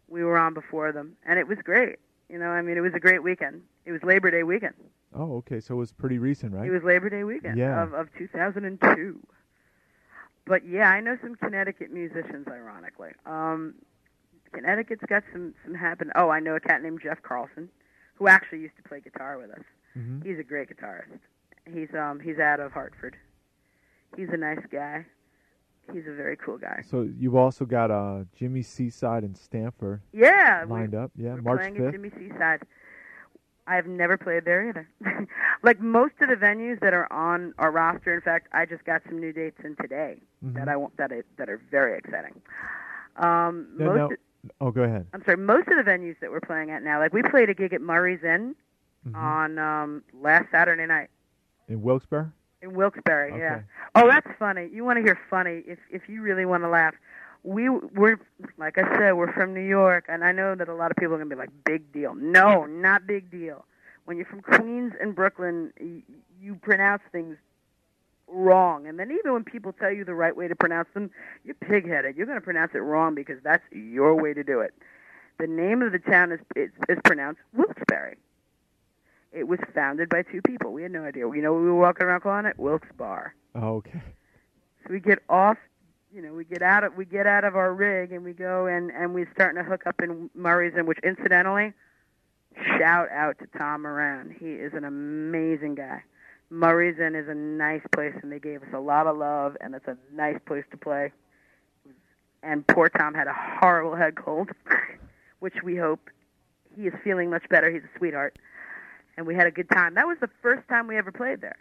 we 0.09 0.23
were 0.23 0.39
on 0.39 0.53
before 0.55 0.93
them, 0.93 1.17
and 1.27 1.39
it 1.39 1.49
was 1.49 1.59
great. 1.65 1.99
You 2.29 2.39
know, 2.39 2.49
I 2.49 2.63
mean, 2.63 2.77
it 2.77 2.81
was 2.81 2.93
a 2.95 3.01
great 3.01 3.23
weekend. 3.23 3.63
It 3.87 3.93
was 3.93 4.03
Labor 4.03 4.31
Day 4.31 4.43
weekend. 4.43 4.75
Oh, 5.15 5.37
okay. 5.39 5.61
So 5.61 5.75
it 5.75 5.79
was 5.79 5.93
pretty 5.93 6.19
recent, 6.19 6.53
right? 6.55 6.67
It 6.67 6.71
was 6.73 6.83
Labor 6.83 7.11
Day 7.11 7.25
weekend 7.25 7.59
Yeah. 7.59 7.83
of, 7.83 7.93
of 7.93 8.09
2002. 8.17 9.21
But 10.47 10.67
yeah, 10.67 10.91
I 10.91 11.01
know 11.01 11.17
some 11.23 11.37
Connecticut 11.37 11.93
musicians. 11.93 12.47
Ironically, 12.49 13.11
um, 13.27 13.75
Connecticut's 14.53 15.05
got 15.09 15.23
some 15.33 15.55
some 15.65 15.75
happen. 15.75 16.11
Oh, 16.17 16.31
I 16.31 16.41
know 16.41 16.57
a 16.57 16.61
cat 16.61 16.83
named 16.83 17.01
Jeff 17.03 17.23
Carlson, 17.23 17.69
who 18.17 18.27
actually 18.27 18.59
used 18.61 18.77
to 18.77 18.83
play 18.89 19.01
guitar 19.01 19.39
with 19.39 19.51
us. 19.51 19.65
hmm 19.95 20.21
He's 20.23 20.39
a 20.39 20.43
great 20.43 20.69
guitarist. 20.69 21.21
He's 21.73 21.95
um 21.95 22.19
he's 22.19 22.39
out 22.41 22.59
of 22.59 22.73
Hartford. 22.73 23.17
He's 24.17 24.29
a 24.33 24.37
nice 24.37 24.59
guy. 24.71 25.07
He's 25.93 26.07
a 26.09 26.15
very 26.15 26.37
cool 26.37 26.59
guy. 26.59 26.83
So 26.89 27.03
you've 27.03 27.35
also 27.37 27.65
got 27.65 27.91
uh, 27.91 28.25
Jimmy 28.37 28.63
Seaside 28.63 29.25
and 29.25 29.37
Stamford 29.37 30.01
Yeah, 30.13 30.65
lined 30.69 30.95
up. 30.95 31.11
Yeah, 31.17 31.35
March 31.37 31.61
playing 31.61 31.77
at 31.77 31.83
fifth. 31.83 31.93
Jimmy 31.93 32.11
Seaside. 32.19 32.63
I've 33.67 33.87
never 33.87 34.17
played 34.17 34.45
there 34.45 34.69
either. 34.69 34.89
like 35.63 35.81
most 35.81 36.15
of 36.21 36.29
the 36.29 36.35
venues 36.35 36.81
that 36.81 36.93
are 36.93 37.11
on 37.13 37.55
our 37.59 37.71
roster. 37.71 38.13
In 38.15 38.21
fact, 38.21 38.49
I 38.53 38.67
just 38.67 38.85
got 38.85 39.03
some 39.09 39.21
new 39.21 39.33
dates 39.33 39.59
in 39.65 39.77
today 39.77 40.17
Mhm. 40.45 40.55
that 40.55 40.69
I 40.69 40.77
want 40.77 40.97
that 40.97 41.13
I, 41.13 41.23
that 41.37 41.49
are 41.49 41.61
very 41.71 41.97
exciting. 41.97 42.41
Um, 43.17 43.69
Yeah, 43.79 43.87
most, 43.87 43.99
no. 43.99 44.11
Oh, 44.61 44.71
go 44.73 44.83
ahead. 44.83 45.07
I'm 45.15 45.23
sorry, 45.25 45.37
most 45.37 45.69
of 45.69 45.77
the 45.77 45.89
venues 45.89 46.17
that 46.21 46.31
we're 46.31 46.41
playing 46.41 46.71
at 46.71 46.83
now, 46.83 46.99
like 46.99 47.13
we 47.13 47.23
played 47.23 47.49
a 47.51 47.55
gig 47.55 47.73
at 47.73 47.81
Murray's 47.81 48.25
Inn 48.25 48.57
Mhm. 49.09 49.15
on 49.17 49.59
um, 49.59 50.03
last 50.21 50.51
Saturday 50.51 50.87
night 50.87 51.11
In 51.69 51.83
Wilkes-Barre. 51.83 52.33
in 52.63 52.75
Wilkes-Barre. 52.75 53.37
Yeah. 53.39 53.61
Oh, 53.95 54.09
that's 54.09 54.27
funny. 54.39 54.69
You 54.73 54.85
want 54.85 54.97
to 54.99 55.03
hear 55.03 55.19
funny? 55.31 55.63
If 55.67 55.79
if 55.91 56.09
you 56.09 56.23
really 56.23 56.45
want 56.47 56.65
to 56.65 56.69
laugh, 56.69 56.95
we 57.45 57.69
we're 57.69 58.21
like 58.59 58.79
I 58.79 58.97
said, 58.97 59.13
we're 59.13 59.33
from 59.33 59.55
New 59.55 59.67
York, 59.67 60.07
and 60.09 60.25
I 60.25 60.33
know 60.33 60.55
that 60.55 60.69
a 60.69 60.75
lot 60.75 60.91
of 60.91 60.97
people 60.97 61.15
are 61.15 61.19
gonna 61.19 61.31
be 61.31 61.37
like, 61.37 61.51
big 61.65 61.93
deal. 61.93 62.15
No, 62.15 62.65
not 62.67 63.07
big 63.07 63.31
deal. 63.31 63.65
When 64.05 64.17
you're 64.17 64.27
from 64.27 64.43
Queens 64.43 64.93
and 65.01 65.15
Brooklyn, 65.15 65.73
you, 65.81 66.03
you 66.41 66.55
pronounce 66.57 67.03
things 67.13 67.37
wrong, 68.29 68.87
and 68.87 68.99
then 68.99 69.11
even 69.11 69.33
when 69.33 69.45
people 69.45 69.73
tell 69.73 69.93
you 69.93 70.05
the 70.05 70.15
right 70.15 70.37
way 70.37 70.49
to 70.49 70.57
pronounce 70.57 70.89
them, 70.95 71.11
you're 71.45 71.55
pig-headed. 71.55 72.17
You're 72.17 72.27
gonna 72.27 72.41
pronounce 72.41 72.73
it 72.75 72.79
wrong 72.79 73.15
because 73.15 73.39
that's 73.43 73.65
your 73.71 74.15
way 74.15 74.35
to 74.35 74.43
do 74.43 74.61
it. 74.61 74.75
The 75.39 75.47
name 75.47 75.83
of 75.83 75.93
the 75.93 75.99
town 75.99 76.33
is 76.33 76.41
is, 76.57 76.71
is 76.89 76.99
pronounced 77.05 77.41
Wilkes-Barre. 77.55 78.17
It 79.33 79.49
was 79.49 79.59
founded 79.75 80.09
by 80.11 80.23
two 80.23 80.43
people. 80.43 80.73
We 80.73 80.83
had 80.83 80.93
no 80.93 81.05
idea. 81.05 81.23
You 81.23 81.41
know, 81.43 81.55
we 81.55 81.63
were 81.63 81.75
walking 81.75 82.07
around 82.07 82.21
calling 82.21 82.45
it 82.45 82.59
Wilkes 82.59 82.89
Bar. 82.97 83.35
Oh, 83.55 83.77
okay. 83.77 84.03
So 84.85 84.93
we 84.93 85.01
get 85.01 85.21
off, 85.29 85.57
you 86.15 86.21
know, 86.21 86.33
we 86.33 86.45
get 86.45 86.63
out 86.63 86.85
of 86.85 86.97
we 86.97 87.05
get 87.05 87.27
out 87.27 87.45
of 87.45 87.57
our 87.57 87.73
rig 87.73 88.13
and 88.13 88.25
we 88.25 88.33
go 88.33 88.67
and 88.67 88.91
and 88.91 89.15
we're 89.15 89.31
starting 89.35 89.63
to 89.63 89.69
hook 89.69 89.87
up 89.87 90.01
in 90.03 90.29
Murray's 90.35 90.75
Inn, 90.77 90.87
which 90.87 90.99
incidentally, 91.03 91.73
shout 92.79 93.11
out 93.11 93.39
to 93.39 93.47
Tom 93.59 93.83
Moran. 93.83 94.35
He 94.39 94.51
is 94.53 94.73
an 94.75 94.85
amazing 94.85 95.75
guy. 95.75 96.03
Murray's 96.51 96.99
Inn 96.99 97.15
is 97.15 97.29
a 97.29 97.35
nice 97.35 97.83
place, 97.93 98.15
and 98.23 98.31
they 98.31 98.39
gave 98.39 98.63
us 98.63 98.69
a 98.75 98.79
lot 98.79 99.07
of 99.07 99.17
love, 99.17 99.57
and 99.63 99.75
it's 99.75 99.89
a 99.89 99.97
nice 100.13 100.39
place 100.47 100.65
to 100.71 100.77
play. 100.77 101.13
And 102.43 102.67
poor 102.67 102.91
Tom 102.91 103.15
had 103.15 103.27
a 103.27 103.35
horrible 103.35 103.97
head 103.97 104.17
cold, 104.17 104.51
which 105.39 105.55
we 105.65 105.77
hope 105.77 106.11
he 106.77 106.89
is 106.89 106.95
feeling 107.03 107.31
much 107.31 107.49
better. 107.49 107.71
He's 107.71 107.83
a 107.83 107.99
sweetheart, 107.99 108.39
and 109.17 109.27
we 109.27 109.35
had 109.35 109.47
a 109.47 109.51
good 109.51 109.71
time. 109.71 109.95
That 109.95 110.07
was 110.07 110.19
the 110.21 110.29
first 110.43 110.69
time 110.69 110.89
we 110.89 110.99
ever 110.99 111.11
played 111.11 111.41
there 111.41 111.57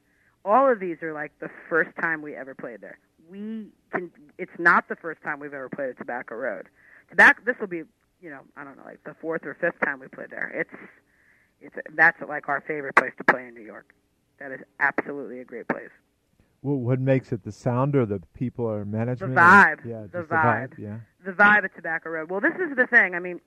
all 0.46 0.72
of 0.72 0.80
these 0.80 0.98
are 1.02 1.14
like 1.14 1.32
the 1.40 1.50
first 1.70 1.92
time 2.02 2.22
we 2.22 2.36
ever 2.36 2.56
played 2.56 2.82
there. 2.82 2.98
We 3.32 3.68
can. 3.94 4.12
It's 4.38 4.52
not 4.60 4.90
the 4.90 4.96
first 4.98 5.22
time 5.24 5.40
we've 5.40 5.54
ever 5.54 5.70
played 5.70 5.90
at 5.92 5.98
Tobacco 5.98 6.36
Road. 6.36 6.68
Tobacco. 7.10 7.42
This 7.46 7.56
will 7.60 7.68
be, 7.68 7.84
you 8.22 8.30
know, 8.30 8.42
I 8.58 8.64
don't 8.66 8.76
know, 8.78 8.84
like 8.84 9.02
the 9.06 9.16
fourth 9.22 9.46
or 9.46 9.54
fifth 9.54 9.80
time 9.84 10.00
we 10.02 10.08
played 10.10 10.30
there. 10.32 10.50
It's, 10.54 10.82
it's 11.62 11.76
that's 11.96 12.22
like 12.28 12.50
our 12.50 12.62
favorite 12.62 12.96
place 12.96 13.14
to 13.18 13.24
play 13.24 13.48
in 13.48 13.54
New 13.54 13.62
York. 13.64 13.94
That 14.40 14.52
is 14.52 14.60
absolutely 14.82 15.40
a 15.40 15.46
great 15.46 15.68
place. 15.70 15.90
Well, 16.62 16.76
what 16.76 17.00
makes 17.00 17.32
it 17.32 17.44
the 17.44 17.52
sound 17.52 17.96
or 17.96 18.06
the 18.06 18.22
people 18.34 18.66
or 18.66 18.84
management? 18.86 19.34
or- 19.34 19.36
vibe. 19.36 19.86
yeah, 19.86 20.02
The 20.12 20.20
just 20.20 20.30
the 20.30 20.36
vibe. 20.36 20.70
vibe. 20.70 20.78
Yeah. 20.78 20.98
the 21.26 21.32
vibe 21.32 21.64
at 21.64 21.76
Tobacco 21.76 22.10
Road. 22.10 22.30
Well, 22.30 22.42
this 22.42 22.54
is 22.56 22.76
the 22.76 22.86
thing. 22.88 23.16
I 23.16 23.20
mean, 23.20 23.40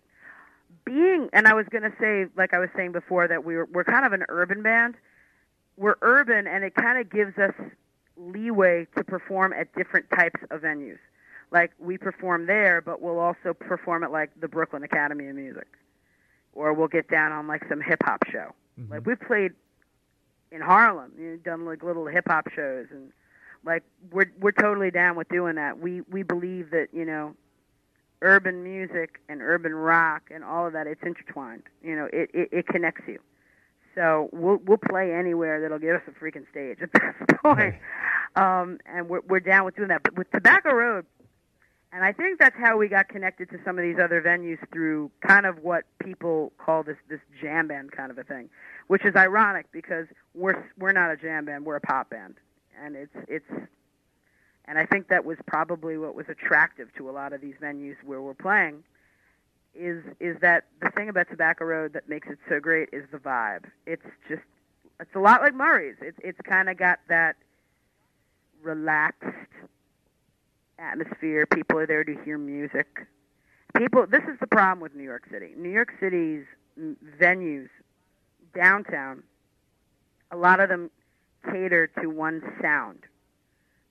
being 0.84 1.28
and 1.32 1.46
I 1.46 1.54
was 1.54 1.66
going 1.70 1.82
to 1.84 1.92
say, 2.00 2.26
like 2.36 2.54
I 2.54 2.58
was 2.58 2.70
saying 2.74 2.92
before, 2.92 3.28
that 3.28 3.44
we 3.44 3.56
were 3.56 3.68
we're 3.70 3.84
kind 3.84 4.06
of 4.06 4.12
an 4.14 4.24
urban 4.30 4.62
band. 4.62 4.94
We're 5.76 5.96
urban, 6.02 6.46
and 6.46 6.64
it 6.64 6.74
kind 6.74 6.98
of 6.98 7.10
gives 7.10 7.36
us 7.36 7.52
leeway 8.16 8.86
to 8.96 9.04
perform 9.04 9.52
at 9.52 9.74
different 9.74 10.06
types 10.10 10.40
of 10.50 10.62
venues. 10.62 10.98
Like 11.50 11.72
we 11.78 11.98
perform 11.98 12.46
there, 12.46 12.80
but 12.80 13.00
we'll 13.00 13.18
also 13.18 13.54
perform 13.54 14.02
at 14.02 14.10
like 14.10 14.30
the 14.40 14.48
Brooklyn 14.48 14.82
Academy 14.82 15.28
of 15.28 15.36
Music, 15.36 15.66
or 16.52 16.72
we'll 16.72 16.88
get 16.88 17.08
down 17.08 17.32
on 17.32 17.46
like 17.46 17.62
some 17.68 17.80
hip 17.80 18.02
hop 18.04 18.20
show. 18.30 18.52
Mhm. 18.80 18.90
Like 18.90 19.06
we've 19.06 19.20
played 19.20 19.52
in 20.50 20.60
Harlem, 20.60 21.12
you 21.18 21.30
know, 21.32 21.36
done 21.36 21.64
like 21.64 21.82
little 21.82 22.06
hip 22.06 22.24
hop 22.28 22.48
shows, 22.50 22.86
and 22.90 23.12
like 23.64 23.82
we're 24.10 24.30
we're 24.40 24.52
totally 24.52 24.90
down 24.90 25.16
with 25.16 25.28
doing 25.28 25.54
that. 25.56 25.78
We 25.78 26.00
we 26.02 26.22
believe 26.22 26.70
that 26.70 26.88
you 26.92 27.04
know, 27.04 27.34
urban 28.22 28.64
music 28.64 29.20
and 29.28 29.40
urban 29.42 29.74
rock 29.74 30.22
and 30.34 30.42
all 30.42 30.66
of 30.66 30.72
that 30.72 30.86
it's 30.86 31.02
intertwined. 31.02 31.64
You 31.82 31.94
know, 31.96 32.08
it 32.12 32.30
it, 32.34 32.48
it 32.52 32.66
connects 32.66 33.06
you. 33.06 33.20
So 33.94 34.28
we'll 34.32 34.58
we'll 34.64 34.78
play 34.78 35.12
anywhere 35.12 35.60
that'll 35.60 35.78
give 35.78 35.96
us 35.96 36.02
a 36.08 36.24
freaking 36.24 36.48
stage 36.50 36.78
at 36.82 36.90
this 36.92 37.38
point, 37.44 37.76
um, 38.36 38.78
and 38.86 39.08
we're 39.08 39.20
we're 39.28 39.40
down 39.40 39.64
with 39.64 39.76
doing 39.76 39.88
that. 39.88 40.02
But 40.02 40.16
with 40.16 40.30
Tobacco 40.32 40.72
Road, 40.72 41.06
and 41.92 42.04
I 42.04 42.12
think 42.12 42.40
that's 42.40 42.56
how 42.58 42.76
we 42.76 42.88
got 42.88 43.08
connected 43.08 43.50
to 43.50 43.58
some 43.64 43.78
of 43.78 43.84
these 43.84 43.96
other 44.02 44.20
venues 44.20 44.58
through 44.72 45.12
kind 45.24 45.46
of 45.46 45.62
what 45.62 45.84
people 46.00 46.52
call 46.58 46.82
this 46.82 46.96
this 47.08 47.20
jam 47.40 47.68
band 47.68 47.92
kind 47.92 48.10
of 48.10 48.18
a 48.18 48.24
thing, 48.24 48.50
which 48.88 49.04
is 49.04 49.14
ironic 49.14 49.66
because 49.70 50.06
we're 50.34 50.68
we're 50.76 50.92
not 50.92 51.12
a 51.12 51.16
jam 51.16 51.44
band, 51.44 51.64
we're 51.64 51.76
a 51.76 51.80
pop 51.80 52.10
band, 52.10 52.34
and 52.82 52.96
it's 52.96 53.14
it's, 53.28 53.68
and 54.64 54.76
I 54.76 54.86
think 54.86 55.08
that 55.08 55.24
was 55.24 55.38
probably 55.46 55.96
what 55.96 56.16
was 56.16 56.26
attractive 56.28 56.88
to 56.98 57.08
a 57.08 57.12
lot 57.12 57.32
of 57.32 57.40
these 57.40 57.54
venues 57.62 57.94
where 58.04 58.20
we're 58.20 58.34
playing, 58.34 58.82
is 59.74 60.02
is 60.20 60.36
that 60.40 60.64
the 60.80 60.90
thing 60.90 61.08
about 61.08 61.28
Tobacco 61.30 61.64
Road 61.64 61.92
that 61.92 62.08
makes 62.08 62.28
it 62.28 62.38
so 62.48 62.60
great 62.60 62.88
is 62.92 63.04
the 63.10 63.18
vibe. 63.18 63.64
It's 63.86 64.06
just 64.28 64.42
it's 65.00 65.14
a 65.14 65.18
lot 65.20 65.42
like 65.42 65.54
Murray's. 65.54 65.96
It's 66.00 66.18
it's 66.22 66.38
kind 66.44 66.68
of 66.68 66.76
got 66.76 67.00
that 67.08 67.36
relaxed 68.62 69.24
atmosphere. 70.78 71.46
People 71.46 71.78
are 71.78 71.86
there 71.86 72.04
to 72.04 72.16
hear 72.24 72.38
music. 72.38 73.06
People. 73.76 74.06
This 74.06 74.22
is 74.24 74.38
the 74.40 74.46
problem 74.46 74.80
with 74.80 74.94
New 74.94 75.04
York 75.04 75.24
City. 75.30 75.50
New 75.56 75.70
York 75.70 75.92
City's 76.00 76.44
venues 77.20 77.68
downtown. 78.54 79.22
A 80.30 80.36
lot 80.36 80.60
of 80.60 80.68
them 80.68 80.90
cater 81.50 81.88
to 82.00 82.08
one 82.08 82.42
sound, 82.62 83.00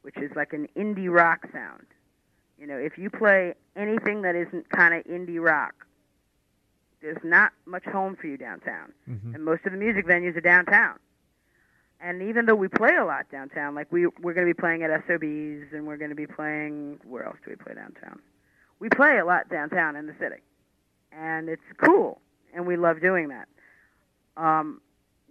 which 0.02 0.18
is 0.18 0.32
like 0.36 0.54
an 0.54 0.68
indie 0.76 1.14
rock 1.14 1.48
sound. 1.52 1.86
You 2.64 2.70
know, 2.70 2.78
if 2.78 2.98
you 2.98 3.10
play 3.10 3.56
anything 3.76 4.22
that 4.22 4.38
isn't 4.38 4.70
kind 4.70 4.94
of 4.94 5.04
indie 5.04 5.44
rock, 5.44 5.86
there's 7.02 7.22
not 7.22 7.52
much 7.66 7.84
home 7.84 8.16
for 8.16 8.28
you 8.28 8.38
downtown. 8.38 8.94
Mhm. 9.06 9.36
And 9.36 9.44
most 9.44 9.66
of 9.66 9.74
the 9.74 9.78
music 9.78 10.06
venues 10.06 10.38
are 10.38 10.42
downtown. 10.42 10.98
And 12.00 12.22
even 12.22 12.46
though 12.46 12.56
we 12.56 12.70
play 12.70 12.96
a 12.96 13.04
lot 13.04 13.30
downtown, 13.30 13.76
like 13.76 13.92
we 13.92 14.08
we're 14.08 14.34
going 14.34 14.48
to 14.48 14.54
be 14.54 14.58
playing 14.58 14.82
at 14.82 14.92
SOBs 14.92 15.74
and 15.74 15.86
we're 15.86 15.98
going 15.98 16.12
to 16.12 16.16
be 16.16 16.26
playing 16.26 17.02
where 17.04 17.26
else 17.26 17.36
do 17.44 17.50
we 17.52 17.58
play 17.58 17.74
downtown? 17.74 18.22
We 18.80 18.88
play 18.88 19.18
a 19.18 19.26
lot 19.26 19.50
downtown 19.50 19.98
in 19.98 20.06
the 20.08 20.16
city, 20.18 20.42
and 21.12 21.50
it's 21.50 21.62
cool, 21.84 22.22
and 22.54 22.66
we 22.66 22.78
love 22.78 23.02
doing 23.02 23.28
that. 23.28 23.50
Um, 24.38 24.80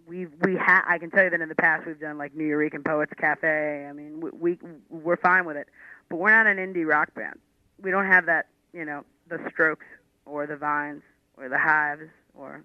we 0.07 0.26
we 0.26 0.57
ha- 0.57 0.85
I 0.87 0.99
can 0.99 1.11
tell 1.11 1.24
you 1.24 1.30
that 1.30 1.41
in 1.41 1.49
the 1.49 1.55
past 1.55 1.87
we've 1.87 1.99
done 1.99 2.18
like 2.18 2.35
Nuyorican 2.35 2.85
Poets 2.85 3.12
Cafe. 3.18 3.87
I 3.89 3.93
mean, 3.95 4.20
we, 4.20 4.30
we 4.33 4.59
we're 4.91 5.16
fine 5.16 5.47
with 5.47 5.57
it, 5.57 5.68
but 6.12 6.18
we're 6.18 6.30
not 6.30 6.46
an 6.46 6.58
indie 6.58 6.86
rock 6.86 7.14
band. 7.14 7.38
We 7.82 7.90
don't 7.90 8.04
have 8.04 8.26
that, 8.26 8.48
you 8.74 8.84
know, 8.84 9.02
the 9.30 9.38
Strokes 9.50 9.86
or 10.26 10.46
the 10.46 10.56
Vines 10.56 11.00
or 11.38 11.48
the 11.48 11.56
Hives 11.56 12.10
or 12.34 12.62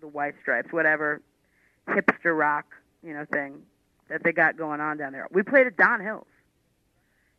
the 0.00 0.08
White 0.08 0.34
Stripes, 0.42 0.72
whatever 0.72 1.22
hipster 1.86 2.36
rock, 2.36 2.66
you 3.04 3.14
know, 3.14 3.24
thing 3.32 3.62
that 4.08 4.24
they 4.24 4.32
got 4.32 4.56
going 4.56 4.80
on 4.80 4.96
down 4.96 5.12
there. 5.12 5.28
We 5.30 5.44
played 5.44 5.68
at 5.68 5.76
Don 5.76 6.00
Hills, 6.00 6.26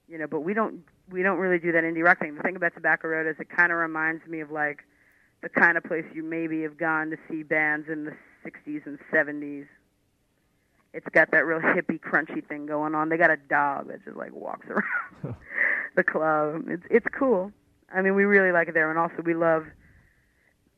you 0.08 0.18
know, 0.18 0.28
but 0.28 0.40
we 0.40 0.54
don't 0.54 0.82
we 1.12 1.24
don't 1.24 1.40
really 1.40 1.60
do 1.60 1.74
that 1.74 1.84
indie 1.84 2.06
rock 2.06 2.20
thing. 2.20 2.36
The 2.36 2.42
thing 2.42 2.56
about 2.56 2.74
Tobacco 2.74 3.10
Road 3.10 3.28
is 3.28 3.36
it 3.38 3.50
kind 3.50 3.74
of 3.74 3.80
reminds 3.80 4.26
me 4.28 4.40
of 4.40 4.52
like 4.52 4.86
the 5.44 5.50
kind 5.50 5.78
of 5.78 5.84
place 5.84 6.06
you 6.14 6.24
maybe 6.24 6.62
have 6.62 6.78
gone 6.78 7.10
to 7.10 7.18
see 7.30 7.44
bands 7.44 7.90
in 7.90 8.06
the 8.06 8.16
60s 8.46 8.86
and 8.86 8.98
70s. 9.14 9.68
It's 10.94 11.08
got 11.14 11.32
that 11.32 11.46
real 11.46 11.60
hippie, 11.60 12.00
crunchy 12.00 12.46
thing 12.48 12.66
going 12.66 12.96
on. 12.96 13.10
They 13.10 13.18
got 13.18 13.30
a 13.30 13.38
dog 13.38 13.90
that 13.90 14.04
just 14.04 14.18
like 14.18 14.34
walks 14.34 14.68
around 14.68 15.36
the 15.96 16.04
club. 16.04 16.64
It's 16.68 16.84
it's 16.90 17.06
cool. 17.18 17.52
I 17.94 18.02
mean, 18.02 18.16
we 18.16 18.26
really 18.26 18.52
like 18.52 18.68
it 18.68 18.74
there, 18.74 18.90
and 18.90 19.00
also 19.00 19.22
we 19.24 19.34
love 19.34 19.66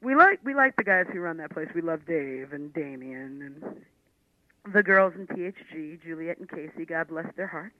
we 0.01 0.15
like 0.15 0.39
we 0.43 0.53
like 0.53 0.75
the 0.75 0.83
guys 0.83 1.05
who 1.11 1.19
run 1.19 1.37
that 1.37 1.51
place. 1.51 1.69
We 1.73 1.81
love 1.81 2.05
Dave 2.05 2.53
and 2.53 2.73
Damien 2.73 3.41
and 3.63 4.73
the 4.73 4.83
girls 4.83 5.13
in 5.15 5.27
THG, 5.27 6.03
Juliet 6.03 6.37
and 6.37 6.49
Casey. 6.49 6.85
God 6.85 7.07
bless 7.07 7.27
their 7.35 7.47
hearts. 7.47 7.75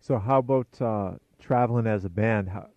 So, 0.00 0.18
how 0.18 0.38
about 0.38 0.80
uh, 0.80 1.12
traveling 1.38 1.86
as 1.86 2.04
a 2.04 2.08
band? 2.08 2.48
How, 2.48 2.68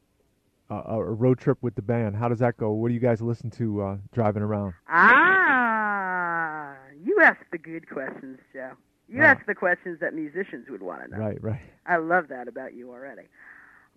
uh, 0.69 0.83
a 0.87 1.03
road 1.03 1.39
trip 1.39 1.57
with 1.61 1.75
the 1.75 1.81
band. 1.81 2.15
How 2.15 2.29
does 2.29 2.39
that 2.39 2.57
go? 2.57 2.71
What 2.71 2.87
do 2.87 2.93
you 2.93 2.99
guys 2.99 3.21
listen 3.21 3.49
to 3.51 3.81
uh, 3.81 3.97
driving 4.11 4.41
around? 4.41 4.73
Ah, 4.89 5.72
you 7.03 7.19
ask 7.21 7.39
the 7.51 7.57
good 7.57 7.89
questions, 7.89 8.39
Joe. 8.53 8.71
You 9.07 9.21
ask 9.21 9.45
the 9.45 9.53
questions 9.53 9.99
that 9.99 10.13
musicians 10.13 10.67
would 10.69 10.81
want 10.81 11.03
to 11.03 11.11
know. 11.11 11.23
Right, 11.23 11.43
right. 11.43 11.61
I 11.85 11.97
love 11.97 12.29
that 12.29 12.47
about 12.47 12.73
you 12.73 12.89
already. 12.89 13.23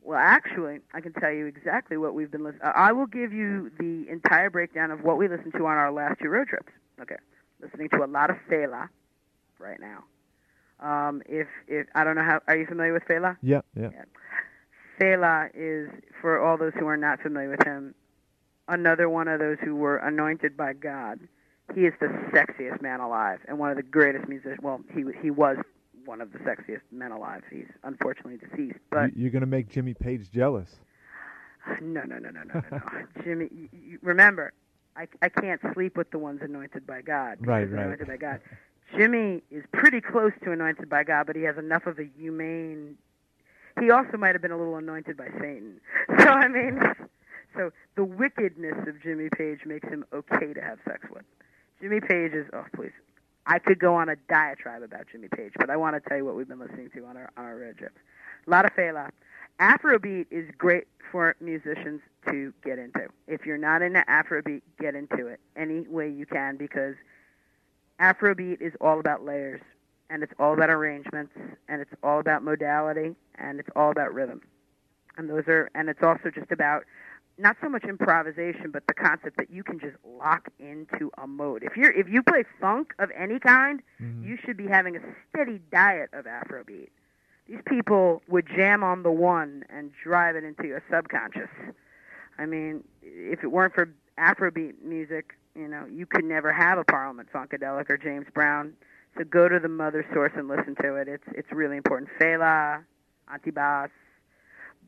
Well, 0.02 0.18
actually, 0.18 0.80
I 0.92 1.00
can 1.00 1.12
tell 1.14 1.32
you 1.32 1.46
exactly 1.46 1.96
what 1.96 2.14
we've 2.14 2.30
been 2.30 2.44
listening. 2.44 2.62
I 2.62 2.92
will 2.92 3.06
give 3.06 3.32
you 3.32 3.70
the 3.78 4.06
entire 4.10 4.50
breakdown 4.50 4.90
of 4.90 5.02
what 5.02 5.16
we 5.16 5.26
listened 5.26 5.54
to 5.54 5.66
on 5.66 5.76
our 5.76 5.90
last 5.90 6.20
two 6.20 6.28
road 6.28 6.48
trips. 6.48 6.72
Okay, 7.00 7.16
listening 7.62 7.88
to 7.90 8.04
a 8.04 8.06
lot 8.06 8.30
of 8.30 8.36
Fela 8.50 8.88
right 9.58 9.80
now. 9.80 10.04
Um, 10.80 11.22
if 11.26 11.48
if 11.66 11.86
I 11.94 12.04
don't 12.04 12.16
know 12.16 12.24
how, 12.24 12.40
are 12.46 12.56
you 12.56 12.66
familiar 12.66 12.92
with 12.92 13.04
Fela? 13.04 13.36
Yeah, 13.42 13.62
yeah. 13.74 13.90
Fela 15.00 15.50
is, 15.54 15.88
for 16.20 16.40
all 16.40 16.56
those 16.56 16.72
who 16.78 16.86
are 16.86 16.96
not 16.96 17.20
familiar 17.20 17.50
with 17.50 17.64
him, 17.64 17.94
another 18.68 19.08
one 19.08 19.28
of 19.28 19.40
those 19.40 19.58
who 19.64 19.76
were 19.76 19.96
anointed 19.96 20.56
by 20.56 20.72
God. 20.72 21.20
He 21.74 21.82
is 21.82 21.94
the 22.00 22.06
sexiest 22.32 22.80
man 22.80 23.00
alive 23.00 23.40
and 23.48 23.58
one 23.58 23.70
of 23.70 23.76
the 23.76 23.82
greatest 23.82 24.28
musicians. 24.28 24.58
Well, 24.62 24.80
he 24.94 25.04
he 25.20 25.30
was 25.30 25.56
one 26.04 26.20
of 26.20 26.32
the 26.32 26.38
sexiest 26.38 26.82
men 26.92 27.10
alive. 27.12 27.42
He's 27.50 27.66
unfortunately 27.82 28.36
deceased, 28.38 28.78
but 28.90 29.12
You- 29.16 29.22
You're 29.24 29.30
going 29.32 29.40
to 29.40 29.46
make 29.46 29.68
Jimmy 29.68 29.92
Page 29.94 30.30
jealous. 30.30 30.76
no, 31.80 32.02
no, 32.04 32.18
no, 32.18 32.30
no, 32.30 32.42
no, 32.44 32.54
no, 32.54 32.62
no. 32.70 32.80
Jimmy, 33.24 33.48
you, 33.52 33.68
you, 33.72 33.98
remember, 34.02 34.52
I 34.96 35.08
I 35.20 35.28
can't 35.28 35.60
sleep 35.74 35.96
with 35.96 36.10
the 36.12 36.18
ones 36.18 36.40
anointed 36.42 36.86
by 36.86 37.02
God. 37.02 37.38
Right, 37.40 37.70
right. 37.70 37.84
Anointed 37.86 38.06
by 38.06 38.16
God. 38.16 38.40
Jimmy 38.96 39.42
is 39.50 39.64
pretty 39.72 40.00
close 40.00 40.30
to 40.44 40.52
anointed 40.52 40.88
by 40.88 41.02
God, 41.02 41.26
but 41.26 41.34
he 41.34 41.42
has 41.42 41.58
enough 41.58 41.86
of 41.86 41.98
a 41.98 42.04
humane. 42.16 42.96
He 43.80 43.90
also 43.90 44.16
might 44.16 44.34
have 44.36 44.40
been 44.42 44.52
a 44.52 44.56
little 44.56 44.76
anointed 44.76 45.16
by 45.16 45.28
Satan. 45.40 45.80
So 46.20 46.28
I 46.28 46.46
mean, 46.48 46.80
so 47.56 47.72
the 47.96 48.04
wickedness 48.04 48.76
of 48.86 49.02
Jimmy 49.02 49.28
Page 49.36 49.60
makes 49.66 49.88
him 49.88 50.04
okay 50.14 50.52
to 50.54 50.60
have 50.60 50.78
sex 50.88 51.00
with. 51.12 51.24
Jimmy 51.80 52.00
Page 52.00 52.32
is 52.32 52.46
oh 52.52 52.64
please. 52.74 52.92
I 53.46 53.60
could 53.60 53.78
go 53.78 53.94
on 53.94 54.08
a 54.08 54.16
diatribe 54.28 54.82
about 54.82 55.06
Jimmy 55.10 55.28
Page, 55.28 55.52
but 55.56 55.70
I 55.70 55.76
want 55.76 55.94
to 55.94 56.08
tell 56.08 56.16
you 56.16 56.24
what 56.24 56.34
we've 56.34 56.48
been 56.48 56.58
listening 56.58 56.90
to 56.94 57.04
on 57.04 57.16
our 57.16 57.30
on 57.36 57.44
our 57.44 57.56
road 57.56 57.78
trips. 57.78 57.98
A 58.46 58.50
lot 58.50 58.64
of 58.64 58.72
Fela. 58.72 59.10
Afrobeat 59.60 60.26
is 60.30 60.50
great 60.58 60.86
for 61.10 61.34
musicians 61.40 62.00
to 62.28 62.52
get 62.64 62.78
into. 62.78 63.08
If 63.26 63.46
you're 63.46 63.56
not 63.56 63.80
into 63.80 64.04
Afrobeat, 64.08 64.62
get 64.78 64.94
into 64.94 65.28
it 65.28 65.40
any 65.56 65.86
way 65.88 66.10
you 66.10 66.26
can 66.26 66.56
because 66.56 66.94
Afrobeat 68.00 68.60
is 68.60 68.74
all 68.80 69.00
about 69.00 69.24
layers 69.24 69.62
and 70.10 70.22
it's 70.22 70.32
all 70.38 70.52
about 70.52 70.70
arrangements 70.70 71.32
and 71.68 71.80
it's 71.80 71.92
all 72.02 72.20
about 72.20 72.42
modality 72.42 73.16
and 73.36 73.58
it's 73.58 73.68
all 73.74 73.90
about 73.90 74.12
rhythm. 74.12 74.42
And 75.16 75.30
those 75.30 75.44
are 75.48 75.70
and 75.74 75.88
it's 75.88 76.02
also 76.02 76.30
just 76.30 76.50
about 76.50 76.84
not 77.38 77.56
so 77.60 77.68
much 77.68 77.84
improvisation 77.84 78.70
but 78.70 78.86
the 78.86 78.94
concept 78.94 79.36
that 79.36 79.50
you 79.50 79.62
can 79.62 79.78
just 79.78 79.96
lock 80.04 80.48
into 80.58 81.10
a 81.18 81.26
mode. 81.26 81.62
If 81.62 81.76
you're 81.76 81.92
if 81.92 82.08
you 82.08 82.22
play 82.22 82.44
funk 82.60 82.94
of 82.98 83.10
any 83.16 83.38
kind, 83.38 83.82
Mhm. 84.00 84.24
you 84.24 84.36
should 84.36 84.56
be 84.56 84.66
having 84.66 84.96
a 84.96 85.00
steady 85.28 85.60
diet 85.70 86.10
of 86.12 86.24
Afrobeat. 86.26 86.90
These 87.46 87.60
people 87.66 88.22
would 88.28 88.46
jam 88.46 88.82
on 88.82 89.02
the 89.02 89.10
one 89.10 89.64
and 89.68 89.92
drive 89.92 90.34
it 90.36 90.44
into 90.44 90.66
your 90.66 90.82
subconscious. 90.90 91.50
I 92.38 92.46
mean, 92.46 92.84
if 93.02 93.42
it 93.44 93.48
weren't 93.48 93.74
for 93.74 93.88
Afrobeat 94.18 94.82
music, 94.82 95.34
you 95.54 95.68
know, 95.68 95.86
you 95.86 96.06
could 96.06 96.24
never 96.24 96.52
have 96.52 96.78
a 96.78 96.84
Parliament 96.84 97.28
Funkadelic 97.32 97.88
or 97.88 97.96
James 97.96 98.26
Brown. 98.34 98.74
So 99.16 99.24
go 99.24 99.48
to 99.48 99.58
the 99.58 99.68
mother 99.68 100.04
source 100.12 100.32
and 100.36 100.48
listen 100.48 100.74
to 100.82 100.96
it. 100.96 101.08
It's 101.08 101.24
it's 101.28 101.50
really 101.52 101.76
important. 101.76 102.10
Fela, 102.18 102.84
Antibas, 103.32 103.90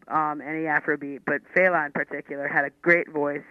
um, 0.08 0.40
any 0.40 0.64
Afrobeat, 0.64 1.20
but 1.26 1.40
Fela 1.54 1.86
in 1.86 1.92
particular 1.92 2.48
had 2.48 2.64
a 2.64 2.70
great 2.82 3.10
voice. 3.10 3.42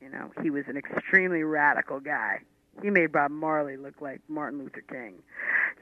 You 0.00 0.08
know, 0.10 0.30
he 0.42 0.50
was 0.50 0.64
an 0.68 0.76
extremely 0.76 1.42
radical 1.42 2.00
guy. 2.00 2.40
He 2.82 2.90
made 2.90 3.12
Bob 3.12 3.30
Marley 3.30 3.76
look 3.76 4.00
like 4.00 4.20
Martin 4.28 4.58
Luther 4.58 4.82
King. 4.88 5.14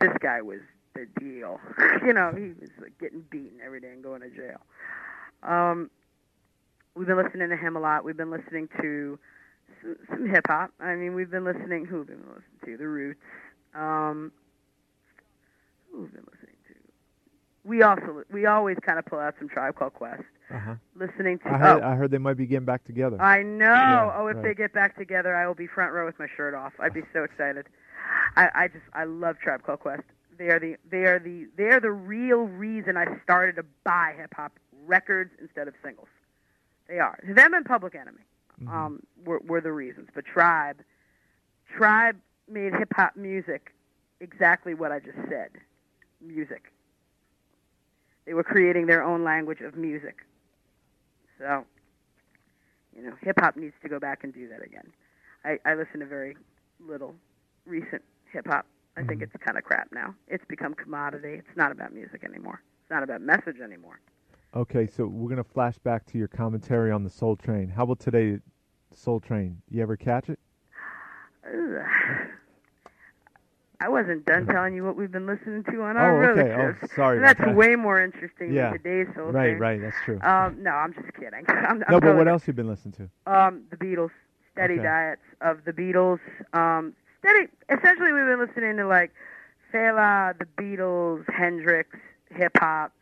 This 0.01 0.13
guy 0.21 0.43
was 0.43 0.61
the 0.95 1.07
deal. 1.19 1.61
you 2.07 2.13
know, 2.13 2.33
he 2.35 2.53
was 2.61 2.71
like, 2.81 2.99
getting 2.99 3.25
beaten 3.31 3.59
every 3.65 3.81
day 3.81 3.89
and 3.89 4.03
going 4.03 4.21
to 4.21 4.31
jail. 4.31 4.61
Um, 5.43 5.91
we've 6.95 7.07
been 7.07 7.17
listening 7.17 7.49
to 7.49 7.57
him 7.57 7.77
a 7.77 7.81
lot. 7.81 8.05
We've 8.05 8.17
been 8.17 8.31
listening 8.31 8.69
to 8.81 9.19
some, 9.83 9.97
some 10.09 10.29
hip 10.29 10.47
hop. 10.49 10.73
I 10.81 10.95
mean, 10.95 11.15
we've 11.15 11.31
been 11.31 11.45
listening. 11.45 11.87
Who 11.87 11.99
have 11.99 12.09
we 12.09 12.15
been 12.15 12.25
listening 12.29 12.67
to? 12.67 12.77
The 12.77 12.89
Roots. 12.89 13.21
Um, 13.75 14.33
who 15.93 16.03
have 16.03 16.13
been 16.13 16.25
listening? 16.31 16.40
We 17.65 17.83
also 17.83 18.23
we 18.31 18.47
always 18.47 18.79
kind 18.85 18.99
of 18.99 19.05
pull 19.07 19.19
out 19.19 19.35
some 19.39 19.49
Tribe 19.49 19.77
Called 19.77 19.95
Quest. 19.95 20.23
Uh-huh. 20.53 20.75
Listening 20.97 21.39
to 21.41 21.49
I 21.49 21.59
heard, 21.59 21.83
oh, 21.83 21.87
I 21.87 21.95
heard 21.95 22.11
they 22.11 22.19
might 22.19 22.37
be 22.37 22.47
getting 22.47 22.65
back 22.65 22.85
together. 22.85 23.21
I 23.21 23.43
know. 23.43 23.67
Yeah, 23.67 24.13
oh, 24.17 24.27
if 24.27 24.37
right. 24.37 24.45
they 24.45 24.55
get 24.55 24.73
back 24.73 24.97
together, 24.97 25.35
I 25.37 25.47
will 25.47 25.55
be 25.55 25.67
front 25.67 25.93
row 25.93 26.07
with 26.07 26.19
my 26.19 26.27
shirt 26.37 26.55
off. 26.55 26.73
I'd 26.81 26.95
be 26.95 27.03
so 27.13 27.23
excited. 27.23 27.67
I, 28.37 28.49
I 28.55 28.69
just 28.69 28.85
I 28.95 29.05
love 29.05 29.39
Tribe 29.39 29.63
Called 29.63 29.81
Quest. 29.81 30.03
They 30.39 30.47
are 30.49 30.59
the 30.59 30.77
they 30.91 31.05
are 31.05 31.19
the 31.19 31.47
they 31.57 31.65
are 31.65 31.81
the 31.81 31.93
real 31.93 32.45
reason 32.45 32.97
I 32.97 33.05
started 33.23 33.57
to 33.57 33.65
buy 33.85 34.15
hip 34.17 34.33
hop 34.35 34.59
records 34.87 35.31
instead 35.41 35.69
of 35.69 35.75
singles. 35.85 36.09
They 36.89 36.99
are 36.99 37.19
them 37.23 37.55
and 37.55 37.65
Public 37.65 37.95
Enemy 37.95 38.23
Mhm. 38.63 38.69
um, 38.69 39.03
were 39.25 39.41
were 39.41 39.61
the 39.61 39.73
reasons. 39.73 40.09
But 40.15 40.25
Tribe, 40.25 40.83
Tribe 41.77 42.17
made 42.49 42.75
hip 42.75 42.93
hop 42.95 43.17
music 43.17 43.73
exactly 44.21 44.75
what 44.75 44.91
I 44.93 44.99
just 44.99 45.19
said. 45.29 45.51
Music. 46.21 46.73
They 48.31 48.35
were 48.35 48.45
creating 48.45 48.87
their 48.87 49.03
own 49.03 49.25
language 49.25 49.61
of 49.61 49.75
music. 49.75 50.19
So, 51.37 51.65
you 52.95 53.03
know, 53.03 53.15
hip 53.21 53.41
hop 53.41 53.57
needs 53.57 53.75
to 53.83 53.89
go 53.89 53.99
back 53.99 54.23
and 54.23 54.33
do 54.33 54.47
that 54.51 54.65
again. 54.65 54.93
I, 55.45 55.59
I 55.65 55.75
listen 55.75 55.99
to 55.99 56.07
very 56.07 56.37
little 56.79 57.17
recent 57.67 58.03
hip 58.33 58.47
hop. 58.47 58.67
I 58.97 59.03
think 59.03 59.19
Mhm. 59.19 59.25
it's 59.25 59.33
kind 59.45 59.59
of 59.59 59.65
crap 59.65 59.91
now. 59.91 60.15
It's 60.29 60.45
become 60.45 60.75
commodity. 60.75 61.43
It's 61.45 61.57
not 61.57 61.73
about 61.73 61.93
music 61.93 62.23
anymore. 62.23 62.63
It's 62.83 62.91
not 62.93 63.03
about 63.03 63.21
message 63.21 63.59
anymore. 63.61 63.99
Okay, 64.55 64.87
so 64.87 65.09
we're 65.09 65.29
going 65.29 65.43
to 65.43 65.51
flash 65.53 65.79
back 65.79 66.07
to 66.07 66.17
your 66.17 66.29
commentary 66.29 66.93
on 66.93 67.03
the 67.03 67.11
Soul 67.11 67.35
Train. 67.35 67.69
How 67.69 67.83
about 67.83 67.99
today, 67.99 68.39
Soul 68.95 69.19
Train? 69.19 69.61
You 69.69 69.83
ever 69.83 69.97
catch 69.97 70.31
it? 70.31 70.39
I 73.81 73.89
wasn't 73.89 74.27
done 74.27 74.47
telling 74.47 74.75
you 74.75 74.85
what 74.85 74.97
we've 74.97 75.11
been 75.11 75.27
listening 75.27 75.65
to 75.65 75.83
on 75.83 75.97
Oh, 75.97 76.01
our 76.01 76.15
road 76.15 76.39
okay. 76.39 76.53
Oh, 76.53 76.87
sorry 76.95 77.17
And 77.17 77.25
that's 77.25 77.41
that. 77.41 77.55
way 77.57 77.77
more 77.77 78.01
interesting 78.01 78.55
Yeah. 78.55 78.71
than 78.71 78.83
today's 78.83 79.07
soul 79.17 79.33
Right, 79.33 79.51
Train. 79.51 79.59
right. 79.59 79.81
That's 79.81 79.97
true. 80.05 80.21
Um, 80.23 80.63
no, 80.63 80.71
I'm 80.71 80.93
just 80.93 81.13
kidding. 81.15 81.45
I'm, 81.49 81.83
I'm 81.87 81.93
no, 81.93 82.01
but 82.01 82.17
what 82.17 82.29
else 82.29 82.47
you 82.47 82.53
been 82.53 82.69
listening 82.69 82.93
to? 83.27 83.33
Um, 83.33 83.63
the 83.71 83.77
Beatles. 83.77 84.11
Steady 84.53 84.75
Okay. 84.75 84.83
diets 84.83 85.23
of 85.41 85.65
the 85.65 85.73
Beatles. 85.73 86.19
Um, 86.53 86.95
steady. 87.21 87.47
Essentially, 87.71 88.13
we've 88.13 88.27
been 88.27 88.41
listening 88.41 88.77
to 88.77 88.87
like 88.87 89.13
Fela, 89.73 90.37
the 90.39 90.45
Beatles, 90.63 91.25
Hendrix, 91.33 91.89
hip 92.31 92.53
hop. 92.59 92.93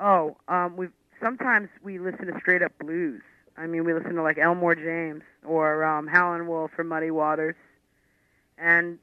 Oh, 0.00 0.36
um, 0.48 0.76
we 0.76 0.88
sometimes 1.22 1.68
we 1.82 1.98
listen 1.98 2.26
to 2.26 2.38
straight 2.40 2.62
up 2.62 2.72
blues. 2.78 3.22
I 3.56 3.66
mean, 3.66 3.84
we 3.84 3.94
listen 3.94 4.14
to 4.16 4.22
like 4.22 4.38
Elmore 4.38 4.74
James 4.74 5.22
or 5.44 5.84
um, 5.84 6.06
Howlin' 6.06 6.46
Wolf 6.46 6.72
or 6.78 6.84
Muddy 6.84 7.10
Waters, 7.10 7.56
and 8.58 8.98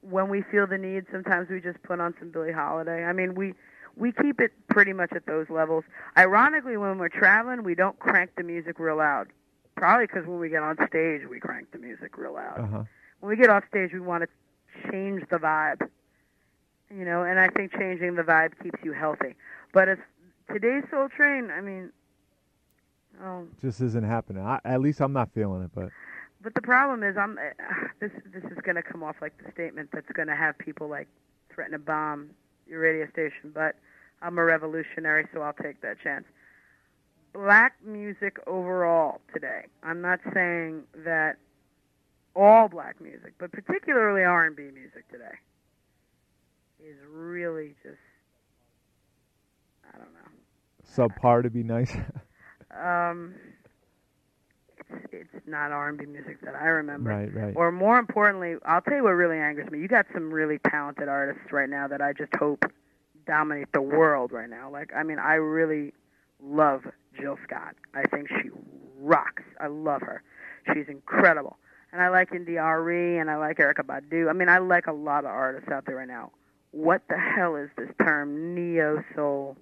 when 0.00 0.28
we 0.28 0.42
feel 0.42 0.66
the 0.66 0.78
need, 0.78 1.04
sometimes 1.10 1.48
we 1.50 1.60
just 1.60 1.82
put 1.82 2.00
on 2.00 2.14
some 2.18 2.30
Billie 2.30 2.52
Holiday. 2.52 3.04
I 3.04 3.12
mean, 3.12 3.34
we 3.34 3.54
we 3.96 4.12
keep 4.12 4.40
it 4.40 4.52
pretty 4.68 4.92
much 4.92 5.12
at 5.12 5.26
those 5.26 5.50
levels. 5.50 5.84
Ironically, 6.16 6.76
when 6.76 6.98
we're 6.98 7.08
traveling, 7.08 7.62
we 7.62 7.74
don't 7.74 7.98
crank 7.98 8.30
the 8.36 8.42
music 8.42 8.78
real 8.78 8.96
loud. 8.96 9.28
Probably 9.76 10.06
because 10.06 10.26
when 10.26 10.38
we 10.38 10.48
get 10.48 10.62
on 10.62 10.76
stage, 10.88 11.22
we 11.28 11.40
crank 11.40 11.72
the 11.72 11.78
music 11.78 12.16
real 12.16 12.34
loud. 12.34 12.60
Uh-huh. 12.60 12.82
When 13.20 13.30
we 13.30 13.36
get 13.36 13.50
off 13.50 13.64
stage, 13.68 13.92
we 13.92 14.00
want 14.00 14.24
to 14.24 14.90
change 14.90 15.22
the 15.30 15.36
vibe. 15.36 15.88
You 16.90 17.04
know, 17.04 17.22
and 17.22 17.38
I 17.38 17.48
think 17.48 17.72
changing 17.72 18.16
the 18.16 18.22
vibe 18.22 18.52
keeps 18.62 18.78
you 18.82 18.92
healthy. 18.92 19.34
But 19.72 19.88
if 19.88 19.98
today's 20.52 20.84
Soul 20.90 21.08
Train, 21.08 21.50
I 21.50 21.60
mean, 21.60 21.90
oh, 23.22 23.46
Just 23.60 23.80
isn't 23.80 24.04
happening. 24.04 24.42
I, 24.44 24.60
at 24.64 24.80
least 24.80 25.00
I'm 25.00 25.12
not 25.12 25.30
feeling 25.32 25.62
it, 25.62 25.70
but 25.74 25.88
But 26.42 26.54
the 26.54 26.62
problem 26.62 27.02
is, 27.02 27.16
I'm 27.16 27.38
this. 28.00 28.10
This 28.32 28.44
is 28.44 28.58
going 28.62 28.76
to 28.76 28.82
come 28.82 29.02
off 29.02 29.16
like 29.20 29.32
the 29.42 29.50
statement 29.52 29.90
that's 29.92 30.10
going 30.12 30.28
to 30.28 30.36
have 30.36 30.58
people 30.58 30.88
like 30.88 31.08
threaten 31.54 31.72
to 31.72 31.78
bomb 31.78 32.30
your 32.66 32.80
radio 32.80 33.08
station. 33.10 33.52
But 33.54 33.76
I'm 34.20 34.38
a 34.38 34.44
revolutionary, 34.44 35.26
so 35.32 35.42
I'll 35.42 35.52
take 35.52 35.80
that 35.82 36.00
chance. 36.02 36.24
Black 37.32 37.74
music 37.84 38.38
overall 38.46 39.20
today. 39.32 39.62
I'm 39.82 40.00
not 40.02 40.20
saying 40.34 40.82
that 41.04 41.36
all 42.36 42.68
black 42.68 43.00
music, 43.00 43.34
but 43.38 43.52
particularly 43.52 44.22
R&B 44.22 44.62
music 44.62 45.08
today 45.10 45.36
is 46.80 46.96
really 47.10 47.74
just 47.82 47.96
I 49.94 49.98
don't 49.98 50.12
know. 50.12 51.08
subpar 51.08 51.42
to 51.42 51.50
be 51.50 51.62
nice. 51.62 51.94
Um, 52.74 53.34
it's 55.12 55.46
not 55.46 55.72
R&B 55.72 56.06
music 56.06 56.40
that 56.42 56.54
I 56.54 56.66
remember. 56.66 57.10
right, 57.10 57.34
right. 57.34 57.54
Or 57.56 57.72
more 57.72 57.98
importantly, 57.98 58.54
I'll 58.64 58.80
tell 58.80 58.96
you 58.96 59.04
what 59.04 59.10
really 59.10 59.38
angers 59.38 59.70
me. 59.70 59.78
You 59.78 59.88
got 59.88 60.06
some 60.12 60.32
really 60.32 60.58
talented 60.70 61.08
artists 61.08 61.52
right 61.52 61.68
now 61.68 61.88
that 61.88 62.00
I 62.00 62.12
just 62.12 62.34
hope 62.38 62.64
dominate 63.26 63.72
the 63.72 63.82
world 63.82 64.32
right 64.32 64.48
now. 64.48 64.70
Like, 64.70 64.90
I 64.94 65.02
mean, 65.02 65.18
I 65.18 65.34
really 65.34 65.92
love 66.42 66.82
Jill 67.18 67.38
Scott. 67.44 67.74
I 67.94 68.02
think 68.04 68.28
she 68.28 68.50
rocks. 68.98 69.42
I 69.60 69.66
love 69.66 70.02
her. 70.02 70.22
She's 70.72 70.86
incredible. 70.88 71.56
And 71.92 72.00
I 72.00 72.08
like 72.08 72.30
Ari 72.32 73.18
and 73.18 73.30
I 73.30 73.36
like 73.36 73.58
Erykah 73.58 73.84
Badu. 73.84 74.30
I 74.30 74.32
mean, 74.32 74.48
I 74.48 74.58
like 74.58 74.86
a 74.86 74.92
lot 74.92 75.24
of 75.24 75.30
artists 75.30 75.70
out 75.70 75.84
there 75.86 75.96
right 75.96 76.08
now. 76.08 76.32
What 76.70 77.02
the 77.08 77.18
hell 77.18 77.56
is 77.56 77.68
this 77.76 77.90
term 78.02 78.54
neo 78.54 79.04
soul? 79.14 79.56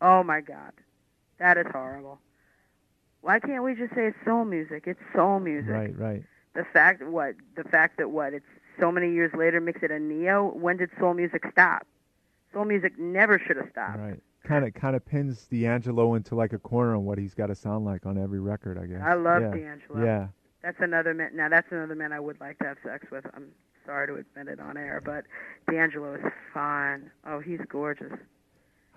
Oh 0.00 0.22
my 0.22 0.40
god. 0.40 0.72
That 1.38 1.58
is 1.58 1.66
horrible. 1.70 2.18
Why 3.22 3.38
can't 3.40 3.62
we 3.62 3.74
just 3.74 3.94
say 3.94 4.06
it's 4.06 4.16
soul 4.24 4.44
music? 4.44 4.84
It's 4.86 5.00
soul 5.14 5.40
music 5.40 5.70
Right, 5.70 5.98
right. 5.98 6.22
the 6.54 6.64
fact 6.72 7.02
what 7.04 7.34
the 7.56 7.64
fact 7.64 7.98
that 7.98 8.10
what 8.10 8.32
it's 8.34 8.44
so 8.78 8.90
many 8.90 9.12
years 9.12 9.30
later 9.36 9.60
makes 9.60 9.82
it 9.82 9.90
a 9.90 9.98
neo 9.98 10.48
when 10.54 10.76
did 10.78 10.90
soul 10.98 11.12
music 11.14 11.42
stop 11.52 11.86
soul 12.52 12.64
music 12.64 12.98
never 12.98 13.38
should 13.38 13.56
have 13.56 13.68
stopped 13.70 13.98
Right. 13.98 14.20
Kind 14.42 14.64
of 14.66 14.72
kind 14.72 14.96
of 14.96 15.04
pins 15.04 15.46
D'Angelo 15.48 16.14
into 16.14 16.34
like 16.34 16.54
a 16.54 16.58
corner 16.58 16.96
on 16.96 17.04
what 17.04 17.18
he's 17.18 17.34
got 17.34 17.48
to 17.48 17.54
sound 17.54 17.84
like 17.84 18.06
on 18.06 18.16
every 18.16 18.40
record, 18.40 18.78
I 18.78 18.86
guess. 18.86 19.02
i 19.04 19.12
love 19.14 19.42
yeah. 19.42 19.50
d'angelo 19.50 20.04
Yeah. 20.04 20.26
that's 20.62 20.78
another 20.80 21.12
man 21.12 21.32
now 21.34 21.48
that's 21.50 21.70
another 21.70 21.94
man 21.94 22.12
i 22.12 22.20
would 22.20 22.40
like 22.40 22.58
to 22.60 22.64
have 22.64 22.78
sex 22.82 23.06
with 23.12 23.26
i'm 23.34 23.48
sorry 23.84 24.06
to 24.06 24.14
admit 24.14 24.48
it 24.52 24.58
on 24.60 24.76
air 24.78 25.02
but 25.04 25.24
d'angelo 25.70 26.14
is 26.14 26.24
fine 26.54 27.10
oh 27.26 27.40
he's 27.40 27.60
gorgeous 27.68 28.12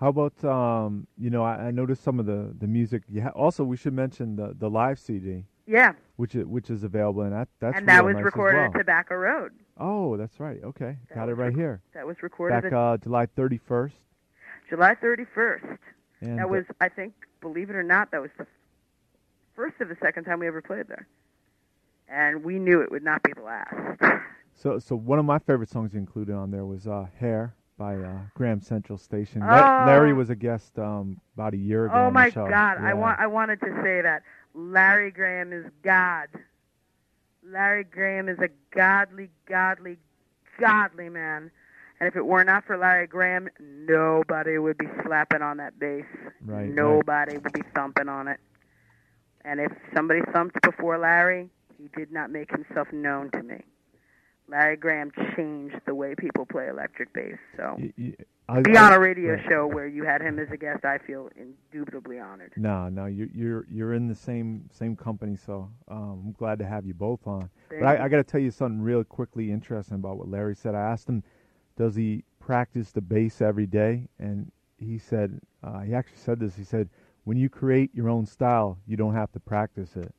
How 0.00 0.08
about 0.08 0.44
um, 0.44 1.06
you 1.16 1.30
know, 1.30 1.42
I, 1.44 1.66
I 1.66 1.70
noticed 1.70 2.02
some 2.02 2.18
of 2.20 2.26
the 2.26 2.54
the 2.58 2.66
music. 2.66 3.02
Yeah. 3.08 3.28
Also, 3.30 3.64
we 3.64 3.76
should 3.76 3.92
mention 3.94 4.36
the 4.36 4.54
the 4.58 4.68
live 4.68 4.98
CD, 4.98 5.44
yeah 5.66 5.92
which 6.16 6.34
is 6.34 6.44
which 6.46 6.70
is 6.70 6.82
available, 6.84 7.22
and 7.22 7.32
that 7.32 7.48
that's 7.60 7.78
and 7.78 7.88
that 7.88 8.04
was 8.04 8.14
nice 8.14 8.24
recorded 8.24 8.58
well. 8.58 8.66
at 8.66 8.74
tobacco 8.78 9.14
road 9.14 9.52
Oh, 9.76 10.16
that's 10.16 10.38
right. 10.38 10.60
Okay, 10.62 10.96
That 11.08 11.14
got 11.14 11.28
it 11.28 11.34
right 11.34 11.46
rec- 11.46 11.56
here. 11.56 11.82
that 11.94 12.06
was 12.06 12.22
recorded 12.22 12.62
Back 12.62 12.72
uh, 12.72 12.96
July 12.98 13.26
31st. 13.26 13.92
july 14.70 14.94
31st 14.94 15.78
that 16.22 16.44
uh, 16.44 16.48
was 16.48 16.64
i 16.80 16.88
think 16.88 17.12
believe 17.40 17.68
it 17.70 17.76
or 17.76 17.82
not 17.82 18.10
that 18.12 18.20
was 18.22 18.30
the 18.38 18.46
first 19.54 19.78
of 19.80 19.88
the 19.88 19.96
second 20.00 20.24
time 20.24 20.38
we 20.40 20.46
ever 20.46 20.62
played 20.62 20.86
there 20.88 21.06
and 22.08 22.42
we 22.44 22.58
knew 22.58 22.80
it 22.80 22.90
would 22.90 23.02
not 23.04 23.22
be 23.22 23.32
the 23.34 23.42
last 23.42 23.74
so 24.54 24.78
so 24.78 24.96
one 24.96 25.18
of 25.18 25.24
my 25.24 25.38
favorite 25.38 25.68
songs 25.68 25.94
included 25.94 26.34
on 26.34 26.50
there 26.50 26.64
was 26.64 26.86
uh, 26.86 27.06
"Hair" 27.20 27.54
by 27.78 27.96
uh, 27.96 28.18
Graham 28.34 28.60
Central 28.60 28.98
Station. 28.98 29.42
Oh. 29.42 29.84
Larry 29.86 30.12
was 30.12 30.30
a 30.30 30.34
guest 30.34 30.78
um, 30.78 31.20
about 31.34 31.54
a 31.54 31.56
year 31.56 31.86
ago. 31.86 31.94
Oh 31.96 32.06
on 32.06 32.12
my 32.12 32.26
the 32.26 32.32
show. 32.32 32.48
God! 32.48 32.78
I 32.80 32.94
want 32.94 33.18
I 33.18 33.26
wanted 33.26 33.60
to 33.60 33.80
say 33.82 34.00
that 34.02 34.22
Larry 34.54 35.10
Graham 35.10 35.52
is 35.52 35.66
God. 35.82 36.28
Larry 37.46 37.84
Graham 37.84 38.28
is 38.28 38.38
a 38.38 38.48
godly, 38.74 39.30
godly, 39.46 39.98
godly 40.58 41.08
man. 41.08 41.50
And 42.00 42.08
if 42.08 42.16
it 42.16 42.24
were 42.24 42.42
not 42.44 42.64
for 42.64 42.76
Larry 42.76 43.06
Graham, 43.06 43.48
nobody 43.60 44.58
would 44.58 44.78
be 44.78 44.86
slapping 45.04 45.42
on 45.42 45.58
that 45.58 45.78
bass. 45.78 46.04
Right, 46.44 46.62
right. 46.62 46.68
Nobody 46.68 47.38
would 47.38 47.52
be 47.52 47.62
thumping 47.74 48.08
on 48.08 48.28
it. 48.28 48.40
And 49.44 49.60
if 49.60 49.72
somebody 49.94 50.20
thumped 50.32 50.60
before 50.62 50.98
Larry, 50.98 51.50
he 51.76 51.88
did 51.96 52.10
not 52.10 52.30
make 52.30 52.50
himself 52.50 52.88
known 52.92 53.30
to 53.32 53.42
me. 53.42 53.62
Larry 54.48 54.76
Graham 54.76 55.10
changed 55.36 55.76
the 55.86 55.94
way 55.94 56.14
people 56.14 56.46
play 56.46 56.68
electric 56.68 57.12
bass. 57.12 57.38
So 57.56 57.76
I- 58.48 58.60
be 58.60 58.76
on 58.76 58.92
a 58.92 59.00
radio 59.00 59.34
right. 59.34 59.44
show 59.48 59.66
where 59.66 59.86
you 59.86 60.04
had 60.04 60.20
him 60.20 60.38
as 60.38 60.48
a 60.50 60.56
guest, 60.56 60.84
I 60.84 60.98
feel 60.98 61.30
indubitably 61.36 62.18
honored. 62.18 62.52
No, 62.56 62.88
no, 62.90 63.06
you're 63.06 63.28
you're 63.34 63.66
you're 63.70 63.94
in 63.94 64.06
the 64.06 64.14
same 64.14 64.68
same 64.70 64.96
company, 64.96 65.36
so 65.36 65.70
um, 65.88 66.22
I'm 66.26 66.32
glad 66.32 66.58
to 66.58 66.66
have 66.66 66.84
you 66.84 66.92
both 66.94 67.26
on. 67.26 67.48
Thank 67.70 67.82
But 67.82 68.00
I. 68.00 68.04
I 68.04 68.08
got 68.08 68.18
to 68.18 68.24
tell 68.24 68.40
you 68.40 68.50
something 68.50 68.82
real 68.82 69.02
quickly 69.02 69.50
interesting 69.50 69.94
about 69.94 70.18
what 70.18 70.28
Larry 70.28 70.54
said. 70.54 70.74
I 70.74 70.80
asked 70.82 71.08
him, 71.08 71.22
does 71.78 71.94
he 71.96 72.24
practice 72.38 72.92
the 72.92 73.00
bass 73.00 73.40
every 73.40 73.66
day? 73.66 74.08
And 74.18 74.52
he 74.76 74.98
said, 74.98 75.40
uh, 75.62 75.80
he 75.80 75.94
actually 75.94 76.18
said 76.18 76.38
this. 76.38 76.54
He 76.54 76.64
said, 76.64 76.90
when 77.24 77.38
you 77.38 77.48
create 77.48 77.94
your 77.94 78.10
own 78.10 78.26
style, 78.26 78.78
you 78.86 78.98
don't 78.98 79.14
have 79.14 79.32
to 79.32 79.40
practice 79.40 79.96
it. 79.96 80.14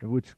Which 0.00 0.30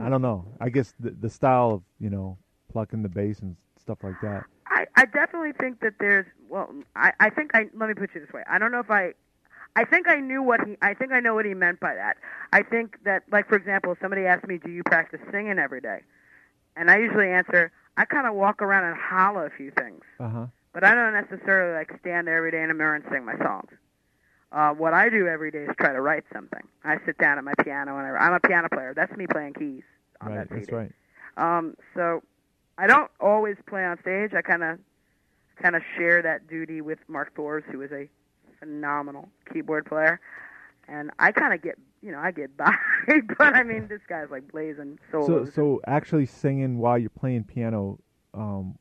I 0.00 0.08
don't 0.08 0.22
know. 0.22 0.46
I 0.60 0.68
guess 0.68 0.94
the 1.00 1.10
the 1.10 1.28
style 1.28 1.72
of 1.72 1.82
you 1.98 2.10
know 2.10 2.38
plucking 2.74 3.02
the 3.02 3.08
bass 3.08 3.38
and 3.38 3.56
stuff 3.80 3.98
like 4.02 4.20
that. 4.20 4.42
I, 4.66 4.86
I 4.96 5.04
definitely 5.06 5.52
think 5.58 5.80
that 5.80 5.94
there's 6.00 6.26
well 6.50 6.68
I, 6.96 7.12
I 7.20 7.30
think 7.30 7.52
I 7.54 7.66
let 7.72 7.88
me 7.88 7.94
put 7.94 8.10
you 8.14 8.20
this 8.20 8.32
way. 8.32 8.42
I 8.50 8.58
don't 8.58 8.72
know 8.72 8.80
if 8.80 8.90
I 8.90 9.12
I 9.76 9.84
think 9.84 10.08
I 10.08 10.18
knew 10.18 10.42
what 10.42 10.60
he 10.66 10.76
I 10.82 10.92
think 10.92 11.12
I 11.12 11.20
know 11.20 11.34
what 11.34 11.44
he 11.46 11.54
meant 11.54 11.78
by 11.78 11.94
that. 11.94 12.16
I 12.52 12.62
think 12.62 12.96
that 13.04 13.22
like 13.30 13.48
for 13.48 13.54
example, 13.54 13.92
if 13.92 13.98
somebody 14.02 14.22
asked 14.26 14.48
me, 14.48 14.58
Do 14.58 14.70
you 14.70 14.82
practice 14.82 15.20
singing 15.30 15.58
every 15.60 15.80
day? 15.80 16.00
And 16.76 16.90
I 16.90 16.98
usually 16.98 17.28
answer, 17.30 17.70
I 17.96 18.04
kinda 18.06 18.32
walk 18.32 18.60
around 18.60 18.84
and 18.90 18.96
holler 19.00 19.46
a 19.46 19.56
few 19.56 19.70
things. 19.70 20.02
Uh 20.18 20.28
huh. 20.28 20.46
But 20.72 20.82
I 20.82 20.96
don't 20.96 21.12
necessarily 21.14 21.78
like 21.78 21.92
stand 22.00 22.26
there 22.26 22.36
every 22.38 22.50
day 22.50 22.62
in 22.64 22.72
a 22.72 22.74
mirror 22.74 22.96
and 22.96 23.04
sing 23.12 23.24
my 23.24 23.38
songs. 23.38 23.70
Uh, 24.50 24.70
what 24.70 24.94
I 24.94 25.08
do 25.10 25.28
every 25.28 25.52
day 25.52 25.62
is 25.64 25.70
try 25.78 25.92
to 25.92 26.00
write 26.00 26.24
something. 26.32 26.62
I 26.82 26.96
sit 27.06 27.18
down 27.18 27.38
at 27.38 27.44
my 27.44 27.54
piano 27.62 27.96
and 27.98 28.06
I, 28.06 28.10
I'm 28.18 28.34
a 28.34 28.40
piano 28.40 28.68
player. 28.68 28.94
That's 28.96 29.16
me 29.16 29.26
playing 29.30 29.54
keys 29.54 29.82
on 30.20 30.30
Right. 30.30 30.38
that 30.38 30.48
CD. 30.48 30.60
That's 30.60 30.72
right. 30.72 30.92
Um, 31.36 31.74
so 31.94 32.22
I 32.78 32.86
don't 32.86 33.10
always 33.20 33.56
play 33.66 33.84
on 33.84 33.98
stage. 34.00 34.32
I 34.34 34.42
kind 34.42 34.62
of 34.64 34.78
kind 35.62 35.76
of 35.76 35.82
share 35.96 36.20
that 36.22 36.48
duty 36.48 36.80
with 36.80 36.98
Mark 37.08 37.34
Thors, 37.36 37.62
who 37.70 37.80
is 37.82 37.92
a 37.92 38.08
phenomenal 38.58 39.28
keyboard 39.52 39.86
player, 39.86 40.20
and 40.88 41.10
I 41.18 41.32
kind 41.32 41.54
of 41.54 41.62
get 41.62 41.78
you 42.02 42.12
know 42.12 42.18
I 42.18 42.30
get 42.32 42.56
by, 42.56 42.74
but 43.38 43.54
I 43.54 43.62
mean 43.62 43.86
this 43.88 44.00
guy's 44.08 44.30
like 44.30 44.50
blazing 44.50 44.98
So 45.12 45.26
solos. 45.26 45.54
so 45.54 45.80
actually 45.86 46.26
singing 46.26 46.78
while 46.78 46.98
you're 46.98 47.10
playing 47.10 47.44
piano, 47.44 47.98
um, 48.34 48.76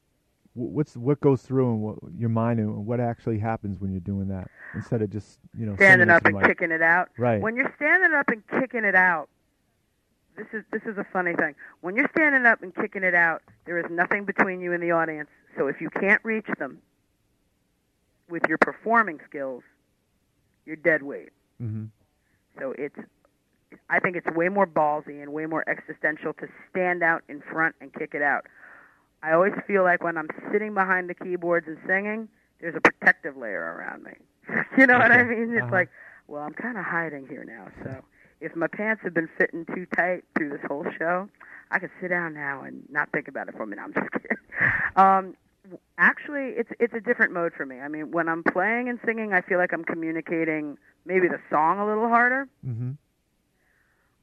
wh- 0.53 0.73
what's 0.73 0.97
what 0.97 1.19
goes 1.21 1.41
through 1.43 1.69
in 1.69 1.79
what, 1.81 1.97
your 2.17 2.29
mind 2.29 2.59
and 2.59 2.85
what 2.85 2.99
actually 2.99 3.39
happens 3.39 3.79
when 3.79 3.91
you're 3.91 3.99
doing 4.01 4.27
that 4.29 4.49
instead 4.73 5.01
of 5.03 5.11
just 5.11 5.39
you 5.57 5.65
know 5.67 5.75
standing 5.75 6.09
up 6.09 6.25
and 6.25 6.41
kicking 6.43 6.71
it 6.71 6.81
out. 6.81 7.09
Right. 7.17 7.39
When 7.41 7.55
you're 7.55 7.71
standing 7.75 8.13
up 8.13 8.27
and 8.29 8.41
kicking 8.59 8.83
it 8.85 8.95
out, 8.95 9.29
this 10.37 10.47
is 10.53 10.63
this 10.71 10.81
is 10.83 10.97
a 10.97 11.05
funny 11.11 11.33
thing. 11.35 11.55
When 11.81 11.95
you're 11.95 12.09
standing 12.15 12.45
up 12.45 12.61
and 12.63 12.73
kicking 12.75 13.03
it 13.03 13.15
out, 13.15 13.41
there 13.65 13.77
is 13.77 13.85
nothing 13.89 14.25
between 14.25 14.61
you 14.61 14.73
and 14.73 14.81
the 14.81 14.91
audience. 14.91 15.29
So 15.57 15.67
if 15.67 15.81
you 15.81 15.89
can't 15.89 16.21
reach 16.23 16.47
them 16.59 16.81
with 18.29 18.43
your 18.47 18.57
performing 18.57 19.19
skills, 19.27 19.63
you're 20.65 20.75
dead 20.75 21.03
weight. 21.03 21.29
hmm 21.59 21.85
So 22.59 22.73
it's 22.77 22.95
I 23.89 23.99
think 23.99 24.15
it's 24.15 24.27
way 24.35 24.49
more 24.49 24.67
ballsy 24.67 25.21
and 25.21 25.33
way 25.33 25.45
more 25.45 25.67
existential 25.69 26.33
to 26.33 26.47
stand 26.69 27.03
out 27.03 27.23
in 27.27 27.41
front 27.41 27.75
and 27.81 27.93
kick 27.93 28.13
it 28.13 28.21
out. 28.21 28.45
I 29.23 29.33
always 29.33 29.53
feel 29.67 29.83
like 29.83 30.03
when 30.03 30.17
I'm 30.17 30.27
sitting 30.51 30.73
behind 30.73 31.09
the 31.09 31.13
keyboards 31.15 31.67
and 31.67 31.77
singing, 31.87 32.27
there's 32.59 32.75
a 32.75 32.81
protective 32.81 33.37
layer 33.37 33.75
around 33.77 34.03
me. 34.03 34.13
you 34.77 34.85
know 34.85 34.97
what 34.97 35.11
I 35.11 35.23
mean? 35.23 35.53
It's 35.55 35.63
Uh-huh. 35.63 35.71
like, 35.71 35.89
well, 36.27 36.43
I'm 36.43 36.53
kind 36.53 36.77
of 36.77 36.85
hiding 36.85 37.27
here 37.27 37.43
now. 37.43 37.67
So 37.83 38.03
if 38.43 38.55
my 38.55 38.67
pants 38.67 39.01
have 39.03 39.13
been 39.13 39.29
fitting 39.37 39.65
too 39.65 39.87
tight 39.95 40.23
through 40.37 40.49
this 40.49 40.61
whole 40.67 40.85
show, 40.97 41.29
I 41.71 41.79
can 41.79 41.89
sit 42.01 42.09
down 42.09 42.33
now 42.33 42.61
and 42.61 42.83
not 42.89 43.11
think 43.11 43.27
about 43.27 43.47
it 43.47 43.55
for 43.55 43.63
a 43.63 43.67
minute. 43.67 43.81
I'm 43.85 43.93
just 43.93 44.11
kidding. 44.11 44.37
Um, 44.95 45.35
actually, 45.97 46.53
it's 46.57 46.69
it's 46.79 46.93
a 46.93 46.99
different 46.99 47.33
mode 47.33 47.53
for 47.55 47.65
me. 47.65 47.79
I 47.79 47.87
mean, 47.87 48.11
when 48.11 48.29
I'm 48.29 48.43
playing 48.43 48.89
and 48.89 48.99
singing, 49.05 49.33
I 49.33 49.41
feel 49.41 49.57
like 49.57 49.73
I'm 49.73 49.85
communicating 49.85 50.77
maybe 51.05 51.27
the 51.27 51.39
song 51.49 51.79
a 51.79 51.85
little 51.85 52.07
harder 52.07 52.47
hmm 52.63 52.91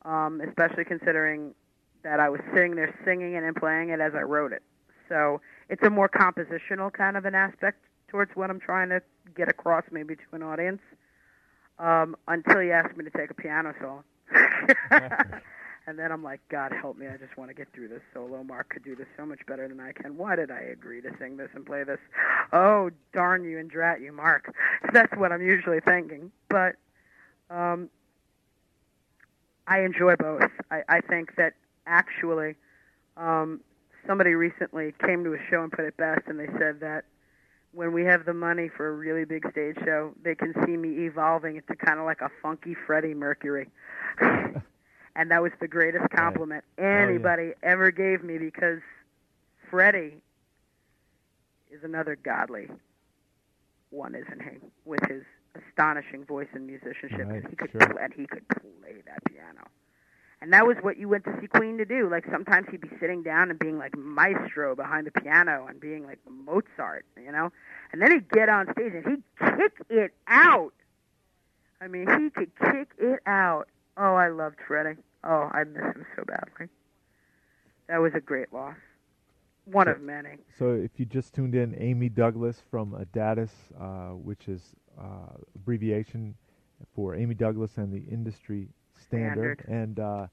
um, 0.04 0.40
especially 0.40 0.84
considering 0.84 1.54
that 2.02 2.20
I 2.20 2.28
was 2.28 2.40
sitting 2.54 2.76
there 2.76 2.94
singing 3.04 3.34
it 3.34 3.42
and 3.42 3.54
playing 3.54 3.90
it 3.90 4.00
as 4.00 4.12
I 4.14 4.22
wrote 4.22 4.52
it. 4.52 4.62
So 5.08 5.40
it's 5.68 5.82
a 5.82 5.90
more 5.90 6.08
compositional 6.08 6.92
kind 6.92 7.16
of 7.16 7.24
an 7.24 7.34
aspect 7.34 7.84
towards 8.08 8.30
what 8.34 8.50
I'm 8.50 8.60
trying 8.60 8.88
to 8.88 9.02
get 9.36 9.48
across, 9.48 9.84
maybe 9.90 10.16
to 10.16 10.22
an 10.32 10.42
audience. 10.42 10.80
Um, 11.78 12.16
until 12.28 12.62
you 12.62 12.72
asked 12.72 12.96
me 12.96 13.04
to 13.04 13.10
take 13.10 13.30
a 13.30 13.34
piano 13.34 13.72
solo. 13.80 14.04
and 15.86 15.98
then 15.98 16.12
I'm 16.12 16.22
like, 16.22 16.40
God 16.48 16.72
help 16.72 16.96
me, 16.96 17.06
I 17.06 17.16
just 17.16 17.36
want 17.36 17.50
to 17.50 17.54
get 17.54 17.72
through 17.72 17.88
this 17.88 18.02
solo. 18.14 18.42
Mark 18.42 18.70
could 18.70 18.84
do 18.84 18.94
this 18.94 19.06
so 19.16 19.26
much 19.26 19.40
better 19.46 19.66
than 19.68 19.80
I 19.80 19.92
can. 19.92 20.16
Why 20.16 20.36
did 20.36 20.50
I 20.50 20.60
agree 20.60 21.00
to 21.02 21.10
sing 21.18 21.36
this 21.36 21.48
and 21.54 21.64
play 21.64 21.84
this? 21.84 21.98
Oh, 22.52 22.90
darn 23.12 23.44
you 23.44 23.58
and 23.58 23.70
drat 23.70 24.00
you, 24.00 24.12
Mark. 24.12 24.54
That's 24.92 25.12
what 25.16 25.32
I'm 25.32 25.42
usually 25.42 25.80
thinking. 25.80 26.30
But 26.48 26.76
um, 27.50 27.90
I 29.66 29.80
enjoy 29.80 30.16
both. 30.16 30.50
I, 30.70 30.82
I 30.88 31.00
think 31.00 31.36
that 31.36 31.54
actually, 31.86 32.56
um, 33.16 33.60
somebody 34.06 34.34
recently 34.34 34.94
came 35.04 35.24
to 35.24 35.34
a 35.34 35.38
show 35.50 35.62
and 35.62 35.72
put 35.72 35.84
it 35.84 35.96
best, 35.96 36.22
and 36.26 36.38
they 36.38 36.48
said 36.58 36.80
that 36.80 37.04
when 37.72 37.92
we 37.92 38.04
have 38.04 38.24
the 38.24 38.34
money 38.34 38.68
for 38.68 38.88
a 38.88 38.92
really 38.92 39.24
big 39.24 39.48
stage 39.50 39.76
show, 39.84 40.12
they 40.22 40.34
can 40.34 40.52
see 40.64 40.76
me 40.76 41.06
evolving 41.06 41.56
into 41.56 41.74
kind 41.76 41.98
of 42.00 42.04
like 42.06 42.20
a 42.20 42.30
funky 42.42 42.74
Freddie 42.86 43.14
Mercury. 43.14 43.68
and 44.20 45.30
that 45.30 45.42
was 45.42 45.52
the 45.60 45.68
greatest 45.68 46.10
compliment 46.10 46.64
Right. 46.76 47.02
anybody 47.08 47.42
Oh, 47.42 47.54
yeah. 47.62 47.70
ever 47.70 47.90
gave 47.90 48.22
me 48.24 48.38
because 48.38 48.80
Freddie 49.70 50.16
is 51.70 51.84
another 51.84 52.16
godly 52.16 52.68
one, 53.90 54.14
isn't 54.14 54.42
he? 54.42 54.58
With 54.84 55.00
his 55.08 55.22
astonishing 55.68 56.24
voice 56.24 56.48
and 56.52 56.66
musicianship, 56.66 57.26
Right, 57.28 57.42
and 57.42 57.48
he 57.48 57.56
could 57.56 57.70
sure. 57.70 57.80
pl- 57.80 57.98
and 57.98 58.12
he 58.14 58.26
could 58.26 58.46
play 58.48 59.02
that 59.06 59.24
piano. 59.26 59.62
And 60.42 60.52
that 60.54 60.66
was 60.66 60.76
what 60.80 60.96
you 60.96 61.06
went 61.08 61.24
to 61.24 61.36
see 61.40 61.46
Queen 61.48 61.76
to 61.78 61.84
do. 61.84 62.08
Like 62.10 62.24
sometimes 62.30 62.66
he'd 62.70 62.80
be 62.80 62.88
sitting 62.98 63.22
down 63.22 63.50
and 63.50 63.58
being 63.58 63.76
like 63.78 63.96
maestro 63.96 64.74
behind 64.74 65.06
the 65.06 65.10
piano 65.10 65.66
and 65.68 65.78
being 65.78 66.04
like 66.06 66.18
Mozart, 66.28 67.04
you 67.22 67.30
know. 67.30 67.52
And 67.92 68.00
then 68.00 68.10
he'd 68.12 68.30
get 68.30 68.48
on 68.48 68.66
stage 68.72 68.92
and 68.94 69.06
he'd 69.06 69.22
kick 69.58 69.72
it 69.90 70.12
out. 70.26 70.72
I 71.82 71.88
mean, 71.88 72.06
he 72.20 72.30
could 72.30 72.50
kick 72.58 72.92
it 72.98 73.20
out. 73.26 73.68
Oh, 73.98 74.14
I 74.14 74.28
loved 74.28 74.56
Freddie. 74.66 74.98
Oh, 75.24 75.50
I 75.52 75.64
miss 75.64 75.82
him 75.82 76.06
so 76.16 76.24
badly. 76.24 76.68
That 77.88 77.98
was 77.98 78.12
a 78.14 78.20
great 78.20 78.52
loss. 78.52 78.76
One 79.66 79.86
So- 79.86 79.92
of 79.92 80.00
many. 80.00 80.38
So 80.58 80.70
if 80.72 80.98
you 80.98 81.04
just 81.04 81.34
tuned 81.34 81.54
in, 81.54 81.74
Amy 81.78 82.08
Douglas 82.08 82.62
from 82.70 82.92
Adatis, 82.92 83.50
uh, 83.78 84.14
which 84.16 84.48
is 84.48 84.74
uh, 84.98 85.34
abbreviation 85.54 86.34
for 86.94 87.14
Amy 87.14 87.34
Douglas 87.34 87.76
and 87.76 87.92
the 87.92 88.02
Industry 88.10 88.68
Standard, 89.10 89.60
Standard. 89.60 89.82
and 89.82 90.00
uh, 90.00 90.26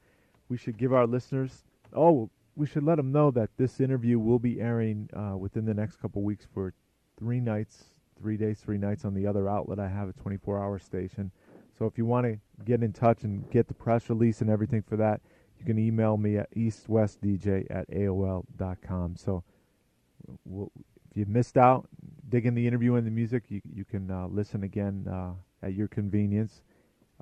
we 0.49 0.57
should 0.57 0.78
give 0.78 0.93
our 0.93 1.07
listeners. 1.07 1.63
Oh, 1.93 2.30
we 2.55 2.65
should 2.65 2.84
let 2.84 2.95
them 2.95 3.11
know 3.11 3.32
that 3.32 3.49
this 3.57 3.80
interview 3.80 4.17
will 4.19 4.39
be 4.39 4.59
airing 4.59 5.09
uh, 5.15 5.38
within 5.38 5.65
the 5.65 5.73
next 5.73 5.97
couple 5.97 6.21
weeks 6.23 6.47
for 6.53 6.73
three 7.17 7.39
nights, 7.39 7.86
three 8.19 8.38
days, 8.38 8.59
three 8.59 8.78
nights 8.78 9.05
on 9.05 9.13
the 9.13 9.28
other 9.28 9.47
outlet. 9.47 9.80
I 9.80 9.88
have 9.88 10.09
a 10.09 10.13
24-hour 10.13 10.80
station. 10.80 11.32
So 11.78 11.86
if 11.86 11.97
you 11.97 12.05
want 12.05 12.25
to 12.25 12.39
get 12.65 12.82
in 12.82 12.93
touch 12.93 13.23
and 13.23 13.49
get 13.51 13.67
the 13.67 13.73
press 13.73 14.09
release 14.09 14.41
and 14.41 14.49
everything 14.49 14.82
for 14.82 14.97
that, 14.97 15.21
you 15.59 15.65
can 15.65 15.78
email 15.78 16.17
me 16.17 16.38
at 16.38 16.53
eastwestdj 16.55 17.67
at 17.69 17.89
aol.com. 17.91 19.15
So 19.15 19.43
we'll, 20.45 20.71
if 21.11 21.17
you 21.17 21.25
missed 21.28 21.57
out, 21.57 21.88
dig 22.30 22.45
in 22.45 22.55
the 22.55 22.65
interview 22.67 22.95
and 22.95 23.05
the 23.05 23.11
music, 23.11 23.43
you, 23.49 23.61
you 23.73 23.86
can 23.86 24.09
uh, 24.09 24.28
listen 24.28 24.63
again 24.63 25.07
uh, 25.11 25.34
at 25.65 25.73
your 25.73 25.88
convenience. 25.88 26.61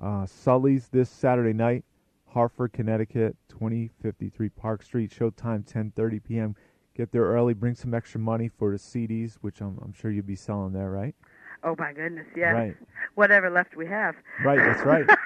Uh, 0.00 0.26
Sully's 0.26 0.88
this 0.88 1.08
Saturday 1.08 1.52
night, 1.52 1.84
Hartford, 2.26 2.72
Connecticut, 2.72 3.36
2053 3.48 4.48
Park 4.50 4.82
Street. 4.82 5.10
Showtime 5.10 5.64
10:30 5.64 6.22
p.m. 6.22 6.56
Get 6.94 7.12
there 7.12 7.24
early. 7.24 7.54
Bring 7.54 7.74
some 7.74 7.94
extra 7.94 8.20
money 8.20 8.48
for 8.48 8.70
the 8.72 8.78
CDs, 8.78 9.36
which 9.40 9.60
I'm, 9.60 9.78
I'm 9.82 9.92
sure 9.92 10.10
you'll 10.10 10.24
be 10.24 10.36
selling 10.36 10.72
there, 10.72 10.90
right? 10.90 11.14
Oh 11.62 11.74
my 11.78 11.92
goodness, 11.92 12.26
yes. 12.36 12.54
Right. 12.54 12.76
Whatever 13.14 13.50
left 13.50 13.76
we 13.76 13.86
have. 13.86 14.14
Right, 14.44 14.58
that's 14.58 14.84
right. 14.84 15.06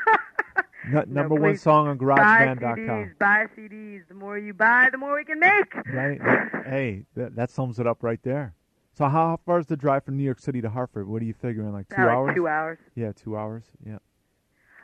Nu- 0.89 1.05
No, 1.07 1.23
number 1.23 1.35
one 1.35 1.57
song 1.59 1.89
on 1.89 1.99
buy 1.99 2.05
GarageBand.com. 2.07 2.77
CDs, 2.77 3.19
buy 3.19 3.47
CDs. 3.57 4.09
The 4.09 4.15
more 4.15 4.39
you 4.39 4.55
buy, 4.55 4.89
the 4.91 4.99
more 4.99 5.15
we 5.17 5.25
can 5.25 5.39
make. 5.39 5.75
Right. 5.93 6.19
hey, 6.67 7.05
that, 7.17 7.37
that 7.37 7.51
sums 7.51 7.79
it 7.79 7.87
up 7.87 8.03
right 8.03 8.21
there. 8.23 8.55
So 8.93 9.07
how 9.07 9.39
far 9.45 9.59
is 9.59 9.67
the 9.67 9.77
drive 9.77 10.05
from 10.05 10.17
New 10.17 10.25
York 10.25 10.41
City 10.41 10.61
to 10.63 10.71
Hartford? 10.71 11.07
What 11.07 11.23
are 11.23 11.25
you 11.25 11.35
figuring? 11.35 11.73
Like 11.73 11.89
two 11.89 11.97
About 12.03 12.09
hours? 12.11 12.35
Two 12.35 12.49
hours. 12.49 12.79
Yeah, 12.95 13.13
two 13.13 13.37
hours. 13.37 13.65
Yeah. 13.87 13.99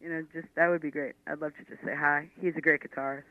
You 0.00 0.08
know, 0.08 0.24
just 0.32 0.48
that 0.56 0.68
would 0.68 0.80
be 0.80 0.90
great. 0.90 1.14
I'd 1.26 1.40
love 1.40 1.52
to 1.56 1.64
just 1.64 1.84
say 1.84 1.94
hi. 1.94 2.28
He's 2.40 2.56
a 2.56 2.60
great 2.60 2.80
guitarist. 2.82 3.24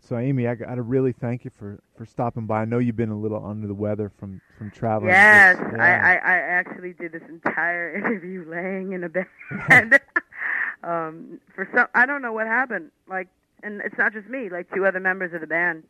So, 0.00 0.18
Amy, 0.18 0.46
I 0.48 0.54
got 0.54 0.74
to 0.74 0.82
really 0.82 1.12
thank 1.12 1.44
you 1.44 1.50
for 1.50 1.80
for 1.96 2.04
stopping 2.04 2.46
by. 2.46 2.62
I 2.62 2.64
know 2.64 2.78
you've 2.78 2.96
been 2.96 3.10
a 3.10 3.18
little 3.18 3.44
under 3.44 3.66
the 3.66 3.74
weather 3.74 4.10
from 4.18 4.40
from 4.58 4.70
traveling. 4.70 5.10
Yes, 5.10 5.56
I. 5.78 5.92
I 5.92 6.14
I 6.14 6.38
actually 6.38 6.92
did 6.92 7.12
this 7.12 7.22
entire 7.28 7.94
interview 7.96 8.44
laying 8.48 8.92
in 8.92 9.04
a 9.04 9.08
bed. 9.08 9.26
um, 10.82 11.40
for 11.54 11.68
some, 11.74 11.86
I 11.94 12.06
don't 12.06 12.22
know 12.22 12.32
what 12.32 12.46
happened. 12.46 12.90
Like, 13.08 13.28
and 13.62 13.80
it's 13.82 13.96
not 13.96 14.12
just 14.12 14.28
me. 14.28 14.48
Like 14.48 14.72
two 14.74 14.84
other 14.84 15.00
members 15.00 15.32
of 15.32 15.40
the 15.40 15.46
band, 15.46 15.84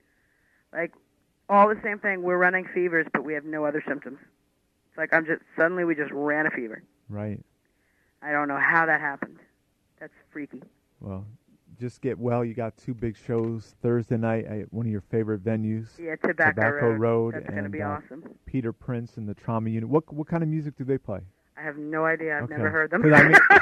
like 0.72 0.92
all 1.48 1.68
the 1.68 1.80
same 1.82 1.98
thing. 1.98 2.22
We're 2.22 2.38
running 2.38 2.66
fevers, 2.72 3.06
but 3.12 3.24
we 3.24 3.34
have 3.34 3.44
no 3.44 3.64
other 3.64 3.82
symptoms. 3.86 4.18
It's 4.90 4.98
like 4.98 5.12
I'm 5.12 5.26
just 5.26 5.42
suddenly 5.56 5.84
we 5.84 5.94
just 5.94 6.12
ran 6.12 6.46
a 6.46 6.50
fever. 6.50 6.82
Right. 7.08 7.40
I 8.22 8.32
don't 8.32 8.48
know 8.48 8.60
how 8.60 8.86
that 8.86 9.00
happened. 9.00 9.38
That's 10.04 10.12
freaky. 10.30 10.62
Well, 11.00 11.24
just 11.80 12.02
get 12.02 12.18
well. 12.18 12.44
You 12.44 12.52
got 12.52 12.76
two 12.76 12.92
big 12.92 13.16
shows 13.16 13.74
Thursday 13.80 14.18
night 14.18 14.44
at 14.44 14.70
one 14.70 14.84
of 14.84 14.92
your 14.92 15.00
favorite 15.00 15.42
venues, 15.42 15.86
Yeah, 15.98 16.16
Tobacco, 16.16 16.50
Tobacco 16.50 16.86
Road. 16.90 17.00
Road, 17.00 17.34
That's 17.36 17.46
going 17.46 17.56
to 17.56 17.62
and 17.64 17.72
be 17.72 17.80
uh, 17.80 17.88
awesome. 17.88 18.22
Peter 18.44 18.70
Prince 18.74 19.16
and 19.16 19.26
the 19.26 19.32
Trauma 19.32 19.70
Unit. 19.70 19.88
What 19.88 20.12
what 20.12 20.26
kind 20.28 20.42
of 20.42 20.50
music 20.50 20.76
do 20.76 20.84
they 20.84 20.98
play? 20.98 21.20
I 21.56 21.62
have 21.62 21.78
no 21.78 22.04
idea. 22.04 22.36
I've 22.36 22.42
Okay. 22.44 22.52
never 22.56 22.68
heard 22.68 22.90
them. 22.90 23.02
I 23.14 23.22
mean- 23.28 23.38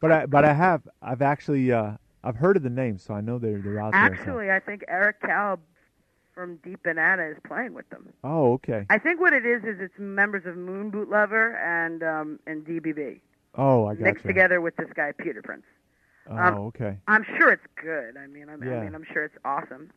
But 0.00 0.12
I 0.12 0.26
but 0.26 0.44
I 0.44 0.52
have 0.52 0.82
I've 1.02 1.20
actually 1.22 1.72
uh, 1.72 1.92
I've 2.22 2.36
heard 2.36 2.56
of 2.56 2.62
the 2.62 2.70
name, 2.70 2.96
so 2.98 3.12
I 3.14 3.20
know 3.20 3.40
they're 3.40 3.58
they're 3.60 3.80
out 3.80 3.90
there. 3.92 4.06
so- 4.06 4.20
Actually, 4.20 4.50
I 4.52 4.60
think 4.60 4.84
Eric 4.86 5.20
Kalb 5.20 5.58
from 6.32 6.56
Deep 6.64 6.82
Banana 6.84 7.24
is 7.24 7.36
playing 7.44 7.74
with 7.74 7.88
them. 7.90 8.08
Oh, 8.24 8.52
okay. 8.54 8.86
I 8.88 8.98
think 8.98 9.20
what 9.20 9.32
it 9.32 9.44
is 9.44 9.62
is 9.64 9.80
it's 9.80 9.98
members 9.98 10.46
of 10.46 10.56
Moon 10.56 10.90
Boot 10.90 11.10
Lover 11.10 11.56
and 11.56 12.02
um, 12.04 12.38
and 12.46 12.64
DBB 12.64 13.20
Oh, 13.54 13.86
I 13.86 13.94
got 13.94 14.04
mixed 14.04 14.24
you. 14.24 14.28
together 14.28 14.60
with 14.60 14.76
this 14.76 14.88
guy 14.94 15.12
Peter 15.12 15.42
Prince. 15.42 15.64
Oh, 16.30 16.36
um, 16.36 16.54
okay. 16.68 16.96
I'm 17.08 17.24
sure 17.38 17.50
it's 17.50 17.66
good. 17.82 18.16
I 18.16 18.26
mean, 18.26 18.48
I'm, 18.48 18.62
Yeah. 18.62 18.78
I 18.80 18.84
mean, 18.84 18.94
I'm 18.94 19.04
sure 19.12 19.24
it's 19.24 19.36
awesome. 19.44 19.90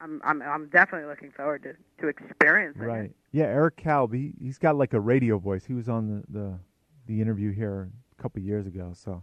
I'm 0.00 0.20
I'm 0.24 0.42
I'm 0.42 0.68
definitely 0.68 1.08
looking 1.08 1.30
forward 1.30 1.62
to 1.62 1.74
to 2.02 2.08
experiencing 2.08 2.82
it. 2.82 2.86
Right. 2.86 3.12
Yeah, 3.32 3.44
Eric 3.44 3.76
Calby, 3.76 4.32
He 4.38 4.46
he's 4.46 4.58
got 4.58 4.76
like 4.76 4.92
a 4.92 5.00
radio 5.00 5.38
voice. 5.38 5.64
He 5.64 5.72
was 5.74 5.88
on 5.88 6.08
the 6.30 6.38
the, 6.38 6.58
the 7.06 7.20
interview 7.20 7.52
here 7.52 7.90
a 8.18 8.22
couple 8.22 8.42
years 8.42 8.66
ago. 8.66 8.92
So 8.94 9.22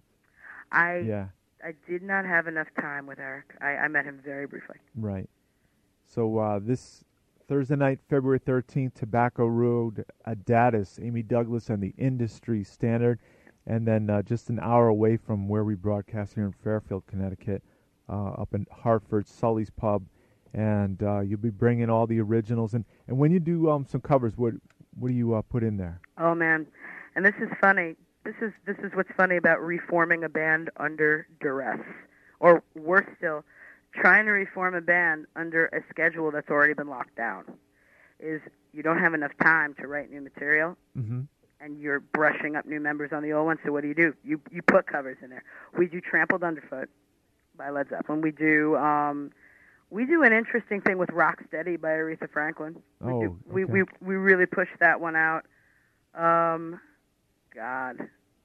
I 0.71 0.99
yeah, 0.99 1.27
I 1.63 1.73
did 1.87 2.01
not 2.03 2.25
have 2.25 2.47
enough 2.47 2.67
time 2.79 3.05
with 3.05 3.19
Eric. 3.19 3.55
I, 3.61 3.71
I 3.71 3.87
met 3.89 4.05
him 4.05 4.21
very 4.23 4.47
briefly. 4.47 4.77
right. 4.95 5.29
So 6.05 6.37
uh, 6.37 6.59
this 6.59 7.03
Thursday 7.47 7.75
night, 7.75 7.99
February 8.09 8.39
thirteenth, 8.39 8.93
Tobacco 8.93 9.45
Road, 9.47 10.05
Adatis, 10.25 11.05
Amy 11.05 11.21
Douglas, 11.21 11.69
and 11.69 11.83
the 11.83 11.93
Industry 11.97 12.63
Standard, 12.63 13.19
and 13.71 13.87
then 13.87 14.09
uh, 14.09 14.21
just 14.21 14.49
an 14.49 14.59
hour 14.59 14.89
away 14.89 15.15
from 15.15 15.47
where 15.47 15.63
we 15.63 15.75
broadcast 15.75 16.33
here 16.33 16.43
in 16.45 16.51
Fairfield, 16.51 17.03
Connecticut, 17.07 17.63
uh, 18.09 18.31
up 18.31 18.53
in 18.53 18.67
Hartford, 18.69 19.25
Sully's 19.25 19.69
Pub, 19.69 20.03
and 20.53 21.01
uh, 21.01 21.21
you'll 21.21 21.39
be 21.39 21.49
bringing 21.49 21.89
all 21.89 22.05
the 22.05 22.19
originals. 22.19 22.73
And, 22.73 22.83
and 23.07 23.17
when 23.17 23.31
you 23.31 23.39
do 23.39 23.69
um, 23.69 23.85
some 23.85 24.01
covers, 24.01 24.37
what 24.37 24.55
what 24.99 25.07
do 25.07 25.13
you 25.13 25.33
uh, 25.35 25.41
put 25.43 25.63
in 25.63 25.77
there? 25.77 26.01
Oh 26.17 26.35
man, 26.35 26.67
and 27.15 27.25
this 27.25 27.35
is 27.41 27.47
funny. 27.61 27.95
This 28.25 28.35
is 28.41 28.51
this 28.65 28.75
is 28.83 28.91
what's 28.93 29.09
funny 29.15 29.37
about 29.37 29.61
reforming 29.61 30.25
a 30.25 30.29
band 30.29 30.69
under 30.75 31.25
duress, 31.39 31.79
or 32.41 32.61
worse 32.75 33.07
still, 33.17 33.45
trying 33.95 34.25
to 34.25 34.31
reform 34.31 34.75
a 34.75 34.81
band 34.81 35.27
under 35.37 35.67
a 35.67 35.79
schedule 35.89 36.29
that's 36.29 36.49
already 36.49 36.73
been 36.73 36.89
locked 36.89 37.15
down. 37.15 37.45
Is 38.19 38.41
you 38.73 38.83
don't 38.83 38.99
have 38.99 39.13
enough 39.13 39.31
time 39.41 39.75
to 39.79 39.87
write 39.87 40.11
new 40.11 40.19
material, 40.19 40.75
Mm-hmm. 40.97 41.21
And 41.61 41.79
you're 41.79 41.99
brushing 41.99 42.55
up 42.55 42.65
new 42.65 42.79
members 42.79 43.11
on 43.13 43.21
the 43.23 43.33
old 43.33 43.45
ones. 43.45 43.59
So 43.65 43.71
what 43.71 43.81
do 43.81 43.87
you 43.87 43.93
do? 43.95 44.13
You 44.23 44.41
you 44.51 44.61
put 44.61 44.87
covers 44.87 45.17
in 45.21 45.29
there. 45.29 45.43
We 45.77 45.87
do 45.87 46.01
"Trampled 46.01 46.43
Underfoot" 46.43 46.89
by 47.55 47.69
Led 47.69 47.89
Zeppelin. 47.89 48.21
We 48.21 48.31
do 48.31 48.75
um, 48.77 49.31
we 49.89 50.05
do 50.05 50.23
an 50.23 50.33
interesting 50.33 50.81
thing 50.81 50.97
with 50.97 51.09
"Rocksteady" 51.09 51.79
by 51.79 51.89
Aretha 51.89 52.29
Franklin. 52.31 52.81
We 52.99 53.11
Oh, 53.13 53.21
do, 53.21 53.37
we, 53.45 53.65
we 53.65 53.83
we 54.01 54.15
really 54.15 54.45
push 54.45 54.69
that 54.79 54.99
one 54.99 55.15
out. 55.15 55.45
Um, 56.15 56.79
God, 57.53 57.97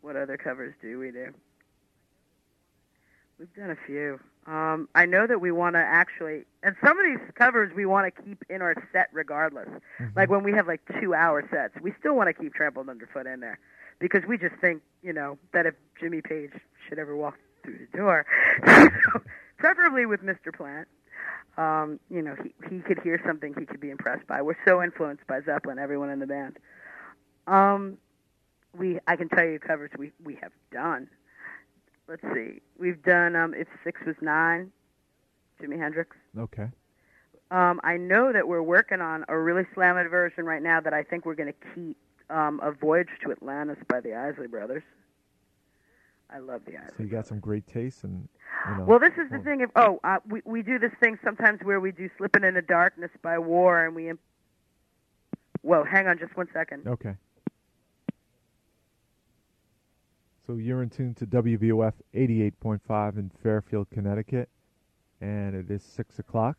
what 0.03 0.17
other 0.17 0.37
covers 0.37 0.75
do 0.83 0.99
we 0.99 1.11
do? 1.11 1.33
We've 3.39 3.53
done 3.55 3.71
a 3.71 3.77
few. 3.87 4.21
Um, 4.47 4.89
I 4.95 5.07
know 5.07 5.27
that 5.27 5.41
we 5.41 5.51
want 5.51 5.75
to 5.75 5.81
actually, 5.81 6.45
and 6.63 6.77
some 6.85 6.99
of 6.99 7.05
these 7.05 7.19
covers 7.35 7.73
we 7.75 7.85
want 7.85 8.15
to 8.15 8.23
keep 8.23 8.45
in 8.49 8.63
our 8.63 8.75
set 8.93 9.09
regardless. 9.13 9.69
Mm-hmm. 9.69 10.07
Like 10.15 10.31
when 10.31 10.45
we 10.45 10.53
have 10.53 10.69
like 10.69 10.81
two-hour 11.01 11.49
sets, 11.51 11.75
we 11.83 11.93
still 11.99 12.15
want 12.15 12.29
to 12.29 12.33
keep 12.33 12.55
Trampled 12.55 12.89
Underfoot 12.89 13.27
in 13.27 13.41
there 13.41 13.59
because 13.99 14.23
we 14.29 14.39
just 14.39 14.55
think, 14.61 14.83
you 15.03 15.13
know, 15.13 15.37
that 15.53 15.67
if 15.67 15.75
Jimmy 15.99 16.23
Page 16.23 16.53
should 16.89 16.99
ever 16.99 17.17
walk 17.17 17.39
through 17.65 17.79
the 17.91 17.97
door, 17.97 18.25
preferably 19.59 20.07
with 20.07 20.21
Mr. 20.23 20.55
Plant, 20.57 20.87
um, 21.59 21.99
you 22.11 22.23
know, 22.23 22.37
he 22.43 22.55
he 22.69 22.83
could 22.83 23.01
hear 23.03 23.21
something 23.27 23.55
he 23.59 23.67
could 23.67 23.81
be 23.81 23.91
impressed 23.91 24.27
by. 24.27 24.43
We're 24.43 24.59
so 24.65 24.83
influenced 24.83 25.27
by 25.27 25.41
Zeppelin, 25.41 25.79
everyone 25.79 26.11
in 26.11 26.21
the 26.21 26.27
band. 26.27 26.59
Um, 27.47 27.99
we 28.77 28.99
I 29.07 29.17
can 29.17 29.29
tell 29.29 29.45
you 29.45 29.59
covers 29.59 29.91
we 29.99 30.13
we 30.23 30.39
have 30.43 30.53
done. 30.71 31.09
Let's 32.09 32.23
see, 32.35 32.61
we've 32.79 33.03
done 33.03 33.35
um, 33.35 33.55
if 33.55 33.67
six 33.83 34.01
was 34.07 34.17
nine, 34.21 34.71
Jimi 35.61 35.79
Hendrix. 35.79 36.17
Okay. 36.39 36.69
Um, 37.51 37.81
I 37.85 37.97
know 37.97 38.33
that 38.33 38.49
we're 38.49 38.63
working 38.63 39.01
on 39.01 39.25
a 39.29 39.39
really 39.39 39.65
slammed 39.75 40.11
version 40.11 40.45
right 40.45 40.63
now 40.63 40.81
that 40.81 40.93
I 40.93 41.03
think 41.03 41.25
we're 41.27 41.35
going 41.35 41.53
to 41.53 41.69
keep. 41.75 41.97
Um, 42.29 42.59
a 42.61 42.73
Voyage 42.73 43.07
to 43.23 43.31
Atlantis 43.31 43.79
by 43.89 44.01
the 44.01 44.13
Isley 44.13 44.49
Brothers. 44.49 44.83
I 46.29 46.39
love 46.39 46.63
the 46.67 46.77
Isley. 46.77 46.91
So 46.97 47.03
you 47.05 47.09
got 47.09 47.25
some 47.25 47.39
great 47.39 47.69
taste, 47.69 48.03
and 48.03 48.29
you 48.69 48.79
know. 48.79 48.85
Well, 48.85 48.99
this 48.99 49.13
is 49.13 49.31
the 49.31 49.39
thing. 49.39 49.61
If 49.61 49.71
oh, 49.77 50.01
uh, 50.03 50.17
we 50.29 50.43
we 50.45 50.63
do 50.63 50.77
this 50.77 50.91
thing 50.99 51.21
sometimes 51.23 51.61
where 51.63 51.79
we 51.79 51.93
do 51.93 52.11
"Slipping 52.19 52.43
in 52.43 52.55
the 52.55 52.63
Darkness" 52.63 53.13
by 53.23 53.39
War, 53.39 53.85
and 53.85 53.95
we. 53.95 54.09
Imp- 54.09 54.19
Whoa, 55.63 55.85
hang 55.85 56.09
on 56.09 56.19
just 56.19 56.37
one 56.37 56.49
second. 56.53 56.89
Okay. 56.89 57.15
So 60.47 60.55
you're 60.55 60.83
in 60.83 60.91
tune 60.91 61.15
to 61.15 61.27
WVOF 61.27 61.95
88.5 62.15 63.19
in 63.19 63.31
Fairfield, 63.43 63.89
Connecticut, 63.91 64.49
and 65.21 65.57
it 65.57 65.71
is 65.71 65.83
six 65.83 66.19
o'clock. 66.21 66.59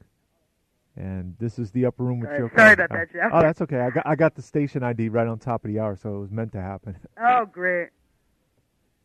And 0.97 1.35
this 1.39 1.57
is 1.59 1.71
the 1.71 1.85
upper 1.85 2.03
room 2.03 2.19
with 2.19 2.29
Sorry- 2.29 2.39
Joe. 2.49 2.55
sorry 2.55 2.73
about 2.73 2.89
that, 2.89 3.13
Jeff. 3.13 3.29
Oh, 3.31 3.39
that's 3.41 3.61
okay. 3.61 3.79
I 3.79 3.91
got 3.91 4.05
I 4.07 4.15
got 4.15 4.33
the 4.35 4.41
station 4.41 4.81
ID 4.83 5.09
right 5.09 5.27
on 5.27 5.37
top 5.37 5.63
of 5.63 5.71
the 5.71 5.79
hour, 5.79 5.95
so 5.95 6.15
it 6.15 6.19
was 6.19 6.31
meant 6.31 6.51
to 6.53 6.61
happen. 6.61 6.97
Oh, 7.19 7.45
great. 7.45 7.89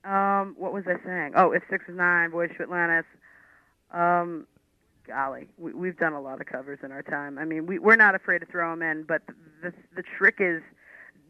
Um, 0.04 0.54
what 0.58 0.72
was 0.72 0.84
I 0.86 0.96
saying? 1.04 1.32
Oh, 1.36 1.52
if 1.52 1.62
six 1.70 1.84
is 1.88 1.96
nine, 1.96 2.30
Voyage 2.30 2.56
to 2.56 2.62
Atlantis. 2.64 3.04
Um, 3.92 4.46
golly, 5.06 5.48
we, 5.58 5.72
we've 5.74 5.96
done 5.98 6.12
a 6.14 6.20
lot 6.20 6.40
of 6.40 6.46
covers 6.46 6.78
in 6.82 6.90
our 6.92 7.02
time. 7.02 7.38
I 7.38 7.44
mean, 7.44 7.66
we 7.66 7.78
we're 7.78 7.96
not 7.96 8.14
afraid 8.14 8.40
to 8.40 8.46
throw 8.46 8.70
them 8.70 8.82
in, 8.82 9.04
but 9.04 9.22
the 9.62 9.72
the 9.94 10.02
trick 10.18 10.36
is, 10.40 10.62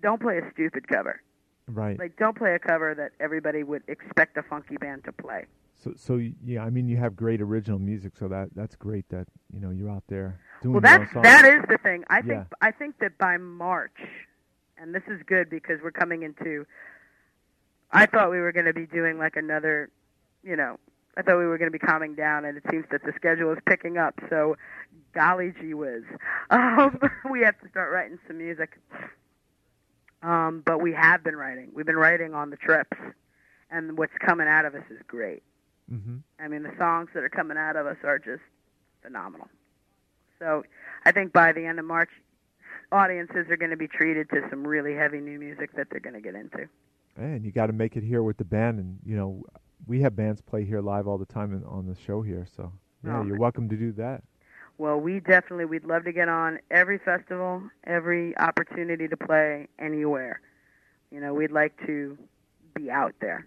don't 0.01 0.23
play 0.23 0.39
a 0.39 0.51
stupid 0.53 0.89
cover. 0.89 1.21
Right. 1.69 1.99
Like, 1.99 2.17
don't 2.17 2.37
play 2.37 2.55
a 2.55 2.59
cover 2.59 2.95
that 2.95 3.13
everybody 3.21 3.63
would 3.63 3.83
expect 3.89 4.37
a 4.37 4.43
funky 4.43 4.77
band 4.77 5.05
to 5.05 5.13
play. 5.13 5.47
So 5.83 5.93
so 5.97 6.21
yeah, 6.45 6.63
I 6.63 6.71
mean 6.71 6.89
you 6.89 6.97
have 6.99 7.17
great 7.17 7.41
original 7.41 7.79
music, 7.79 8.13
so 8.17 8.29
that 8.29 8.51
that's 8.55 8.77
great 8.77 9.09
that 9.09 9.27
you 9.53 9.59
know 9.59 9.71
you're 9.71 9.91
out 9.91 10.05
there 10.09 10.39
doing 10.63 10.75
Well, 10.75 10.81
that's 10.81 11.13
that 11.15 11.45
is 11.45 11.63
the 11.69 11.79
thing. 11.79 12.05
I 12.09 12.23
think 12.23 12.47
I 12.61 12.71
think 12.71 12.99
that 13.01 13.19
by 13.19 13.37
March, 13.37 13.97
and 14.79 14.95
this 14.95 15.03
is 15.09 15.21
good 15.27 15.51
because 15.51 15.81
we're 15.83 15.91
coming 15.91 16.23
into. 16.23 16.67
I 17.91 18.07
thought 18.07 18.31
we 18.31 18.39
were 18.39 18.53
going 18.53 18.67
to 18.67 18.73
be 18.73 18.87
doing 18.87 19.19
like 19.19 19.37
another, 19.37 19.91
you 20.43 20.57
know, 20.57 20.79
I 21.17 21.21
thought 21.23 21.37
we 21.37 21.45
were 21.45 21.59
going 21.59 21.71
to 21.71 21.79
be 21.79 21.85
calming 21.85 22.15
down, 22.15 22.47
and 22.47 22.57
it 22.57 22.65
seems 22.71 22.87
that 22.91 23.03
the 23.05 23.13
schedule 23.17 23.53
is 23.53 23.59
picking 23.67 23.99
up. 23.99 24.19
So, 24.31 24.57
golly 25.15 25.53
gee 25.61 25.75
whiz, 25.75 26.05
um, 26.51 26.99
we 27.31 27.41
have 27.41 27.59
to 27.61 27.69
start 27.69 27.93
writing 27.93 28.19
some 28.27 28.39
music. 28.39 28.79
Um, 30.23 30.63
but 30.65 30.81
we 30.81 30.93
have 30.93 31.25
been 31.25 31.37
writing. 31.37 31.71
We've 31.75 31.87
been 31.87 31.97
writing 31.97 32.33
on 32.35 32.51
the 32.51 32.57
trips, 32.57 32.97
and 33.71 33.99
what's 33.99 34.13
coming 34.25 34.47
out 34.47 34.65
of 34.65 34.75
us 34.75 34.85
is 34.91 35.01
great. 35.07 35.43
hmm 35.89 36.19
I 36.39 36.49
mean, 36.49 36.63
the 36.63 36.73
songs 36.79 37.09
that 37.15 37.23
are 37.25 37.29
coming 37.29 37.57
out 37.57 37.77
of 37.77 37.87
us 37.87 37.97
are 38.05 38.19
just 38.19 38.43
phenomenal. 39.03 39.49
So 40.39 40.65
I 41.05 41.13
think 41.13 41.33
by 41.33 41.53
the 41.53 41.65
end 41.67 41.79
of 41.79 41.85
March, 41.85 42.11
audiences 42.91 43.47
are 43.51 43.57
going 43.57 43.71
to 43.71 43.77
be 43.77 43.89
treated 43.89 44.29
to 44.31 44.43
some 44.51 44.67
really 44.67 44.95
heavy 44.95 45.21
new 45.21 45.39
music 45.39 45.75
that 45.77 45.89
they're 45.91 46.01
going 46.01 46.15
to 46.15 46.21
get 46.21 46.35
into. 46.35 46.69
And 47.17 47.45
you 47.45 47.53
got 47.53 47.67
to 47.67 47.73
make 47.73 47.97
it 47.97 48.03
here 48.03 48.23
with 48.23 48.37
the 48.39 48.45
band, 48.45 48.79
and 48.79 48.99
you 49.05 49.17
know 49.17 49.45
we 49.87 50.01
have 50.03 50.15
bands 50.17 50.41
play 50.41 50.65
here 50.65 50.81
live 50.81 51.07
all 51.09 51.19
the 51.19 51.27
time 51.27 51.63
on 51.69 51.87
the 51.87 51.97
show 52.07 52.23
here. 52.23 52.47
So 52.57 52.73
yeah, 53.05 53.19
Oh, 53.21 53.25
you're 53.25 53.37
welcome 53.39 53.69
to 53.69 53.77
do 53.77 53.93
that. 53.93 54.23
Well, 54.79 54.99
we 54.99 55.21
definitely, 55.21 55.65
we'd 55.67 55.85
love 55.85 56.05
to 56.05 56.13
get 56.13 56.29
on 56.29 56.59
every 56.71 56.99
festival, 56.99 57.63
every 57.85 58.37
opportunity 58.39 59.07
to 59.09 59.17
play 59.17 59.69
anywhere. 59.79 60.41
You 61.11 61.21
know, 61.21 61.35
we'd 61.35 61.53
like 61.53 61.77
to 61.87 62.17
be 62.75 62.91
out 62.91 63.15
there 63.21 63.47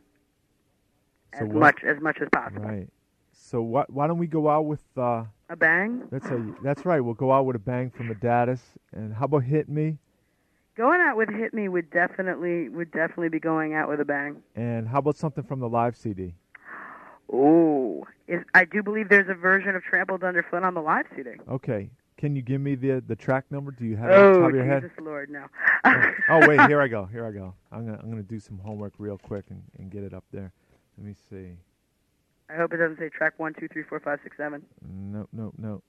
So 1.37 1.45
as 1.45 1.47
what- 1.49 1.55
much 1.59 1.83
as 1.83 2.01
much 2.01 2.17
as 2.21 2.29
possible. 2.31 2.61
Right. 2.63 2.89
So 3.31 3.61
what? 3.61 3.89
Why 3.89 4.07
don't 4.07 4.17
we 4.17 4.27
go 4.27 4.49
out 4.49 4.65
with? 4.65 4.83
Uh, 4.97 5.25
A 5.49 5.55
bang. 5.55 6.07
let's 6.11 6.27
say 6.27 6.41
that's 6.63 6.85
right. 6.85 7.01
We'll 7.01 7.13
go 7.15 7.31
out 7.33 7.45
with 7.45 7.55
a 7.55 7.59
bang 7.59 7.89
from 7.89 8.07
Adatis, 8.09 8.61
and 8.93 9.13
how 9.13 9.25
about 9.25 9.43
"Hit 9.43 9.67
Me"? 9.67 9.97
Going 10.75 11.01
out 11.01 11.17
with 11.17 11.29
"Hit 11.29 11.53
Me" 11.53 11.67
would 11.67 11.89
definitely 11.91 12.69
would 12.69 12.91
definitely 12.91 13.29
be 13.29 13.39
going 13.39 13.73
out 13.73 13.89
with 13.89 13.99
a 13.99 14.05
bang. 14.05 14.41
And 14.55 14.87
how 14.87 14.99
about 14.99 15.15
something 15.17 15.43
from 15.43 15.59
the 15.59 15.67
live 15.69 15.95
CD? 15.97 16.33
Oh, 17.31 18.05
is, 18.27 18.41
I 18.53 18.65
do 18.65 18.83
believe 18.83 19.09
there's 19.09 19.29
a 19.29 19.33
version 19.33 19.75
of 19.75 19.83
"Trampled 19.83 20.23
Underfoot" 20.23 20.63
on 20.63 20.73
the 20.73 20.81
live 20.81 21.05
CD. 21.15 21.31
Okay. 21.49 21.89
Can 22.17 22.35
you 22.35 22.41
give 22.41 22.61
me 22.61 22.75
the 22.75 23.03
the 23.05 23.15
track 23.15 23.45
number? 23.51 23.71
Do 23.71 23.85
you 23.85 23.97
have 23.97 24.09
it 24.11 24.17
on 24.17 24.31
top 24.33 24.41
Oh, 24.41 24.49
of 24.49 24.55
your 24.55 24.65
head? 24.65 24.83
Jesus 24.83 24.97
Lord, 25.01 25.29
no. 25.29 25.45
oh 26.29 26.47
wait, 26.47 26.61
here 26.61 26.81
I 26.81 26.87
go. 26.87 27.05
Here 27.05 27.25
I 27.25 27.31
go. 27.31 27.53
I'm 27.71 27.85
gonna 27.85 27.99
I'm 28.01 28.09
gonna 28.09 28.23
do 28.23 28.39
some 28.39 28.57
homework 28.59 28.93
real 28.97 29.17
quick 29.17 29.45
and, 29.49 29.61
and 29.77 29.91
get 29.91 30.03
it 30.03 30.13
up 30.13 30.23
there. 30.31 30.53
Let 30.97 31.05
me 31.07 31.13
see. 31.29 31.57
I 32.49 32.55
hope 32.55 32.73
it 32.73 32.77
doesn't 32.77 32.99
say 32.99 33.09
track 33.09 33.33
one, 33.37 33.53
two, 33.59 33.67
three, 33.67 33.83
four, 33.83 33.99
five, 33.99 34.19
six, 34.23 34.37
seven. 34.37 34.63
No, 34.87 35.27
no, 35.33 35.51
no. 35.57 35.81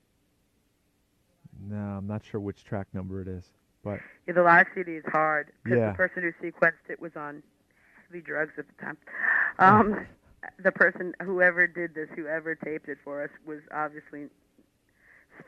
No, 1.68 1.76
I'm 1.76 2.06
not 2.06 2.24
sure 2.24 2.40
which 2.40 2.64
track 2.64 2.86
number 2.92 3.20
it 3.20 3.28
is, 3.28 3.44
but 3.84 4.00
Yeah, 4.26 4.34
the 4.34 4.42
live 4.42 4.66
CD 4.74 4.92
is 4.92 5.04
hard 5.06 5.52
because 5.62 5.78
Yeah. 5.78 5.90
the 5.90 5.96
person 5.96 6.22
who 6.22 6.32
sequenced 6.44 6.88
it 6.88 7.00
was 7.00 7.12
on 7.16 7.42
heavy 8.08 8.20
drugs 8.20 8.52
at 8.58 8.66
the 8.66 8.74
time. 8.82 8.96
Um, 9.58 10.06
the 10.62 10.72
person, 10.72 11.14
whoever 11.22 11.66
did 11.66 11.94
this, 11.94 12.08
whoever 12.16 12.54
taped 12.54 12.88
it 12.88 12.98
for 13.04 13.22
us, 13.22 13.30
was 13.46 13.60
obviously 13.72 14.26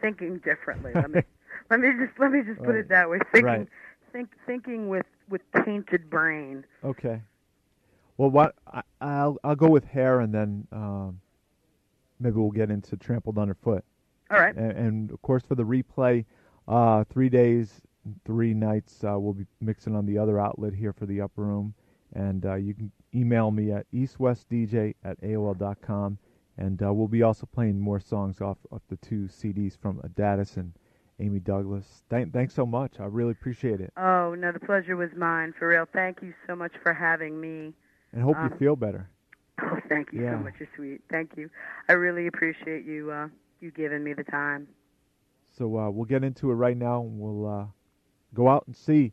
thinking 0.00 0.38
differently. 0.38 0.92
Let 0.94 1.10
me 1.10 1.20
let 1.70 1.80
me 1.80 1.88
just 1.98 2.18
let 2.18 2.32
me 2.32 2.42
just 2.42 2.58
put 2.62 2.74
Right. 2.74 2.80
it 2.80 2.88
that 2.88 3.08
way. 3.08 3.18
Thinking 3.32 3.44
Right. 3.44 3.68
think 4.12 4.30
thinking 4.46 4.88
with 4.88 5.06
with 5.28 5.42
Tainted 5.64 6.10
Brain. 6.10 6.64
Okay. 6.84 7.22
Well, 8.16 8.30
what 8.30 8.54
I, 8.72 8.82
I'll 9.00 9.38
I'll 9.44 9.56
go 9.56 9.68
with 9.68 9.84
hair, 9.84 10.20
and 10.20 10.34
then 10.34 10.66
um, 10.72 11.20
maybe 12.18 12.36
we'll 12.36 12.50
get 12.50 12.70
into 12.70 12.96
trampled 12.96 13.38
underfoot. 13.38 13.84
All 14.30 14.38
right. 14.38 14.54
And, 14.56 14.72
and 14.72 15.10
of 15.10 15.22
course, 15.22 15.42
for 15.46 15.54
the 15.54 15.64
replay, 15.64 16.24
uh, 16.66 17.04
three 17.04 17.28
days, 17.28 17.80
three 18.24 18.54
nights, 18.54 19.04
uh, 19.04 19.18
we'll 19.18 19.34
be 19.34 19.46
mixing 19.60 19.94
on 19.94 20.04
the 20.06 20.18
other 20.18 20.38
outlet 20.38 20.74
here 20.74 20.92
for 20.92 21.06
the 21.06 21.20
upper 21.20 21.42
room, 21.42 21.74
and 22.12 22.44
uh, 22.44 22.54
you 22.56 22.74
can 22.74 22.90
email 23.18 23.50
me 23.50 23.72
at 23.72 23.86
eastwestdj 23.92 24.94
at 25.04 25.20
aol.com, 25.22 26.18
and 26.56 26.82
uh, 26.82 26.92
we'll 26.92 27.08
be 27.08 27.22
also 27.22 27.46
playing 27.46 27.80
more 27.80 28.00
songs 28.00 28.40
off 28.40 28.58
of 28.70 28.80
the 28.88 28.96
two 28.96 29.28
CDs 29.28 29.76
from 29.76 30.00
Adatis 30.00 30.56
and 30.56 30.72
Amy 31.20 31.40
Douglas. 31.40 32.04
Thank, 32.08 32.32
thanks 32.32 32.54
so 32.54 32.64
much. 32.64 33.00
I 33.00 33.04
really 33.04 33.32
appreciate 33.32 33.80
it. 33.80 33.92
Oh 33.96 34.34
no, 34.38 34.52
the 34.52 34.60
pleasure 34.60 34.96
was 34.96 35.10
mine 35.16 35.52
for 35.58 35.68
real. 35.68 35.86
Thank 35.92 36.22
you 36.22 36.32
so 36.46 36.54
much 36.54 36.72
for 36.82 36.92
having 36.94 37.40
me. 37.40 37.74
And 38.12 38.22
hope 38.22 38.36
Um, 38.36 38.50
you 38.52 38.56
feel 38.58 38.76
better. 38.76 39.08
Oh, 39.60 39.76
thank 39.88 40.12
you 40.12 40.22
Yeah. 40.22 40.38
so 40.38 40.44
much. 40.44 40.54
You're 40.60 40.68
sweet. 40.76 41.00
Thank 41.10 41.36
you. 41.36 41.50
I 41.88 41.94
really 41.94 42.28
appreciate 42.28 42.84
you 42.84 43.10
uh, 43.10 43.26
you 43.60 43.72
giving 43.72 44.04
me 44.04 44.12
the 44.12 44.22
time. 44.22 44.68
So 45.50 45.76
uh, 45.76 45.90
we'll 45.90 46.04
get 46.04 46.22
into 46.22 46.52
it 46.52 46.54
right 46.54 46.76
now. 46.76 47.00
and 47.02 47.18
We'll 47.18 47.44
uh, 47.44 47.66
go 48.34 48.48
out 48.48 48.62
and 48.68 48.76
see 48.76 49.12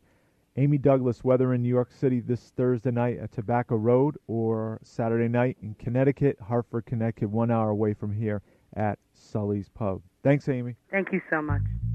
Amy 0.58 0.78
Douglas, 0.78 1.22
whether 1.22 1.52
in 1.52 1.62
New 1.62 1.68
York 1.68 1.92
City 1.92 2.20
this 2.20 2.52
Thursday 2.56 2.90
night 2.90 3.18
at 3.18 3.30
Tobacco 3.30 3.76
Road 3.76 4.16
or 4.26 4.80
Saturday 4.82 5.28
night 5.28 5.58
in 5.62 5.74
Connecticut, 5.74 6.38
Hartford, 6.40 6.86
Connecticut, 6.86 7.28
one 7.28 7.50
hour 7.50 7.70
away 7.70 7.92
from 7.92 8.12
here 8.12 8.40
at 8.74 8.98
Sully's 9.12 9.68
Pub. 9.68 10.00
Thanks, 10.22 10.48
Amy. 10.48 10.76
Thank 10.90 11.12
you 11.12 11.20
so 11.28 11.42
much. 11.42 11.62